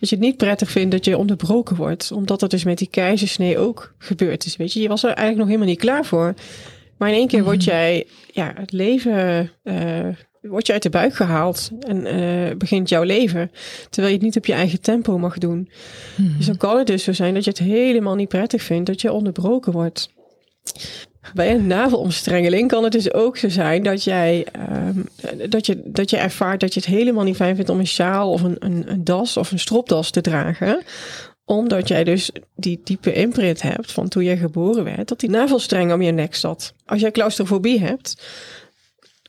dat 0.00 0.08
je 0.08 0.16
het 0.16 0.24
niet 0.24 0.36
prettig 0.36 0.70
vindt 0.70 0.90
dat 0.90 1.04
je 1.04 1.18
onderbroken 1.18 1.76
wordt. 1.76 2.12
Omdat 2.12 2.40
dat 2.40 2.50
dus 2.50 2.64
met 2.64 2.78
die 2.78 2.88
keizersnee 2.90 3.58
ook 3.58 3.94
gebeurd 3.98 4.44
is. 4.44 4.56
Weet 4.56 4.72
je, 4.72 4.80
je 4.80 4.88
was 4.88 5.02
er 5.02 5.08
eigenlijk 5.08 5.38
nog 5.38 5.46
helemaal 5.46 5.68
niet 5.68 5.78
klaar 5.78 6.04
voor. 6.04 6.34
Maar 6.96 7.08
in 7.08 7.14
één 7.14 7.28
keer 7.28 7.44
word 7.44 7.64
jij 7.64 8.06
ja, 8.32 8.52
het 8.56 8.72
leven 8.72 9.50
uh, 9.64 10.08
word 10.40 10.66
je 10.66 10.72
uit 10.72 10.82
de 10.82 10.90
buik 10.90 11.14
gehaald 11.14 11.70
en 11.80 12.06
uh, 12.06 12.56
begint 12.56 12.88
jouw 12.88 13.02
leven. 13.02 13.50
Terwijl 13.90 14.12
je 14.12 14.18
het 14.18 14.26
niet 14.26 14.36
op 14.36 14.46
je 14.46 14.52
eigen 14.52 14.80
tempo 14.80 15.18
mag 15.18 15.38
doen. 15.38 15.70
Hmm. 16.14 16.34
Dus 16.36 16.46
dan 16.46 16.56
kan 16.56 16.78
het 16.78 16.86
dus 16.86 17.04
zo 17.04 17.12
zijn 17.12 17.34
dat 17.34 17.44
je 17.44 17.50
het 17.50 17.58
helemaal 17.58 18.14
niet 18.14 18.28
prettig 18.28 18.62
vindt 18.62 18.86
dat 18.86 19.00
je 19.00 19.12
onderbroken 19.12 19.72
wordt. 19.72 20.10
Bij 21.34 21.54
een 21.54 21.66
navelomstrengeling 21.66 22.68
kan 22.68 22.82
het 22.82 22.92
dus 22.92 23.12
ook 23.12 23.36
zo 23.36 23.48
zijn 23.48 23.82
dat 23.82 24.04
jij, 24.04 24.46
um, 24.86 25.08
dat 25.50 25.66
je, 25.66 25.80
dat 25.84 26.10
je 26.10 26.16
ervaart 26.16 26.60
dat 26.60 26.74
je 26.74 26.80
het 26.80 26.88
helemaal 26.88 27.24
niet 27.24 27.36
fijn 27.36 27.54
vindt 27.54 27.70
om 27.70 27.78
een 27.78 27.86
sjaal 27.86 28.30
of 28.30 28.42
een, 28.42 28.56
een, 28.58 28.84
een 28.86 29.04
das 29.04 29.36
of 29.36 29.50
een 29.50 29.58
stropdas 29.58 30.10
te 30.10 30.20
dragen 30.20 30.82
omdat 31.48 31.88
jij 31.88 32.04
dus 32.04 32.30
die 32.56 32.80
diepe 32.84 33.12
imprint 33.12 33.62
hebt 33.62 33.92
van 33.92 34.08
toen 34.08 34.24
jij 34.24 34.36
geboren 34.36 34.84
werd, 34.84 35.08
dat 35.08 35.20
die 35.20 35.30
navelstreng 35.30 35.92
om 35.92 36.02
je 36.02 36.12
nek 36.12 36.34
zat. 36.34 36.74
Als 36.86 37.00
jij 37.00 37.10
claustrofobie 37.10 37.80
hebt, 37.80 38.22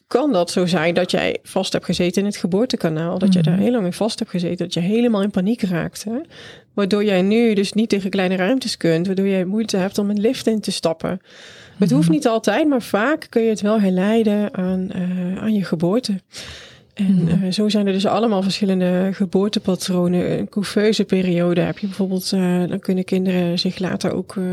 kan 0.09 0.31
dat 0.31 0.51
zo 0.51 0.65
zijn 0.65 0.93
dat 0.93 1.11
jij 1.11 1.37
vast 1.43 1.73
hebt 1.73 1.85
gezeten 1.85 2.21
in 2.21 2.27
het 2.27 2.37
geboortekanaal. 2.37 3.19
Dat 3.19 3.33
je 3.33 3.41
daar 3.41 3.57
heel 3.57 3.71
lang 3.71 3.85
in 3.85 3.93
vast 3.93 4.19
hebt 4.19 4.31
gezeten. 4.31 4.57
Dat 4.57 4.73
je 4.73 4.79
helemaal 4.79 5.21
in 5.21 5.31
paniek 5.31 5.61
raakt. 5.61 6.03
Hè? 6.03 6.19
Waardoor 6.73 7.03
jij 7.03 7.21
nu 7.21 7.53
dus 7.53 7.73
niet 7.73 7.89
tegen 7.89 8.09
kleine 8.09 8.35
ruimtes 8.35 8.77
kunt. 8.77 9.07
Waardoor 9.07 9.27
jij 9.27 9.45
moeite 9.45 9.77
hebt 9.77 9.97
om 9.97 10.09
een 10.09 10.19
lift 10.19 10.47
in 10.47 10.59
te 10.59 10.71
stappen. 10.71 11.21
Het 11.77 11.91
hoeft 11.91 12.05
mhm. 12.05 12.13
niet 12.13 12.27
altijd, 12.27 12.67
maar 12.67 12.81
vaak 12.81 13.27
kun 13.29 13.41
je 13.41 13.49
het 13.49 13.61
wel 13.61 13.79
herleiden 13.79 14.53
aan, 14.53 14.89
uh, 14.95 15.41
aan 15.41 15.53
je 15.53 15.63
geboorte. 15.63 16.21
En 16.99 17.27
uh, 17.43 17.51
zo 17.51 17.69
zijn 17.69 17.87
er 17.87 17.93
dus 17.93 18.05
allemaal 18.05 18.41
verschillende 18.41 19.09
geboortepatronen. 19.13 20.39
Een 20.39 20.49
couveuse 20.49 21.03
periode 21.03 21.61
heb 21.61 21.77
je 21.77 21.87
bijvoorbeeld, 21.87 22.31
uh, 22.31 22.67
dan 22.67 22.79
kunnen 22.79 23.03
kinderen 23.03 23.59
zich 23.59 23.79
later 23.79 24.13
ook 24.13 24.35
uh, 24.35 24.45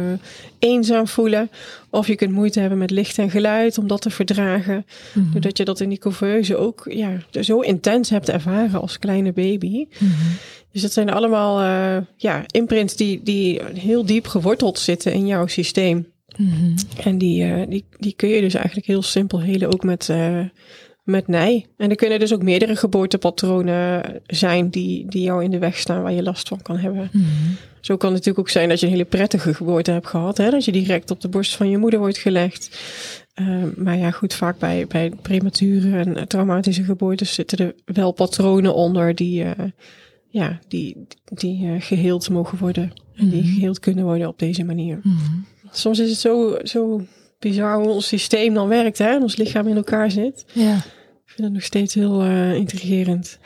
eenzaam 0.59 1.07
voelen. 1.07 1.51
Of 1.91 2.07
je 2.07 2.15
kunt 2.15 2.33
moeite 2.33 2.61
hebben 2.61 2.79
met 2.79 2.91
licht 2.91 3.19
en 3.19 3.31
geluid 3.31 3.79
om 3.79 3.87
dat 3.87 4.01
te 4.01 4.11
verdragen. 4.11 4.87
-hmm. 5.13 5.33
Doordat 5.33 5.57
je 5.57 5.65
dat 5.65 5.81
in 5.81 5.89
die 5.89 5.99
couveuse 5.99 6.57
ook 6.57 6.87
ja, 6.91 7.11
zo 7.41 7.61
intens 7.61 8.11
hebt 8.11 8.29
ervaren 8.29 8.81
als 8.81 8.99
kleine 8.99 9.33
baby. 9.33 9.87
-hmm. 9.99 10.09
Dus 10.73 10.83
dat 10.83 10.93
zijn 10.93 11.11
allemaal 11.11 11.61
ja, 12.17 12.45
imprints 12.47 12.97
die, 12.97 13.21
die 13.23 13.61
heel 13.75 14.07
diep 14.07 14.27
geworteld 14.27 14.79
zitten 14.79 15.13
in 15.13 15.27
jouw 15.27 15.47
systeem. 15.47 16.07
En 17.05 17.19
die, 17.19 17.67
die, 17.69 17.85
die 17.99 18.15
kun 18.17 18.29
je 18.29 18.41
dus 18.41 18.55
eigenlijk 18.55 18.87
heel 18.87 19.03
simpel 19.03 19.41
helen 19.41 19.73
ook 19.73 19.85
met 19.85 20.09
met 21.07 21.29
nee. 21.29 21.67
En 21.77 21.91
er 21.91 21.97
kunnen 21.97 22.19
dus 22.19 22.35
ook 22.35 22.43
meerdere 22.43 22.77
geboortepatronen 22.77 24.03
zijn 24.27 24.69
die, 24.71 25.07
die 25.09 25.23
jou 25.23 25.45
in 25.45 25.51
de 25.51 25.59
weg 25.59 25.79
staan 25.79 26.03
waar 26.03 26.13
je 26.13 26.23
last 26.23 26.49
van 26.49 26.63
kan 26.63 26.77
hebben. 26.77 27.09
Mm 27.13 27.23
-hmm. 27.23 27.57
Zo 27.81 27.97
kan 27.97 28.09
het 28.13 28.19
natuurlijk 28.19 28.47
ook 28.47 28.53
zijn 28.53 28.69
dat 28.69 28.81
je 28.81 28.87
een 28.87 28.93
hele 28.93 29.05
prettige 29.05 29.55
geboorte 29.55 29.91
hebt 29.91 30.07
gehad. 30.07 30.37
Hè? 30.37 30.51
Dat 30.51 30.65
je 30.65 30.73
direct 30.73 31.11
op 31.11 31.21
de 31.21 31.29
borst 31.29 31.57
van 31.57 31.71
je 31.71 31.79
moeder 31.79 31.99
wordt 31.99 32.19
gelegd. 32.19 32.79
Uh, 33.41 33.65
maar 33.77 33.97
ja, 33.97 34.11
goed, 34.11 34.35
vaak 34.35 34.59
bij, 34.59 34.87
bij 34.87 35.13
premature 35.23 35.99
en 35.99 36.29
traumatische 36.29 36.85
geboortes 36.85 37.35
zitten 37.35 37.59
er 37.59 37.75
wel 37.85 38.13
patronen 38.13 38.75
onder 38.75 39.15
die, 39.15 39.45
uh, 39.45 39.51
ja, 40.29 40.59
die, 40.69 41.07
die 41.25 41.65
uh, 41.65 41.81
geheeld 41.81 42.31
mogen 42.31 42.59
worden. 42.59 42.85
Mm 42.85 42.91
-hmm. 42.91 43.25
En 43.25 43.31
die 43.31 43.43
mhm. 43.43 43.55
geheeld 43.55 43.81
kunnen 43.81 44.05
worden 44.05 44.29
op 44.29 44.39
deze 44.39 44.65
manier. 44.65 45.01
Mm 45.03 45.17
-hmm. 45.17 45.47
Soms 45.71 45.99
is 45.99 46.11
het 46.11 46.19
zo, 46.19 46.59
zo 46.63 47.07
bizar 47.39 47.77
hoe 47.79 47.89
ons 47.89 48.07
systeem 48.07 48.55
dan 48.55 48.69
werkt, 48.69 48.99
hè? 48.99 49.17
ons 49.17 49.37
lichaam 49.37 49.69
in 49.69 49.77
elkaar 49.77 50.11
zit. 50.11 50.45
Ja. 50.53 50.75
Ik 50.77 51.33
vind 51.33 51.43
het 51.43 51.53
nog 51.53 51.63
steeds 51.63 51.95
heel 51.95 52.25
uh, 52.25 52.55
intrigerend. 52.55 53.39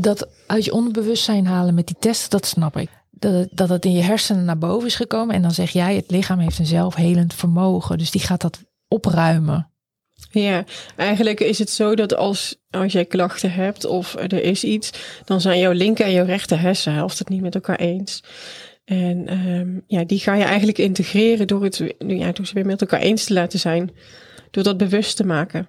Dat 0.00 0.28
uit 0.46 0.64
je 0.64 0.72
onderbewustzijn 0.72 1.46
halen 1.46 1.74
met 1.74 1.86
die 1.86 1.96
testen, 1.98 2.30
dat 2.30 2.46
snap 2.46 2.76
ik. 2.76 2.90
Dat, 3.10 3.48
dat 3.50 3.68
het 3.68 3.84
in 3.84 3.92
je 3.92 4.02
hersenen 4.02 4.44
naar 4.44 4.58
boven 4.58 4.86
is 4.86 4.94
gekomen. 4.94 5.34
En 5.34 5.42
dan 5.42 5.50
zeg 5.50 5.70
jij, 5.70 5.94
het 5.94 6.10
lichaam 6.10 6.38
heeft 6.38 6.58
een 6.58 6.66
zelfhelend 6.66 7.34
vermogen. 7.34 7.98
Dus 7.98 8.10
die 8.10 8.20
gaat 8.20 8.40
dat 8.40 8.62
opruimen. 8.88 9.68
Ja, 10.30 10.64
eigenlijk 10.96 11.40
is 11.40 11.58
het 11.58 11.70
zo 11.70 11.94
dat 11.94 12.16
als, 12.16 12.56
als 12.70 12.92
jij 12.92 13.04
klachten 13.04 13.52
hebt 13.52 13.84
of 13.84 14.14
er 14.14 14.42
is 14.42 14.64
iets, 14.64 14.90
dan 15.24 15.40
zijn 15.40 15.58
jouw 15.58 15.72
linker 15.72 16.04
en 16.04 16.12
jouw 16.12 16.24
rechter 16.24 16.60
hersenhelft 16.60 17.18
het 17.18 17.28
niet 17.28 17.40
met 17.40 17.54
elkaar 17.54 17.78
eens. 17.78 18.22
En 18.84 19.46
um, 19.46 19.84
ja, 19.86 20.04
die 20.04 20.18
ga 20.18 20.34
je 20.34 20.44
eigenlijk 20.44 20.78
integreren 20.78 21.46
door, 21.46 21.64
het, 21.64 21.94
ja, 21.98 22.32
door 22.32 22.46
ze 22.46 22.54
weer 22.54 22.66
met 22.66 22.80
elkaar 22.80 23.00
eens 23.00 23.24
te 23.24 23.32
laten 23.32 23.58
zijn. 23.58 23.90
Door 24.50 24.62
dat 24.62 24.76
bewust 24.76 25.16
te 25.16 25.26
maken. 25.26 25.68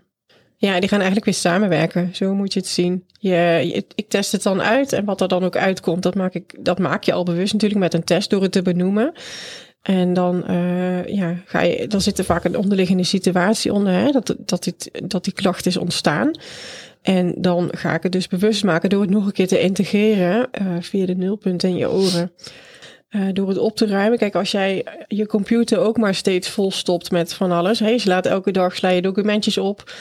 Ja, 0.57 0.79
die 0.79 0.89
gaan 0.89 0.97
eigenlijk 0.99 1.25
weer 1.25 1.33
samenwerken. 1.33 2.15
Zo 2.15 2.35
moet 2.35 2.53
je 2.53 2.59
het 2.59 2.69
zien. 2.69 3.05
Je, 3.19 3.85
ik 3.95 4.09
test 4.09 4.31
het 4.31 4.43
dan 4.43 4.61
uit 4.61 4.93
en 4.93 5.05
wat 5.05 5.21
er 5.21 5.27
dan 5.27 5.43
ook 5.43 5.55
uitkomt, 5.55 6.03
dat 6.03 6.15
maak, 6.15 6.33
ik, 6.33 6.55
dat 6.59 6.79
maak 6.79 7.03
je 7.03 7.13
al 7.13 7.23
bewust 7.23 7.53
natuurlijk 7.53 7.81
met 7.81 7.93
een 7.93 8.03
test 8.03 8.29
door 8.29 8.41
het 8.41 8.51
te 8.51 8.61
benoemen. 8.61 9.13
En 9.81 10.13
dan, 10.13 10.43
uh, 10.49 11.05
ja, 11.05 11.35
ga 11.45 11.61
je, 11.61 11.87
dan 11.87 12.01
zit 12.01 12.17
er 12.17 12.25
vaak 12.25 12.43
een 12.43 12.57
onderliggende 12.57 13.03
situatie 13.03 13.73
onder, 13.73 13.93
hè, 13.93 14.11
dat, 14.11 14.35
dat, 14.39 14.63
dit, 14.63 14.91
dat 15.09 15.23
die 15.23 15.33
klacht 15.33 15.65
is 15.65 15.77
ontstaan. 15.77 16.31
En 17.01 17.35
dan 17.37 17.69
ga 17.71 17.93
ik 17.93 18.03
het 18.03 18.11
dus 18.11 18.27
bewust 18.27 18.63
maken 18.63 18.89
door 18.89 19.01
het 19.01 19.09
nog 19.09 19.25
een 19.25 19.31
keer 19.31 19.47
te 19.47 19.59
integreren 19.59 20.49
uh, 20.61 20.67
via 20.79 21.05
de 21.05 21.15
nulpunten 21.15 21.69
in 21.69 21.75
je 21.75 21.91
oren. 21.91 22.31
Uh, 23.15 23.21
door 23.33 23.47
het 23.47 23.57
op 23.57 23.75
te 23.75 23.87
ruimen. 23.87 24.17
Kijk, 24.17 24.35
als 24.35 24.51
jij 24.51 24.85
je 25.07 25.25
computer 25.25 25.79
ook 25.79 25.97
maar 25.97 26.15
steeds 26.15 26.49
vol 26.49 26.71
stopt 26.71 27.11
met 27.11 27.33
van 27.33 27.51
alles. 27.51 27.79
Je 27.79 28.01
laat 28.03 28.25
elke 28.25 28.51
dag 28.51 28.75
sla 28.75 28.89
je 28.89 29.01
documentjes 29.01 29.57
op. 29.57 29.91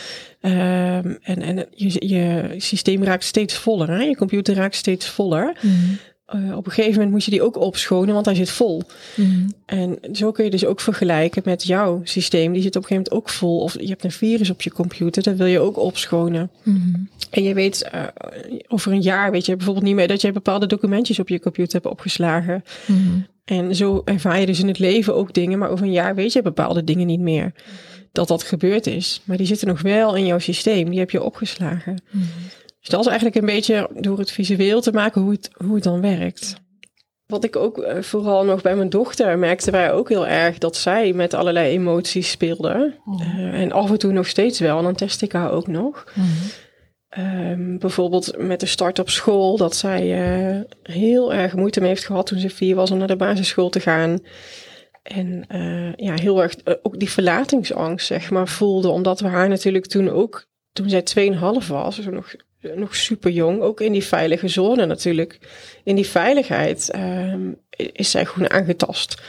Uh, 0.40 0.96
en 0.96 1.18
en 1.22 1.66
je, 1.70 2.08
je 2.08 2.54
systeem 2.56 3.04
raakt 3.04 3.24
steeds 3.24 3.54
voller. 3.54 3.90
Hè? 3.90 4.02
Je 4.02 4.16
computer 4.16 4.54
raakt 4.54 4.74
steeds 4.74 5.08
voller. 5.08 5.56
Mm. 5.60 5.98
Uh, 6.34 6.56
op 6.56 6.66
een 6.66 6.72
gegeven 6.72 6.94
moment 6.94 7.10
moet 7.10 7.24
je 7.24 7.30
die 7.30 7.42
ook 7.42 7.60
opschonen, 7.60 8.14
want 8.14 8.26
hij 8.26 8.34
zit 8.34 8.50
vol. 8.50 8.82
Mm. 9.16 9.54
En 9.66 9.98
zo 10.12 10.32
kun 10.32 10.44
je 10.44 10.50
dus 10.50 10.66
ook 10.66 10.80
vergelijken 10.80 11.42
met 11.44 11.64
jouw 11.64 12.00
systeem. 12.04 12.52
Die 12.52 12.62
zit 12.62 12.76
op 12.76 12.82
een 12.82 12.88
gegeven 12.88 13.12
moment 13.12 13.28
ook 13.28 13.34
vol. 13.34 13.60
Of 13.60 13.80
je 13.80 13.88
hebt 13.88 14.04
een 14.04 14.10
virus 14.10 14.50
op 14.50 14.62
je 14.62 14.72
computer, 14.72 15.22
dat 15.22 15.36
wil 15.36 15.46
je 15.46 15.58
ook 15.58 15.78
opschonen. 15.78 16.50
Mm. 16.62 17.08
En 17.30 17.42
je 17.42 17.54
weet, 17.54 17.90
uh, 17.94 18.02
over 18.68 18.92
een 18.92 19.02
jaar 19.02 19.30
weet 19.30 19.46
je 19.46 19.56
bijvoorbeeld 19.56 19.86
niet 19.86 19.94
meer 19.94 20.08
dat 20.08 20.20
je 20.20 20.32
bepaalde 20.32 20.66
documentjes 20.66 21.18
op 21.18 21.28
je 21.28 21.40
computer 21.40 21.72
hebt 21.72 21.92
opgeslagen. 21.92 22.64
Mm. 22.86 23.26
En 23.44 23.74
zo 23.74 24.02
ervaar 24.04 24.40
je 24.40 24.46
dus 24.46 24.60
in 24.60 24.68
het 24.68 24.78
leven 24.78 25.14
ook 25.14 25.34
dingen, 25.34 25.58
maar 25.58 25.70
over 25.70 25.84
een 25.84 25.92
jaar 25.92 26.14
weet 26.14 26.32
je 26.32 26.42
bepaalde 26.42 26.84
dingen 26.84 27.06
niet 27.06 27.20
meer. 27.20 27.52
Dat 28.12 28.28
dat 28.28 28.42
gebeurd 28.42 28.86
is. 28.86 29.20
Maar 29.24 29.36
die 29.36 29.46
zitten 29.46 29.68
nog 29.68 29.82
wel 29.82 30.14
in 30.16 30.26
jouw 30.26 30.38
systeem, 30.38 30.90
die 30.90 30.98
heb 30.98 31.10
je 31.10 31.22
opgeslagen. 31.22 32.02
Dus 32.84 32.92
dat 32.92 33.00
is 33.00 33.06
eigenlijk 33.06 33.36
een 33.36 33.54
beetje 33.54 33.90
door 33.92 34.18
het 34.18 34.30
visueel 34.30 34.80
te 34.80 34.92
maken 34.92 35.20
hoe 35.20 35.32
het, 35.32 35.50
hoe 35.66 35.74
het 35.74 35.84
dan 35.84 36.00
werkt. 36.00 36.54
Wat 37.26 37.44
ik 37.44 37.56
ook 37.56 37.78
uh, 37.78 38.02
vooral 38.02 38.44
nog 38.44 38.62
bij 38.62 38.76
mijn 38.76 38.88
dochter 38.88 39.38
merkte 39.38 39.70
wij 39.70 39.92
ook 39.92 40.08
heel 40.08 40.26
erg 40.26 40.58
dat 40.58 40.76
zij 40.76 41.12
met 41.12 41.34
allerlei 41.34 41.72
emoties 41.72 42.30
speelde. 42.30 42.98
Oh. 43.04 43.20
Uh, 43.20 43.60
en 43.60 43.72
af 43.72 43.90
en 43.90 43.98
toe 43.98 44.12
nog 44.12 44.26
steeds 44.26 44.58
wel, 44.58 44.78
en 44.78 44.84
dan 44.84 44.94
test 44.94 45.22
ik 45.22 45.32
haar 45.32 45.50
ook 45.50 45.66
nog. 45.66 46.12
Mm. 46.14 46.24
Um, 47.24 47.78
bijvoorbeeld 47.78 48.38
met 48.38 48.60
de 48.60 48.66
start 48.66 48.98
op 48.98 49.10
school, 49.10 49.56
dat 49.56 49.76
zij 49.76 50.28
uh, 50.56 50.60
heel 50.82 51.34
erg 51.34 51.54
moeite 51.54 51.80
mee 51.80 51.88
heeft 51.88 52.06
gehad 52.06 52.26
toen 52.26 52.38
ze 52.38 52.50
vier 52.50 52.74
was 52.74 52.90
om 52.90 52.98
naar 52.98 53.08
de 53.08 53.16
basisschool 53.16 53.68
te 53.68 53.80
gaan. 53.80 54.18
En 55.02 55.44
ja, 55.96 56.14
heel 56.14 56.42
erg 56.42 56.54
ook 56.82 56.98
die 56.98 57.10
verlatingsangst, 57.10 58.06
zeg 58.06 58.30
maar, 58.30 58.48
voelde. 58.48 58.88
Omdat 58.88 59.20
we 59.20 59.28
haar 59.28 59.48
natuurlijk 59.48 59.86
toen 59.86 60.08
ook, 60.10 60.46
toen 60.72 60.88
zij 60.88 61.02
2,5 61.60 61.66
was, 61.66 61.96
dus 61.96 62.04
nog 62.04 62.34
nog 62.74 62.96
super 62.96 63.30
jong, 63.30 63.60
ook 63.60 63.80
in 63.80 63.92
die 63.92 64.04
veilige 64.04 64.48
zone 64.48 64.86
natuurlijk. 64.86 65.38
In 65.84 65.94
die 65.94 66.06
veiligheid 66.06 66.90
um, 66.96 67.56
is 67.70 68.10
zij 68.10 68.24
gewoon 68.24 68.50
aangetast. 68.50 69.22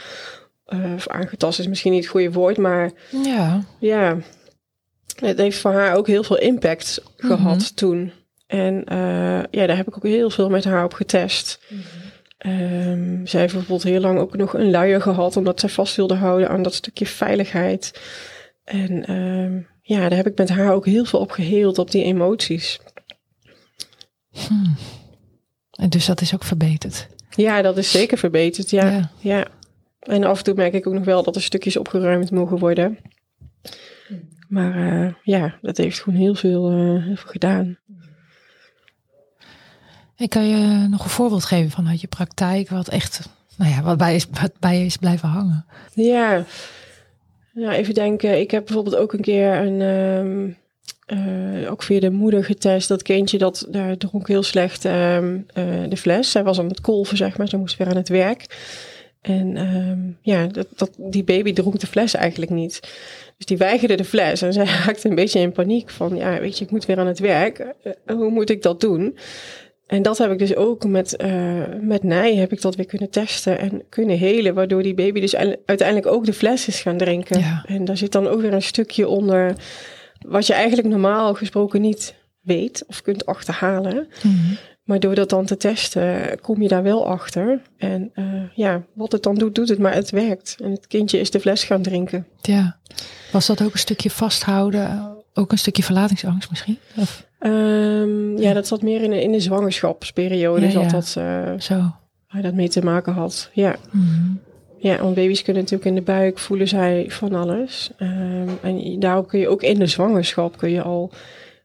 Uh, 0.68 0.94
of 0.94 1.08
aangetast 1.08 1.58
is 1.58 1.68
misschien 1.68 1.92
niet 1.92 2.02
het 2.02 2.10
goede 2.10 2.32
woord, 2.32 2.56
maar 2.56 2.90
ja. 3.22 3.64
ja, 3.78 4.18
het 5.16 5.38
heeft 5.38 5.58
voor 5.58 5.72
haar 5.72 5.96
ook 5.96 6.06
heel 6.06 6.22
veel 6.22 6.38
impact 6.38 7.02
gehad 7.16 7.58
mm 7.58 7.74
toen. 7.74 8.12
En 8.46 8.84
uh, 8.92 9.42
ja, 9.50 9.66
daar 9.66 9.76
heb 9.76 9.88
ik 9.88 9.96
ook 9.96 10.02
heel 10.02 10.30
veel 10.30 10.48
met 10.48 10.64
haar 10.64 10.84
op 10.84 10.92
getest. 10.92 11.60
Mm 11.68 11.78
-hmm. 12.38 13.26
zij 13.26 13.40
heeft 13.40 13.52
bijvoorbeeld 13.52 13.82
heel 13.82 14.00
lang 14.00 14.18
ook 14.18 14.36
nog 14.36 14.54
een 14.54 14.70
luier 14.70 15.00
gehad, 15.00 15.36
omdat 15.36 15.60
zij 15.60 15.68
vast 15.68 15.96
wilde 15.96 16.14
houden 16.14 16.48
aan 16.48 16.62
dat 16.62 16.74
stukje 16.74 17.06
veiligheid. 17.06 18.00
En 18.64 19.12
um, 19.12 19.66
ja, 19.82 20.08
daar 20.08 20.16
heb 20.16 20.26
ik 20.26 20.38
met 20.38 20.48
haar 20.48 20.72
ook 20.72 20.86
heel 20.86 21.04
veel 21.04 21.20
op 21.20 21.30
geheeld, 21.30 21.78
op 21.78 21.90
die 21.90 22.04
emoties. 22.04 22.80
Hmm. 24.48 24.74
En 25.70 25.88
dus 25.88 26.06
dat 26.06 26.20
is 26.20 26.34
ook 26.34 26.44
verbeterd. 26.44 27.08
Ja, 27.30 27.62
dat 27.62 27.76
is 27.76 27.90
zeker 27.90 28.18
verbeterd. 28.18 28.70
Ja. 28.70 29.10
ja. 29.18 29.46
En 30.00 30.24
af 30.24 30.38
en 30.38 30.44
toe 30.44 30.54
merk 30.54 30.72
ik 30.72 30.86
ook 30.86 30.94
nog 30.94 31.04
wel 31.04 31.22
dat 31.22 31.36
er 31.36 31.42
stukjes 31.42 31.76
opgeruimd 31.76 32.30
mogen 32.30 32.58
worden. 32.58 32.98
Maar 34.48 34.76
uh, 34.76 35.12
ja, 35.22 35.58
dat 35.62 35.76
heeft 35.76 36.00
gewoon 36.00 36.18
heel 36.18 36.34
veel, 36.34 36.72
uh, 36.72 37.04
heel 37.04 37.16
veel 37.16 37.30
gedaan. 37.30 37.78
Ik 40.16 40.30
kan 40.30 40.48
je 40.48 40.86
nog 40.88 41.04
een 41.04 41.10
voorbeeld 41.10 41.44
geven 41.44 41.70
vanuit 41.70 42.00
je 42.00 42.06
praktijk, 42.06 42.68
wat 42.68 42.88
echt, 42.88 43.28
nou 43.56 43.70
ja, 43.70 43.82
wat 43.82 43.98
bij, 43.98 44.14
is, 44.14 44.26
wat 44.40 44.52
bij 44.58 44.78
je 44.78 44.84
is 44.84 44.96
blijven 44.96 45.28
hangen? 45.28 45.66
Ja, 45.94 46.44
nou, 47.52 47.72
even 47.72 47.94
denken. 47.94 48.40
Ik 48.40 48.50
heb 48.50 48.64
bijvoorbeeld 48.64 48.96
ook 48.96 49.12
een 49.12 49.20
keer 49.20 49.54
een. 49.54 49.80
Um, 49.80 50.56
uh, 51.06 51.70
ook 51.70 51.82
via 51.82 52.00
de 52.00 52.10
moeder 52.10 52.44
getest. 52.44 52.88
Dat 52.88 53.02
kindje 53.02 53.38
dat 53.38 53.66
daar 53.68 53.96
dronk 53.96 54.28
heel 54.28 54.42
slecht 54.42 54.84
um, 54.84 55.46
uh, 55.58 55.64
de 55.88 55.96
fles. 55.96 56.30
Zij 56.30 56.44
was 56.44 56.58
aan 56.58 56.68
het 56.68 56.80
kolven, 56.80 57.16
zeg 57.16 57.38
maar. 57.38 57.48
Ze 57.48 57.56
moest 57.56 57.76
weer 57.76 57.88
aan 57.88 57.96
het 57.96 58.08
werk. 58.08 58.46
En 59.20 59.56
um, 59.56 60.18
ja, 60.22 60.46
dat, 60.46 60.66
dat, 60.76 60.90
die 60.96 61.24
baby 61.24 61.52
dronk 61.52 61.80
de 61.80 61.86
fles 61.86 62.14
eigenlijk 62.14 62.50
niet. 62.50 62.80
Dus 63.36 63.46
die 63.46 63.56
weigerde 63.56 63.94
de 63.94 64.04
fles. 64.04 64.42
En 64.42 64.52
zij 64.58 64.64
raakte 64.64 65.08
een 65.08 65.14
beetje 65.14 65.40
in 65.40 65.52
paniek 65.52 65.90
van, 65.90 66.16
ja, 66.16 66.40
weet 66.40 66.58
je, 66.58 66.64
ik 66.64 66.70
moet 66.70 66.86
weer 66.86 66.98
aan 66.98 67.06
het 67.06 67.18
werk. 67.18 67.58
Uh, 67.84 67.92
hoe 68.16 68.30
moet 68.30 68.50
ik 68.50 68.62
dat 68.62 68.80
doen? 68.80 69.18
En 69.86 70.02
dat 70.02 70.18
heb 70.18 70.32
ik 70.32 70.38
dus 70.38 70.56
ook 70.56 70.86
met, 70.86 71.22
uh, 71.24 71.62
met 71.80 72.02
Nij 72.02 72.34
heb 72.34 72.52
ik 72.52 72.60
dat 72.60 72.76
weer 72.76 72.86
kunnen 72.86 73.10
testen 73.10 73.58
en 73.58 73.82
kunnen 73.88 74.18
helen. 74.18 74.54
Waardoor 74.54 74.82
die 74.82 74.94
baby 74.94 75.20
dus 75.20 75.36
uiteindelijk 75.36 76.06
ook 76.06 76.24
de 76.24 76.32
fles 76.32 76.68
is 76.68 76.80
gaan 76.80 76.96
drinken. 76.96 77.40
Ja. 77.40 77.64
En 77.66 77.84
daar 77.84 77.96
zit 77.96 78.12
dan 78.12 78.26
ook 78.26 78.40
weer 78.40 78.52
een 78.52 78.62
stukje 78.62 79.08
onder 79.08 79.54
wat 80.26 80.46
je 80.46 80.54
eigenlijk 80.54 80.88
normaal 80.88 81.34
gesproken 81.34 81.80
niet 81.80 82.14
weet 82.40 82.84
of 82.86 83.02
kunt 83.02 83.26
achterhalen. 83.26 84.08
Mm 84.22 84.56
Maar 84.84 85.00
door 85.00 85.14
dat 85.14 85.30
dan 85.30 85.44
te 85.44 85.56
testen, 85.56 86.40
kom 86.40 86.62
je 86.62 86.68
daar 86.68 86.82
wel 86.82 87.06
achter. 87.06 87.60
En 87.76 88.12
uh, 88.14 88.42
ja, 88.54 88.82
wat 88.92 89.12
het 89.12 89.22
dan 89.22 89.34
doet, 89.34 89.54
doet 89.54 89.68
het, 89.68 89.78
maar 89.78 89.94
het 89.94 90.10
werkt. 90.10 90.56
En 90.62 90.70
het 90.70 90.86
kindje 90.86 91.18
is 91.18 91.30
de 91.30 91.40
fles 91.40 91.64
gaan 91.64 91.82
drinken. 91.82 92.26
Ja. 92.40 92.78
Was 93.32 93.46
dat 93.46 93.62
ook 93.62 93.72
een 93.72 93.78
stukje 93.78 94.10
vasthouden? 94.10 95.16
Ook 95.34 95.52
een 95.52 95.58
stukje 95.58 95.82
verlatingsangst 95.82 96.50
misschien? 96.50 96.78
Of? 96.96 97.26
Um, 97.40 98.38
ja, 98.38 98.52
dat 98.52 98.66
zat 98.66 98.82
meer 98.82 99.02
in 99.02 99.10
de, 99.10 99.22
in 99.22 99.32
de 99.32 99.40
zwangerschapsperiode. 99.40 100.66
Ja, 100.66 100.70
zat 100.70 100.90
dat, 100.90 101.14
uh, 101.18 101.52
Zo. 101.58 101.94
Waar 102.28 102.42
dat 102.42 102.54
mee 102.54 102.68
te 102.68 102.84
maken 102.84 103.12
had. 103.12 103.50
Ja. 103.52 103.76
Mm 103.90 104.44
ja, 104.78 105.02
want 105.02 105.14
baby's 105.14 105.42
kunnen 105.42 105.62
natuurlijk 105.62 105.90
in 105.90 105.94
de 105.94 106.02
buik 106.02 106.38
voelen 106.38 106.68
zij 106.68 107.04
van 107.08 107.32
alles. 107.34 107.90
Um, 107.98 108.48
en 108.62 109.00
daarop 109.00 109.28
kun 109.28 109.38
je 109.38 109.48
ook 109.48 109.62
in 109.62 109.78
de 109.78 109.86
zwangerschap 109.86 110.56
kun 110.56 110.70
je 110.70 110.82
al 110.82 111.12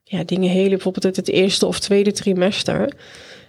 ja, 0.04 0.24
dingen 0.24 0.50
helen, 0.50 0.70
bijvoorbeeld 0.70 1.06
uit 1.06 1.16
het 1.16 1.30
eerste 1.30 1.66
of 1.66 1.80
tweede 1.80 2.12
trimester. 2.12 2.94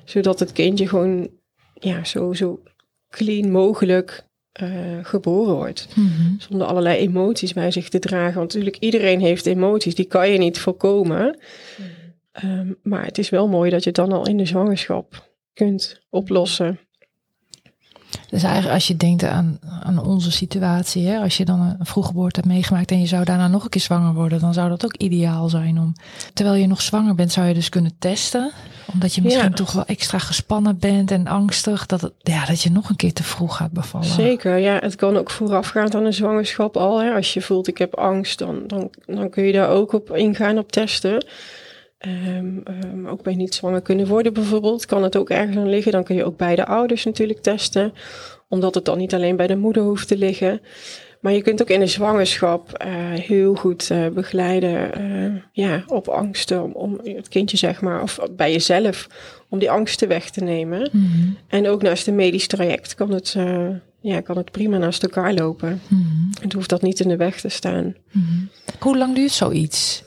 Zodat 0.05 0.38
het 0.38 0.53
kindje 0.53 0.88
gewoon 0.88 1.29
ja, 1.75 2.05
zo, 2.05 2.33
zo 2.33 2.62
clean 3.11 3.51
mogelijk 3.51 4.25
uh, 4.62 4.68
geboren 5.03 5.55
wordt. 5.55 5.88
Mm-hmm. 5.94 6.37
Zonder 6.38 6.66
allerlei 6.66 6.98
emoties 6.98 7.53
bij 7.53 7.70
zich 7.70 7.88
te 7.88 7.98
dragen. 7.98 8.35
Want 8.35 8.46
natuurlijk, 8.46 8.77
iedereen 8.77 9.20
heeft 9.20 9.46
emoties, 9.46 9.94
die 9.94 10.05
kan 10.05 10.31
je 10.31 10.38
niet 10.38 10.59
voorkomen. 10.59 11.38
Um, 12.44 12.79
maar 12.83 13.05
het 13.05 13.18
is 13.18 13.31
wel 13.31 13.48
mooi 13.48 13.70
dat 13.70 13.83
je 13.83 13.88
het 13.88 13.98
dan 13.98 14.12
al 14.12 14.27
in 14.27 14.37
de 14.37 14.46
zwangerschap 14.46 15.31
kunt 15.53 16.03
oplossen. 16.11 16.79
Dus 18.31 18.42
eigenlijk 18.42 18.75
als 18.75 18.87
je 18.87 18.96
denkt 18.96 19.25
aan, 19.25 19.59
aan 19.83 20.05
onze 20.05 20.33
situatie, 20.33 21.07
hè, 21.07 21.18
als 21.18 21.37
je 21.37 21.44
dan 21.44 21.61
een 21.61 21.87
vroeggeboorte 21.87 22.40
hebt 22.40 22.53
meegemaakt 22.53 22.90
en 22.90 23.01
je 23.01 23.07
zou 23.07 23.25
daarna 23.25 23.48
nog 23.48 23.64
een 23.64 23.68
keer 23.68 23.81
zwanger 23.81 24.14
worden, 24.14 24.40
dan 24.40 24.55
zou 24.55 24.68
dat 24.68 24.85
ook 24.85 24.96
ideaal 24.96 25.48
zijn 25.48 25.79
om. 25.79 25.92
Terwijl 26.35 26.57
je 26.57 26.66
nog 26.66 26.83
zwanger 26.83 27.14
bent, 27.14 27.33
zou 27.33 27.46
je 27.46 27.55
dus 27.55 27.68
kunnen 27.68 27.92
testen. 27.98 28.53
Omdat 28.92 29.14
je 29.14 29.22
misschien 29.22 29.55
toch 29.55 29.72
wel 29.72 29.85
extra 29.85 30.18
gespannen 30.18 30.79
bent 30.79 31.11
en 31.11 31.27
angstig, 31.27 31.87
dat, 31.87 32.01
het, 32.01 32.12
ja, 32.22 32.44
dat 32.44 32.62
je 32.62 32.70
nog 32.70 32.88
een 32.88 32.96
keer 32.96 33.12
te 33.12 33.22
vroeg 33.22 33.57
gaat 33.57 33.72
bevallen. 33.72 34.07
Zeker, 34.07 34.57
ja. 34.57 34.79
Het 34.81 34.96
kan 34.96 35.16
ook 35.16 35.31
voorafgaand 35.31 35.94
aan 35.94 36.05
een 36.05 36.12
zwangerschap 36.12 36.77
al. 36.77 37.03
Hè. 37.03 37.12
Als 37.14 37.35
je 37.35 37.40
voelt 37.40 37.68
ik 37.68 37.79
heb 37.79 37.94
angst, 37.94 38.38
dan, 38.38 38.62
dan, 38.66 38.90
dan 39.07 39.31
kun 39.31 39.44
je 39.44 39.53
daar 39.53 39.68
ook 39.68 39.92
op 39.92 40.16
ingaan 40.16 40.59
op 40.59 40.72
testen. 40.72 41.25
Um, 42.07 42.62
um, 42.85 43.07
ook 43.07 43.23
bij 43.23 43.35
niet 43.35 43.55
zwanger 43.55 43.83
kunnen 43.83 44.07
worden 44.07 44.33
bijvoorbeeld, 44.33 44.87
kan 44.87 45.03
het 45.03 45.16
ook 45.16 45.31
ergens 45.31 45.57
aan 45.57 45.68
liggen. 45.68 45.93
Dan 45.93 46.05
kun 46.05 46.16
je 46.16 46.24
ook 46.24 46.37
bij 46.37 46.57
de 46.57 46.66
ouders 46.66 47.05
natuurlijk 47.05 47.43
testen, 47.43 47.93
omdat 48.49 48.74
het 48.74 48.85
dan 48.85 48.99
niet 48.99 49.14
alleen 49.14 49.37
bij 49.37 49.47
de 49.47 49.57
moeder 49.57 49.83
hoeft 49.83 50.09
te 50.09 50.16
liggen. 50.16 50.61
Maar 51.20 51.33
je 51.33 51.43
kunt 51.43 51.62
ook 51.62 51.68
in 51.68 51.81
de 51.81 51.87
zwangerschap 51.87 52.85
uh, 52.87 52.93
heel 53.20 53.55
goed 53.55 53.89
uh, 53.93 54.09
begeleiden 54.09 55.01
uh, 55.01 55.43
ja, 55.53 55.85
op 55.87 56.09
angsten, 56.09 56.62
om, 56.62 56.72
om, 56.72 57.01
het 57.05 57.29
kindje 57.29 57.57
zeg 57.57 57.81
maar, 57.81 58.03
of 58.03 58.18
bij 58.37 58.53
jezelf, 58.53 59.07
om 59.49 59.59
die 59.59 59.70
angsten 59.70 60.09
weg 60.09 60.31
te 60.31 60.45
nemen. 60.45 60.89
Mm 60.93 61.11
-hmm. 61.12 61.37
En 61.49 61.68
ook 61.68 61.83
naast 61.83 62.07
een 62.07 62.14
medisch 62.14 62.47
traject 62.47 62.95
kan 62.95 63.11
het, 63.11 63.37
ja, 64.01 64.20
kan 64.20 64.37
het 64.37 64.51
prima 64.51 64.79
naast 64.79 65.03
elkaar 65.03 65.35
lopen. 65.35 65.81
Mm 65.89 65.99
-hmm. 65.99 66.31
Het 66.41 66.53
hoeft 66.53 66.68
dat 66.68 66.83
niet 66.83 67.01
in 67.01 67.09
de 67.09 67.16
weg 67.16 67.41
te 67.41 67.49
staan. 67.49 67.85
Mm 67.85 67.95
-hmm. 68.12 68.49
Hoe 68.79 68.97
lang 68.97 69.14
duurt 69.14 69.33
zoiets? 69.33 70.03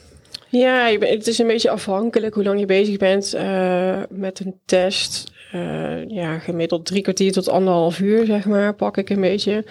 Ja, 0.48 0.90
het 0.98 1.26
is 1.26 1.38
een 1.38 1.46
beetje 1.46 1.70
afhankelijk 1.70 2.34
hoe 2.34 2.44
lang 2.44 2.60
je 2.60 2.66
bezig 2.66 2.96
bent 2.96 3.34
uh, 3.34 4.02
met 4.10 4.40
een 4.40 4.54
test. 4.64 5.32
Uh, 5.54 6.08
ja, 6.08 6.38
gemiddeld 6.38 6.86
drie 6.86 7.02
kwartier 7.02 7.32
tot 7.32 7.48
anderhalf 7.48 8.00
uur, 8.00 8.26
zeg 8.26 8.44
maar, 8.44 8.74
pak 8.74 8.96
ik 8.96 9.10
een 9.10 9.20
beetje. 9.20 9.64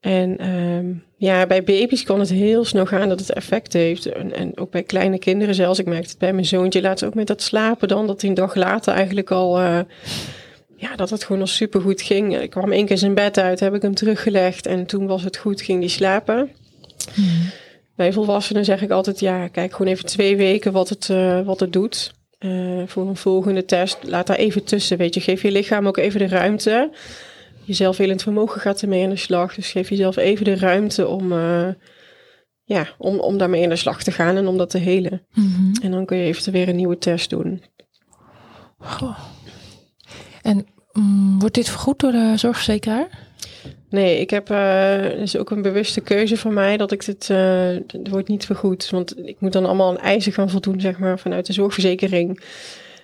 En 0.00 0.36
ehm, 0.38 0.86
ja, 1.16 1.46
bij 1.46 1.64
baby's 1.64 2.02
kan 2.02 2.20
het 2.20 2.30
heel 2.30 2.64
snel 2.64 2.86
gaan 2.86 3.08
dat 3.08 3.20
het 3.20 3.32
effect 3.32 3.72
heeft. 3.72 4.06
En, 4.06 4.34
en 4.34 4.58
ook 4.58 4.70
bij 4.70 4.82
kleine 4.82 5.18
kinderen 5.18 5.54
zelfs. 5.54 5.78
Ik 5.78 5.86
merkte 5.86 6.08
het 6.08 6.18
bij 6.18 6.32
mijn 6.32 6.44
zoontje 6.46 6.80
laatst 6.80 7.04
ook 7.04 7.14
met 7.14 7.26
dat 7.26 7.42
slapen 7.42 7.88
dan. 7.88 8.06
Dat 8.06 8.20
hij 8.20 8.30
een 8.30 8.36
dag 8.36 8.54
later 8.54 8.94
eigenlijk 8.94 9.30
al... 9.30 9.60
Uh, 9.60 9.80
ja, 10.76 10.96
dat 10.96 11.10
het 11.10 11.24
gewoon 11.24 11.40
al 11.40 11.46
supergoed 11.46 12.02
ging. 12.02 12.40
Ik 12.40 12.50
kwam 12.50 12.72
één 12.72 12.86
keer 12.86 12.98
zijn 12.98 13.14
bed 13.14 13.38
uit, 13.38 13.60
heb 13.60 13.74
ik 13.74 13.82
hem 13.82 13.94
teruggelegd. 13.94 14.66
En 14.66 14.86
toen 14.86 15.06
was 15.06 15.24
het 15.24 15.36
goed, 15.36 15.62
ging 15.62 15.80
hij 15.80 15.88
slapen. 15.88 16.50
Hmm. 17.14 17.50
Bij 17.98 18.12
volwassenen 18.12 18.64
zeg 18.64 18.82
ik 18.82 18.90
altijd, 18.90 19.20
ja, 19.20 19.48
kijk 19.48 19.72
gewoon 19.72 19.92
even 19.92 20.06
twee 20.06 20.36
weken 20.36 20.72
wat 20.72 20.88
het, 20.88 21.08
uh, 21.08 21.40
wat 21.40 21.60
het 21.60 21.72
doet. 21.72 22.14
Uh, 22.38 22.82
voor 22.86 23.08
een 23.08 23.16
volgende 23.16 23.64
test, 23.64 23.98
laat 24.02 24.26
daar 24.26 24.36
even 24.36 24.64
tussen, 24.64 24.98
weet 24.98 25.14
je. 25.14 25.20
Geef 25.20 25.42
je 25.42 25.50
lichaam 25.50 25.86
ook 25.86 25.96
even 25.96 26.18
de 26.18 26.28
ruimte 26.28 26.90
je 27.68 27.74
zelfhelend 27.74 28.22
vermogen 28.22 28.60
gaat 28.60 28.82
ermee 28.82 29.04
aan 29.04 29.10
de 29.10 29.16
slag. 29.16 29.54
Dus 29.54 29.70
geef 29.70 29.88
jezelf 29.88 30.16
even 30.16 30.44
de 30.44 30.56
ruimte 30.56 31.06
om, 31.06 31.32
uh, 31.32 31.68
ja, 32.64 32.88
om, 32.98 33.18
om 33.20 33.38
daarmee 33.38 33.62
aan 33.62 33.68
de 33.68 33.76
slag 33.76 34.02
te 34.02 34.12
gaan 34.12 34.36
en 34.36 34.46
om 34.46 34.56
dat 34.56 34.70
te 34.70 34.78
helen. 34.78 35.26
Mhm. 35.34 35.72
En 35.82 35.90
dan 35.90 36.04
kun 36.04 36.16
je 36.16 36.24
eventueel 36.24 36.56
weer 36.56 36.68
een 36.68 36.76
nieuwe 36.76 36.98
test 36.98 37.30
doen. 37.30 37.62
Goh. 38.78 39.18
En 40.42 40.66
mm, 40.92 41.38
wordt 41.38 41.54
dit 41.54 41.68
vergoed 41.68 41.98
door 41.98 42.12
de 42.12 42.32
zorgverzekeraar? 42.36 43.27
Nee, 43.90 44.20
ik 44.20 44.30
heb, 44.30 44.50
uh, 44.50 45.20
is 45.20 45.36
ook 45.36 45.50
een 45.50 45.62
bewuste 45.62 46.00
keuze 46.00 46.36
van 46.36 46.54
mij 46.54 46.76
dat 46.76 46.92
ik 46.92 47.04
dit, 47.04 47.28
uh, 47.28 47.38
het 47.86 48.08
wordt 48.10 48.28
niet 48.28 48.46
vergoed. 48.46 48.90
Want 48.90 49.26
ik 49.26 49.40
moet 49.40 49.52
dan 49.52 49.64
allemaal 49.64 49.88
aan 49.88 49.98
eisen 49.98 50.32
gaan 50.32 50.50
voldoen, 50.50 50.80
zeg 50.80 50.98
maar, 50.98 51.18
vanuit 51.18 51.46
de 51.46 51.52
zorgverzekering. 51.52 52.44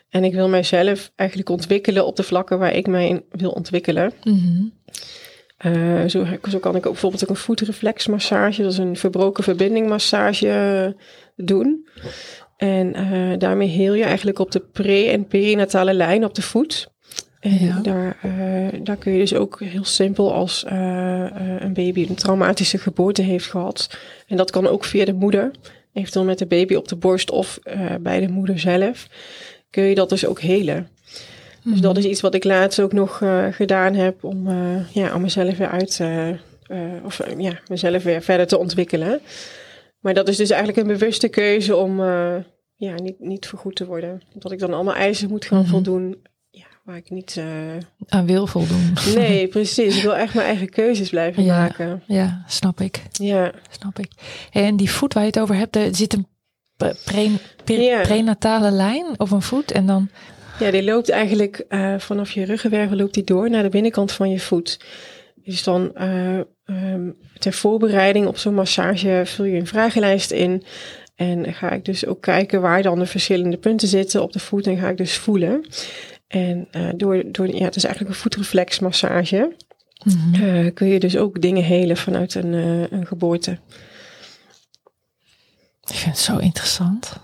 En 0.09 0.25
ik 0.25 0.33
wil 0.33 0.49
mijzelf 0.49 1.13
eigenlijk 1.17 1.49
ontwikkelen 1.49 2.07
op 2.07 2.17
de 2.17 2.23
vlakken 2.23 2.59
waar 2.59 2.75
ik 2.75 2.87
mij 2.87 3.09
in 3.09 3.25
wil 3.31 3.51
ontwikkelen. 3.51 4.13
Mm 4.25 4.73
zo, 6.09 6.27
zo, 6.49 6.59
kan 6.59 6.77
ik 6.77 6.87
ook 6.87 6.93
bijvoorbeeld 6.93 7.23
ook 7.23 7.29
een 7.29 7.37
voetreflexmassage, 7.37 8.63
dat 8.63 8.73
is 8.73 8.79
een 8.79 8.97
verbroken 8.97 9.45
verbindingmassage 9.45 10.97
doen. 11.37 11.89
En 12.57 12.93
daarmee 13.39 13.69
heel 13.69 13.95
je 13.95 14.05
eigenlijk 14.05 14.39
op 14.39 14.51
de 14.51 14.61
pre- 14.61 15.11
en 15.11 15.27
perinatale 15.27 15.95
lijn 15.95 16.25
op 16.25 16.35
de 16.35 16.43
voet. 16.43 16.94
En 17.45 17.83
daar, 17.83 18.17
daar 18.83 18.97
kun 18.97 19.13
je 19.13 19.19
dus 19.19 19.35
ook 19.35 19.61
heel 19.61 19.85
simpel 19.85 20.33
als 20.35 20.65
een 20.67 21.73
baby 21.73 22.07
een 22.09 22.15
traumatische 22.15 22.79
geboorte 22.79 23.23
heeft 23.23 23.47
gehad. 23.47 23.99
En 24.27 24.37
dat 24.37 24.51
kan 24.51 24.67
ook 24.67 24.85
via 24.85 25.05
de 25.05 25.13
moeder, 25.13 25.51
eventueel 25.93 26.25
met 26.25 26.39
de 26.39 26.47
baby 26.47 26.75
op 26.75 26.89
de 26.89 26.97
borst 26.97 27.31
of 27.31 27.59
bij 28.01 28.21
de 28.21 28.29
moeder 28.29 28.59
zelf 28.59 29.09
kun 29.71 29.83
je 29.83 29.95
dat 29.95 30.09
dus 30.09 30.27
ook 30.27 30.41
helen. 30.41 30.89
Dus 31.65 31.81
dat 31.81 31.97
is 31.97 32.05
iets 32.05 32.21
wat 32.21 32.35
ik 32.35 32.45
laatst 32.45 32.81
ook 32.81 32.93
nog 32.93 33.23
gedaan 33.51 33.95
heb 33.95 34.25
om, 34.25 34.49
ja, 34.93 35.15
om 35.15 35.21
mezelf 35.21 35.57
weer 35.57 35.69
uit 35.69 36.01
of 37.05 37.21
ja, 37.39 37.61
mezelf 37.69 38.03
weer 38.03 38.23
verder 38.23 38.47
te 38.47 38.59
ontwikkelen. 38.59 39.21
Maar 40.01 40.15
dat 40.15 40.29
is 40.29 40.37
dus 40.37 40.51
eigenlijk 40.51 40.81
een 40.81 40.99
bewuste 40.99 41.29
keuze 41.29 41.77
om 41.77 42.01
ja, 42.75 42.95
niet, 42.95 43.21
niet 43.21 43.47
vergoed 43.47 43.77
te 43.77 43.87
worden. 43.87 44.23
Dat 44.35 44.53
ik 44.53 44.59
dan 44.59 44.75
allemaal 44.75 44.95
eisen 44.95 45.29
moet 45.29 45.45
gaan 45.45 45.59
mm 45.59 45.67
voldoen 45.67 46.17
waar 46.85 46.97
ik 46.97 47.11
niet 47.11 47.43
aan 48.09 48.27
wil 48.27 48.47
voldoen. 48.47 48.93
Nee, 49.15 49.49
precies. 49.57 49.97
Ik 49.97 50.03
wil 50.03 50.17
echt 50.17 50.35
mijn 50.35 50.47
eigen 50.47 50.69
keuzes 50.69 51.09
blijven 51.11 51.47
maken. 51.47 52.03
Ja, 52.07 52.45
snap 52.47 52.81
ik. 52.81 53.03
Ja, 53.13 53.53
snap 53.71 53.99
ik. 53.99 54.11
En 54.51 54.77
die 54.77 54.91
voet 54.91 55.15
waar 55.15 55.23
je 55.23 55.29
het 55.29 55.39
over 55.39 55.55
hebt, 55.55 55.77
er 55.77 55.95
zit 55.95 56.13
een 56.13 56.27
pre, 57.05 57.31
prenatale 58.03 58.71
lijn 58.71 59.07
of 59.17 59.31
een 59.31 59.43
voet 59.43 59.71
en 59.71 59.87
dan... 59.87 60.09
Ja, 60.59 60.71
die 60.71 60.85
loopt 60.85 61.09
eigenlijk 61.09 61.65
uh, 61.69 61.99
vanaf 61.99 62.31
je 62.31 62.45
ruggenwervel 62.45 62.97
loopt 62.97 63.15
die 63.15 63.25
door 63.25 63.51
naar 63.51 63.63
de 63.63 63.69
binnenkant 63.69 64.13
van 64.13 64.31
je 64.31 64.41
voet. 64.41 64.81
Dus 65.45 65.63
dan 65.63 65.93
uh, 65.95 66.39
um, 66.65 67.17
ter 67.39 67.53
voorbereiding 67.53 68.27
op 68.27 68.39
zo'n 68.39 68.55
massage 68.55 69.23
vul 69.25 69.45
je 69.45 69.59
een 69.59 69.67
vragenlijst 69.67 70.31
in. 70.31 70.63
En 71.15 71.55
ga 71.55 71.71
ik 71.71 71.85
dus 71.85 72.07
ook 72.07 72.23
kijken 72.23 72.61
waar 72.61 72.83
dan 72.83 72.99
de 72.99 73.07
verschillende 73.07 73.57
punten 73.57 73.89
zitten 73.89 74.23
op 74.23 74.33
de 74.33 74.39
voet 74.39 74.67
en 74.67 74.77
ga 74.77 74.89
ik 74.89 74.97
dus 74.97 75.17
voelen. 75.17 75.65
En 76.27 76.69
uh, 76.77 76.89
door, 76.97 77.23
door, 77.27 77.47
ja, 77.47 77.65
het 77.65 77.77
is 77.77 77.85
eigenlijk 77.85 78.15
een 78.15 78.21
voetreflexmassage. 78.21 79.53
Mm 80.05 80.35
-hmm. 80.35 80.73
kun 80.73 80.87
je 80.87 81.01
dus 81.01 81.17
ook 81.17 81.41
dingen 81.41 81.63
helen 81.63 81.97
vanuit 81.97 82.35
een, 82.35 82.53
een 82.93 83.07
geboorte. 83.07 83.59
Ik 85.87 85.95
vind 85.95 86.17
het 86.17 86.25
zo 86.25 86.39
interessant. 86.39 87.21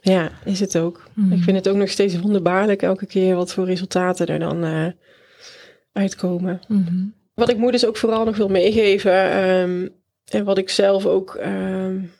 Ja, 0.00 0.30
is 0.44 0.60
het 0.60 0.78
ook. 0.78 1.08
Hmm. 1.14 1.32
Ik 1.32 1.42
vind 1.42 1.56
het 1.56 1.68
ook 1.68 1.76
nog 1.76 1.88
steeds 1.88 2.20
wonderbaarlijk 2.20 2.82
elke 2.82 3.06
keer 3.06 3.34
wat 3.34 3.52
voor 3.52 3.64
resultaten 3.64 4.26
er 4.26 4.38
dan 4.38 4.64
uh, 4.64 4.86
uitkomen. 5.92 6.60
Mm 6.68 7.14
Wat 7.34 7.50
ik 7.50 7.56
moeders 7.56 7.86
ook 7.86 7.96
vooral 7.96 8.24
nog 8.24 8.36
wil 8.36 8.48
meegeven 8.48 9.44
um, 9.44 9.90
en 10.24 10.44
wat 10.44 10.58
ik 10.58 10.70
zelf 10.70 11.06
ook 11.06 11.38
um, 11.44 12.12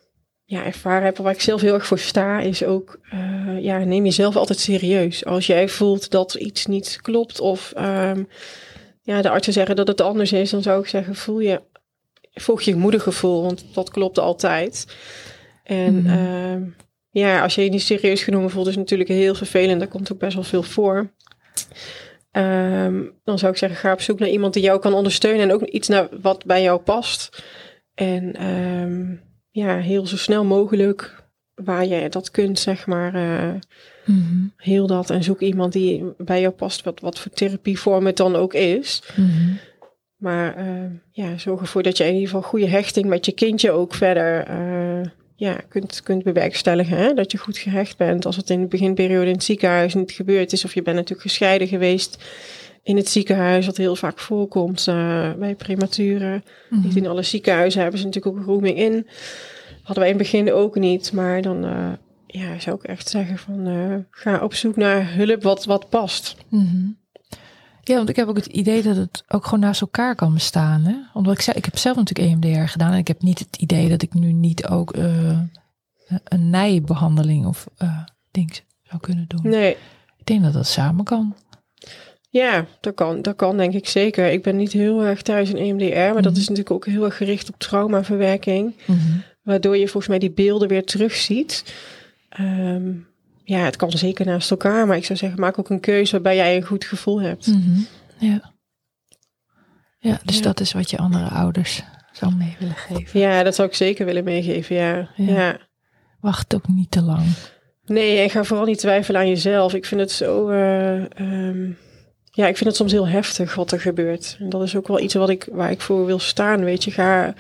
ja, 0.49 0.65
ervaren 0.65 1.05
heb, 1.05 1.17
waar 1.17 1.33
ik 1.33 1.41
zelf 1.41 1.61
heel 1.61 1.75
erg 1.75 1.87
voor 1.87 1.99
sta, 1.99 2.41
is 2.41 2.65
ook, 2.65 2.99
uh, 3.15 3.63
ja, 3.63 3.79
neem 3.79 4.05
jezelf 4.05 4.37
altijd 4.37 4.59
serieus. 4.59 5.25
Als 5.25 5.47
jij 5.47 5.69
voelt 5.69 6.11
dat 6.11 6.35
iets 6.35 6.67
niet 6.67 6.99
klopt 7.03 7.41
of 7.41 7.73
um, 7.79 8.29
ja, 9.03 9.23
de 9.23 9.31
artsen 9.31 9.53
zeggen 9.53 9.77
dat 9.77 9.89
het 9.89 10.01
anders 10.01 10.33
is, 10.33 10.51
dan 10.51 10.63
zou 10.63 10.81
ik 10.81 10.89
zeggen, 10.89 11.15
voel 11.15 11.41
je, 11.41 11.63
volg 12.35 12.63
je 12.63 12.77
moedergevoel, 12.77 13.43
want 13.43 13.65
dat 13.73 13.91
klopt 13.91 14.19
altijd. 14.19 14.97
En 15.63 15.95
mm. 15.95 16.75
ja, 17.11 17.43
als 17.43 17.55
je 17.55 17.65
je 17.65 17.71
niet 17.71 17.83
serieus 17.83 18.23
genomen 18.23 18.51
voelt, 18.51 18.67
is 18.67 18.77
natuurlijk 18.77 19.09
heel 19.09 19.35
vervelend. 19.35 19.79
Daar 19.79 19.89
komt 19.89 20.13
ook 20.13 20.19
best 20.19 20.35
wel 20.35 20.45
veel 20.45 20.63
voor. 20.63 21.11
Um, 22.33 23.13
dan 23.25 23.39
zou 23.39 23.53
ik 23.53 23.59
zeggen, 23.59 23.79
ga 23.79 23.93
op 23.93 24.01
zoek 24.01 24.19
naar 24.19 24.29
iemand 24.29 24.55
die 24.55 24.63
jou 24.63 24.81
kan 24.81 24.95
ondersteunen 24.95 25.43
en 25.43 25.53
ook 25.53 25.63
iets 25.63 25.89
naar 25.89 26.09
wat 26.21 26.45
bij 26.45 26.63
jou 26.63 26.81
past. 26.81 27.43
En 27.95 28.47
um, 28.47 29.21
ja, 29.57 29.79
heel 29.79 30.07
zo 30.07 30.17
snel 30.17 30.45
mogelijk 30.45 31.25
waar 31.55 31.87
je 31.87 32.09
dat 32.09 32.31
kunt, 32.31 32.59
zeg 32.59 32.87
maar, 32.87 33.15
uh, 33.15 33.55
mm-hmm. 34.05 34.53
heel 34.57 34.87
dat. 34.87 35.11
En 35.11 35.25
zoek 35.25 35.41
iemand 35.41 35.73
die 35.73 36.05
bij 36.19 36.41
jou 36.41 36.55
past, 36.55 36.83
wat, 36.85 37.01
wat 37.01 37.19
voor 37.19 37.33
therapievorm 37.33 38.07
het 38.07 38.17
dan 38.17 38.37
ook 38.37 38.55
is. 38.55 39.03
Mm-hmm. 39.17 39.59
Maar 40.17 40.59
uh, 40.59 40.91
ja, 41.11 41.39
zorg 41.39 41.61
ervoor 41.61 41.83
dat 41.83 41.97
je 41.97 42.05
in 42.05 42.13
ieder 42.13 42.29
geval 42.29 42.43
goede 42.43 42.69
hechting 42.69 43.07
met 43.07 43.27
je 43.27 43.33
kindje 43.33 43.71
ook 43.71 43.95
verder 43.95 44.51
uh, 44.51 45.07
ja, 45.37 45.61
kunt, 45.69 46.03
kunt 46.03 46.23
bewerkstelligen. 46.23 46.97
Hè? 46.97 47.15
Dat 47.15 47.33
je 47.33 47.39
goed 47.39 47.59
gehecht 47.59 47.97
bent. 47.97 48.27
Als 48.27 48.37
het 48.37 48.51
in 48.51 48.61
de 48.61 48.67
beginperiode 48.67 49.27
in 49.27 49.35
het 49.35 49.45
ziekenhuis 49.45 49.95
niet 49.95 50.13
gebeurd 50.13 50.53
is. 50.53 50.65
Of 50.65 50.75
je 50.75 50.83
bent 50.83 50.97
natuurlijk 50.97 51.29
gescheiden 51.29 51.69
geweest 51.69 52.25
in 52.87 52.97
het 52.97 53.09
ziekenhuis. 53.09 53.67
Wat 53.67 53.77
heel 53.77 53.97
vaak 53.97 54.19
voorkomt 54.19 54.87
uh, 54.89 55.33
bij 55.33 55.55
prematuren. 55.55 56.45
Mm 56.71 56.83
Niet 56.83 56.97
in 56.97 57.07
alle 57.07 57.23
ziekenhuizen 57.23 57.83
hebben 57.83 58.01
ze 58.01 58.07
natuurlijk 58.07 58.37
ook 58.37 58.43
grooming 58.43 58.79
in. 58.79 59.07
Hadden 59.83 60.05
wij 60.05 60.13
in 60.13 60.19
het 60.19 60.31
begin 60.31 60.53
ook 60.53 60.75
niet. 60.75 61.13
Maar 61.13 61.43
dan 61.43 61.65
uh, 61.65 61.93
ja, 62.27 62.59
zou 62.59 62.77
ik 62.77 62.83
echt 62.83 63.09
zeggen 63.09 63.39
van 63.39 63.67
uh, 63.67 63.97
ga 64.11 64.39
op 64.43 64.55
zoek 64.55 64.77
naar 64.77 65.15
hulp 65.15 65.43
wat, 65.43 65.65
wat 65.65 65.89
past. 65.89 66.37
Mm 66.49 67.05
ja, 67.83 67.97
want 67.97 68.09
ik 68.09 68.17
heb 68.17 68.29
ook 68.29 68.37
het 68.37 68.47
idee 68.47 68.83
dat 68.83 68.97
het 68.97 69.25
ook 69.29 69.45
gewoon 69.45 69.61
naast 69.61 69.81
elkaar 69.81 70.15
kan 70.15 70.33
bestaan. 70.33 70.85
Hè? 70.85 70.95
Omdat 71.15 71.35
ik, 71.35 71.41
zei, 71.41 71.57
ik 71.57 71.65
heb 71.65 71.77
zelf 71.77 71.97
natuurlijk 71.97 72.29
EMDR 72.29 72.69
gedaan 72.69 72.93
en 72.93 72.99
ik 72.99 73.09
heb 73.09 73.23
niet 73.23 73.39
het 73.39 73.57
idee 73.57 73.89
dat 73.89 74.03
ik 74.03 74.15
nu 74.15 74.33
niet 74.33 74.67
ook 74.67 74.97
een 76.25 76.51
nijbehandeling 76.51 77.47
of 77.47 77.67
ding 78.31 78.61
zou 78.83 79.01
kunnen 79.01 79.25
doen. 79.29 79.41
Nee. 79.43 79.77
Ik 80.17 80.27
denk 80.27 80.43
dat 80.43 80.53
dat 80.53 80.67
samen 80.67 81.05
kan. 81.05 81.35
Ja, 82.37 82.67
dat 82.81 82.95
kan, 82.95 83.23
dat 83.23 83.37
kan 83.37 83.57
denk 83.57 83.75
ik 83.75 83.89
zeker. 83.89 84.31
Ik 84.31 84.43
ben 84.43 84.57
niet 84.57 84.73
heel 84.73 85.03
erg 85.03 85.23
thuis 85.23 85.51
in 85.51 85.57
EMDR, 85.57 86.13
maar 86.13 86.23
dat 86.23 86.33
mhm. 86.33 86.41
is 86.41 86.49
natuurlijk 86.49 86.71
ook 86.71 86.87
heel 86.87 87.05
erg 87.05 87.17
gericht 87.17 87.49
op 87.49 87.59
traumaverwerking. 87.59 88.75
Mm 88.87 89.23
Waardoor 89.43 89.77
je 89.77 89.89
volgens 89.89 90.09
mij 90.09 90.19
die 90.19 90.31
beelden 90.31 90.69
weer 90.69 90.85
terugziet. 90.85 91.75
Um, 92.41 93.07
ja, 93.45 93.59
het 93.59 93.77
kan 93.77 93.91
zeker 93.91 94.27
naast 94.27 94.51
elkaar. 94.51 94.87
Maar 94.87 94.97
ik 94.97 95.05
zou 95.05 95.19
zeggen, 95.19 95.41
maak 95.41 95.59
ook 95.59 95.71
een 95.71 95.81
keuze 95.81 96.13
waarbij 96.13 96.37
jij 96.37 96.57
een 96.57 96.67
goed 96.67 96.85
gevoel 96.85 97.21
hebt. 97.21 97.47
Mhm. 97.47 97.81
Ja. 98.19 98.53
Ja, 99.99 100.21
dus 100.25 100.43
dat 100.43 100.61
is 100.61 100.73
wat 100.73 100.91
je 100.91 100.99
andere 100.99 101.29
ouders 101.29 101.83
zou 102.13 102.35
mee 102.35 102.57
willen 102.59 102.75
geven. 102.75 103.21
Ja, 103.21 103.43
dat 103.43 103.55
zou 103.55 103.69
ik 103.69 103.75
zeker 103.75 104.05
willen 104.05 104.25
meegeven, 104.25 104.77
ja. 104.77 105.09
ja. 105.17 105.59
Wacht 106.21 106.55
ook 106.55 106.69
niet 106.69 106.91
te 106.91 107.03
lang. 107.03 107.27
Nee, 107.85 108.19
en 108.19 108.31
ga 108.31 108.45
vooral 108.45 108.67
niet 108.67 108.79
twijfelen 108.79 109.21
aan 109.21 109.29
jezelf. 109.29 109.75
Ik 109.75 109.87
vind 109.87 110.01
het 110.01 110.11
zo... 110.11 110.51
Uh, 110.51 111.05
um, 111.19 111.77
ja, 112.37 112.47
ik 112.47 112.57
vind 112.57 112.69
het 112.69 112.77
soms 112.77 112.93
heel 112.93 113.09
heftig 113.09 113.55
wat 113.55 113.73
er 113.73 113.81
gebeurt. 113.81 114.37
En 114.41 114.49
dat 114.49 114.63
is 114.63 114.77
ook 114.77 114.89
wel 114.89 115.01
iets 115.01 115.15
wat 115.15 115.29
ik, 115.29 115.49
waar 115.51 115.71
ik 115.71 115.81
voor 115.81 116.07
wil 116.07 116.19
staan, 116.19 116.65
weet 116.65 116.85
je. 116.85 116.91
Ga 116.91 117.35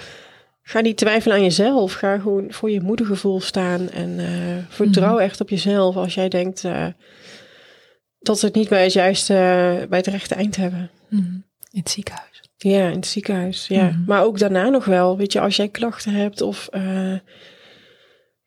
Ga 0.68 0.80
niet 0.80 0.96
twijfelen 0.96 1.36
aan 1.36 1.42
jezelf. 1.42 1.92
Ga 1.92 2.18
gewoon 2.18 2.46
voor 2.52 2.70
je 2.70 2.80
moedergevoel 2.80 3.40
staan. 3.40 3.90
En 3.90 4.18
uh, 4.18 4.26
vertrouw 4.68 5.14
mhm. 5.14 5.22
echt 5.22 5.40
op 5.40 5.48
jezelf 5.48 5.96
als 5.96 6.14
jij 6.14 6.28
denkt 6.28 6.64
uh, 6.64 6.86
dat 8.18 8.38
ze 8.38 8.46
het 8.46 8.54
niet 8.54 8.68
bij 8.68 8.82
het 8.82 8.92
juiste, 8.92 9.32
uh, 9.32 9.88
bij 9.88 9.98
het 9.98 10.06
rechte 10.06 10.34
eind 10.34 10.56
hebben. 10.56 10.90
Mhm. 11.08 11.22
In 11.70 11.80
het 11.80 11.90
ziekenhuis. 11.90 12.42
Ja, 12.56 12.88
in 12.88 12.96
het 12.96 13.06
ziekenhuis. 13.06 13.66
Ja. 13.66 13.84
Mhm. 13.84 14.04
Maar 14.06 14.24
ook 14.24 14.38
daarna 14.38 14.68
nog 14.68 14.84
wel. 14.84 15.16
Weet 15.16 15.32
je, 15.32 15.40
als 15.40 15.56
jij 15.56 15.68
klachten 15.68 16.12
hebt 16.12 16.40
of 16.40 16.68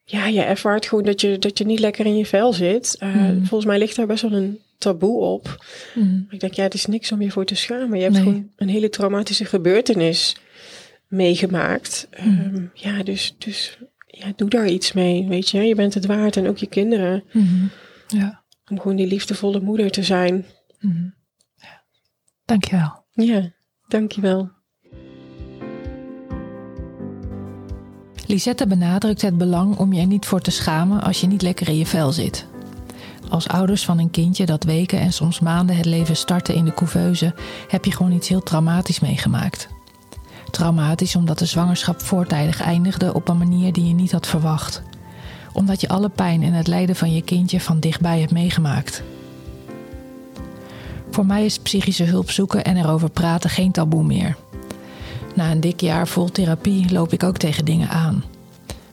ja, 0.04 0.28
je 0.28 0.42
ervaart 0.42 0.86
gewoon 0.86 1.04
dat 1.04 1.22
je, 1.22 1.40
dat 1.40 1.58
je 1.58 1.66
niet 1.66 1.80
lekker 1.80 2.06
in 2.06 2.18
je 2.18 2.26
vel 2.26 2.54
zit. 2.54 2.98
Volgens 3.38 3.66
mij 3.66 3.78
ligt 3.78 3.96
daar 3.96 4.08
best 4.08 4.22
wel 4.22 4.34
een 4.34 4.60
taboe 4.80 5.20
op. 5.20 5.66
Ik 6.30 6.40
denk, 6.40 6.54
ja, 6.54 6.64
het 6.64 6.74
is 6.74 6.86
niks 6.86 7.12
om 7.12 7.22
je 7.22 7.32
voor 7.32 7.46
te 7.46 7.56
schamen. 7.56 7.98
Je 7.98 8.04
hebt 8.04 8.18
gewoon 8.18 8.52
een 8.56 8.70
hele 8.70 8.90
traumatische 8.90 9.46
gebeurtenis 9.46 10.36
meegemaakt. 11.08 12.08
Mhm. 12.12 12.30
Ehm, 12.30 12.66
ja, 12.74 13.04
dus, 13.04 13.36
dus 13.38 13.78
ja, 14.08 14.34
doe 14.36 14.50
daar 14.50 14.68
iets 14.68 14.94
mee, 14.94 15.28
weet 15.28 15.50
je. 15.50 15.62
Je 15.62 15.76
bent 15.76 15.94
het 15.94 16.06
waard 16.06 16.38
en 16.38 16.48
ook 16.48 16.58
je 16.58 16.68
kinderen. 16.68 17.24
Mhm. 17.32 17.66
Ja. 18.08 18.44
Om 18.70 18.80
gewoon 18.80 18.98
die 18.98 19.08
liefdevolle 19.08 19.60
moeder 19.60 19.92
te 19.92 20.04
zijn. 20.04 20.46
Mhm. 20.80 21.04
ja. 21.56 21.84
Dankjewel. 22.46 23.04
Ja, 23.12 23.52
dankjewel. 23.88 24.50
Lisette 28.28 28.68
benadrukt 28.68 29.22
het 29.22 29.38
belang 29.38 29.78
om 29.78 29.94
je 29.94 30.02
er 30.02 30.08
niet 30.08 30.26
voor 30.26 30.42
te 30.42 30.52
schamen 30.52 31.02
als 31.02 31.22
je 31.22 31.28
niet 31.28 31.42
lekker 31.42 31.68
in 31.68 31.78
je 31.78 31.86
vel 31.86 32.12
zit. 32.12 32.48
Als 33.30 33.48
ouders 33.48 33.86
van 33.86 34.00
een 34.00 34.12
kindje 34.12 34.46
dat 34.46 34.64
weken 34.64 35.00
en 35.00 35.14
soms 35.14 35.40
maanden 35.40 35.76
het 35.76 35.86
leven 35.86 36.16
startte 36.16 36.54
in 36.54 36.66
de 36.66 36.74
couveuse, 36.74 37.34
heb 37.68 37.86
je 37.86 37.92
gewoon 37.92 38.12
iets 38.12 38.28
heel 38.28 38.44
traumatisch 38.44 39.00
meegemaakt. 39.00 39.68
Traumatisch 40.52 41.16
omdat 41.16 41.40
de 41.40 41.46
zwangerschap 41.46 42.02
voortijdig 42.02 42.62
eindigde 42.62 43.14
op 43.14 43.28
een 43.28 43.38
manier 43.38 43.74
die 43.74 43.88
je 43.88 43.94
niet 43.94 44.12
had 44.12 44.28
verwacht. 44.28 44.82
Omdat 45.54 45.82
je 45.82 45.90
alle 45.90 46.10
pijn 46.10 46.44
en 46.44 46.54
het 46.54 46.68
lijden 46.68 46.96
van 46.96 47.14
je 47.14 47.22
kindje 47.22 47.60
van 47.60 47.80
dichtbij 47.80 48.20
hebt 48.20 48.32
meegemaakt. 48.32 49.04
Voor 51.12 51.26
mij 51.26 51.46
is 51.46 51.60
psychische 51.60 52.04
hulp 52.04 52.32
zoeken 52.32 52.64
en 52.64 52.78
erover 52.78 53.10
praten 53.10 53.50
geen 53.50 53.72
taboe 53.72 54.04
meer. 54.04 54.36
Na 55.36 55.52
een 55.52 55.60
dik 55.60 55.82
jaar 55.82 56.08
vol 56.08 56.32
therapie 56.32 56.92
loop 56.92 57.14
ik 57.14 57.24
ook 57.24 57.38
tegen 57.38 57.66
dingen 57.66 57.90
aan. 57.90 58.24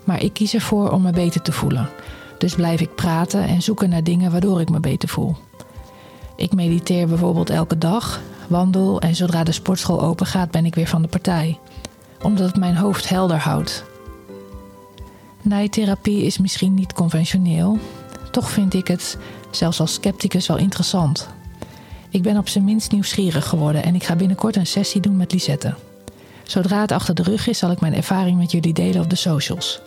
Maar 0.04 0.22
ik 0.22 0.32
kies 0.32 0.54
ervoor 0.54 0.90
om 0.90 1.02
me 1.02 1.10
beter 1.10 1.42
te 1.42 1.52
voelen. 1.52 1.88
Dus 2.38 2.54
blijf 2.54 2.80
ik 2.80 2.94
praten 2.94 3.46
en 3.46 3.62
zoeken 3.62 3.88
naar 3.88 4.04
dingen 4.04 4.30
waardoor 4.30 4.60
ik 4.60 4.70
me 4.70 4.80
beter 4.80 5.08
voel. 5.08 5.36
Ik 6.36 6.52
mediteer 6.52 7.06
bijvoorbeeld 7.06 7.50
elke 7.50 7.78
dag, 7.78 8.20
wandel 8.48 9.00
en 9.00 9.16
zodra 9.16 9.44
de 9.44 9.52
sportschool 9.52 10.02
open 10.02 10.26
gaat 10.26 10.50
ben 10.50 10.66
ik 10.66 10.74
weer 10.74 10.86
van 10.86 11.02
de 11.02 11.08
partij. 11.08 11.58
Omdat 12.22 12.46
het 12.46 12.56
mijn 12.56 12.76
hoofd 12.76 13.08
helder 13.08 13.38
houdt. 13.38 13.84
Nijtherapie 15.42 16.22
is 16.22 16.38
misschien 16.38 16.74
niet 16.74 16.92
conventioneel. 16.92 17.78
Toch 18.30 18.50
vind 18.50 18.74
ik 18.74 18.88
het, 18.88 19.18
zelfs 19.50 19.80
als 19.80 19.92
scepticus, 19.92 20.46
wel 20.46 20.56
interessant. 20.56 21.28
Ik 22.10 22.22
ben 22.22 22.36
op 22.36 22.48
zijn 22.48 22.64
minst 22.64 22.92
nieuwsgierig 22.92 23.48
geworden 23.48 23.82
en 23.82 23.94
ik 23.94 24.04
ga 24.04 24.16
binnenkort 24.16 24.56
een 24.56 24.66
sessie 24.66 25.00
doen 25.00 25.16
met 25.16 25.32
Lisette. 25.32 25.74
Zodra 26.42 26.80
het 26.80 26.92
achter 26.92 27.14
de 27.14 27.22
rug 27.22 27.48
is, 27.48 27.58
zal 27.58 27.70
ik 27.70 27.80
mijn 27.80 27.94
ervaring 27.94 28.38
met 28.38 28.50
jullie 28.50 28.72
delen 28.72 29.02
op 29.02 29.10
de 29.10 29.16
socials. 29.16 29.80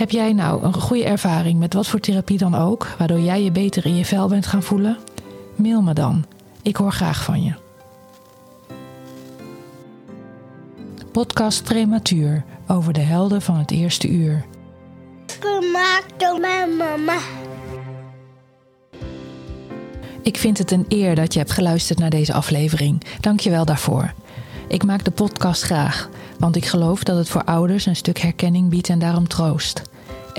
Heb 0.00 0.10
jij 0.10 0.32
nou 0.32 0.62
een 0.62 0.74
goede 0.74 1.04
ervaring 1.04 1.58
met 1.58 1.74
wat 1.74 1.86
voor 1.86 2.00
therapie 2.00 2.38
dan 2.38 2.54
ook, 2.54 2.94
waardoor 2.98 3.20
jij 3.20 3.42
je 3.42 3.50
beter 3.50 3.86
in 3.86 3.96
je 3.96 4.04
vel 4.04 4.28
bent 4.28 4.46
gaan 4.46 4.62
voelen? 4.62 4.98
Mail 5.56 5.82
me 5.82 5.92
dan. 5.92 6.24
Ik 6.62 6.76
hoor 6.76 6.92
graag 6.92 7.24
van 7.24 7.42
je. 7.42 7.52
Podcast 11.12 11.64
Prematuur 11.64 12.44
over 12.66 12.92
de 12.92 13.00
helden 13.00 13.42
van 13.42 13.56
het 13.56 13.70
eerste 13.70 14.08
uur. 14.08 14.44
Gemaakt 15.40 16.20
door 16.20 16.40
mijn 16.40 16.76
mama. 16.76 17.18
Ik 20.22 20.36
vind 20.36 20.58
het 20.58 20.70
een 20.70 20.86
eer 20.88 21.14
dat 21.14 21.32
je 21.32 21.38
hebt 21.38 21.52
geluisterd 21.52 21.98
naar 21.98 22.10
deze 22.10 22.32
aflevering. 22.32 23.02
Dank 23.20 23.40
je 23.40 23.50
wel 23.50 23.64
daarvoor. 23.64 24.12
Ik 24.68 24.84
maak 24.84 25.04
de 25.04 25.10
podcast 25.10 25.62
graag, 25.62 26.08
want 26.38 26.56
ik 26.56 26.64
geloof 26.64 27.04
dat 27.04 27.16
het 27.16 27.28
voor 27.28 27.44
ouders 27.44 27.86
een 27.86 27.96
stuk 27.96 28.18
herkenning 28.18 28.68
biedt 28.68 28.88
en 28.88 28.98
daarom 28.98 29.28
troost. 29.28 29.88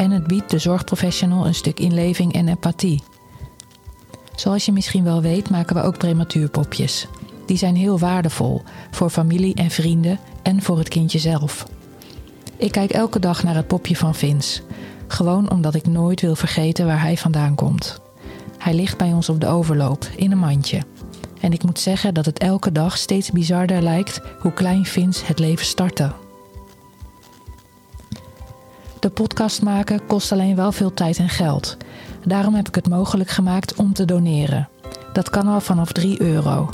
En 0.02 0.12
het 0.12 0.28
biedt 0.28 0.50
de 0.50 0.60
zorgprofessional 0.60 1.46
een 1.46 1.56
stuk 1.56 1.80
inleving 1.80 2.34
en 2.34 2.48
empathie. 2.48 3.04
Zoals 4.36 4.66
je 4.66 4.72
misschien 4.72 5.04
wel 5.04 5.22
weet, 5.22 5.50
maken 5.50 5.76
we 5.76 5.82
ook 5.82 5.98
prematuurpopjes. 5.98 7.08
Die 7.46 7.58
zijn 7.58 7.76
heel 7.76 8.00
waardevol 8.00 8.62
voor 8.92 9.10
familie 9.10 9.56
en 9.56 9.70
vrienden 9.70 10.20
en 10.42 10.62
voor 10.62 10.78
het 10.78 10.88
kindje 10.88 11.20
zelf. 11.20 11.68
Ik 12.58 12.72
kijk 12.72 12.92
elke 12.92 13.20
dag 13.20 13.44
naar 13.44 13.56
het 13.56 13.68
popje 13.68 13.96
van 13.96 14.16
Vince. 14.16 14.62
Gewoon 15.08 15.52
omdat 15.52 15.76
ik 15.76 15.88
nooit 15.88 16.22
wil 16.22 16.36
vergeten 16.36 16.86
waar 16.86 17.02
hij 17.02 17.18
vandaan 17.18 17.56
komt. 17.56 18.02
Hij 18.58 18.74
ligt 18.74 18.98
bij 18.98 19.14
ons 19.14 19.30
op 19.30 19.42
de 19.42 19.48
overloop, 19.48 20.06
in 20.16 20.32
een 20.32 20.38
mandje. 20.38 20.82
En 21.40 21.54
ik 21.54 21.64
moet 21.64 21.80
zeggen 21.80 22.14
dat 22.14 22.26
het 22.26 22.40
elke 22.40 22.72
dag 22.72 22.98
steeds 22.98 23.32
bizarder 23.32 23.82
lijkt 23.82 24.22
hoe 24.40 24.54
klein 24.54 24.86
Vince 24.86 25.26
het 25.26 25.40
leven 25.40 25.66
startte. 25.66 26.12
De 29.02 29.10
podcast 29.10 29.62
maken 29.62 30.06
kost 30.06 30.32
alleen 30.32 30.56
wel 30.56 30.72
veel 30.72 30.94
tijd 30.94 31.18
en 31.18 31.30
geld. 31.30 31.78
Daarom 32.26 32.54
heb 32.54 32.68
ik 32.68 32.76
het 32.76 32.90
mogelijk 32.90 33.30
gemaakt 33.30 33.76
om 33.76 33.94
te 33.94 34.06
doneren. 34.06 34.70
Dat 35.14 35.30
kan 35.30 35.48
al 35.48 35.62
vanaf 35.62 35.92
3 35.92 36.22
euro. 36.22 36.70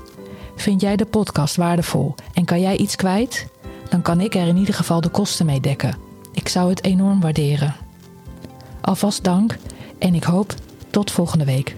Vind 0.56 0.82
jij 0.82 0.96
de 0.96 1.06
podcast 1.06 1.56
waardevol 1.56 2.16
en 2.34 2.46
kan 2.46 2.62
jij 2.62 2.78
iets 2.78 2.96
kwijt? 2.96 3.48
Dan 3.90 4.02
kan 4.02 4.22
ik 4.22 4.36
er 4.36 4.48
in 4.48 4.58
ieder 4.58 4.74
geval 4.74 5.02
de 5.02 5.10
kosten 5.10 5.46
mee 5.46 5.60
dekken. 5.60 5.98
Ik 6.34 6.48
zou 6.48 6.70
het 6.70 6.84
enorm 6.84 7.22
waarderen. 7.22 7.76
Alvast 8.82 9.24
dank 9.24 9.58
en 10.00 10.16
ik 10.16 10.24
hoop 10.24 10.54
tot 10.90 11.12
volgende 11.12 11.46
week. 11.46 11.74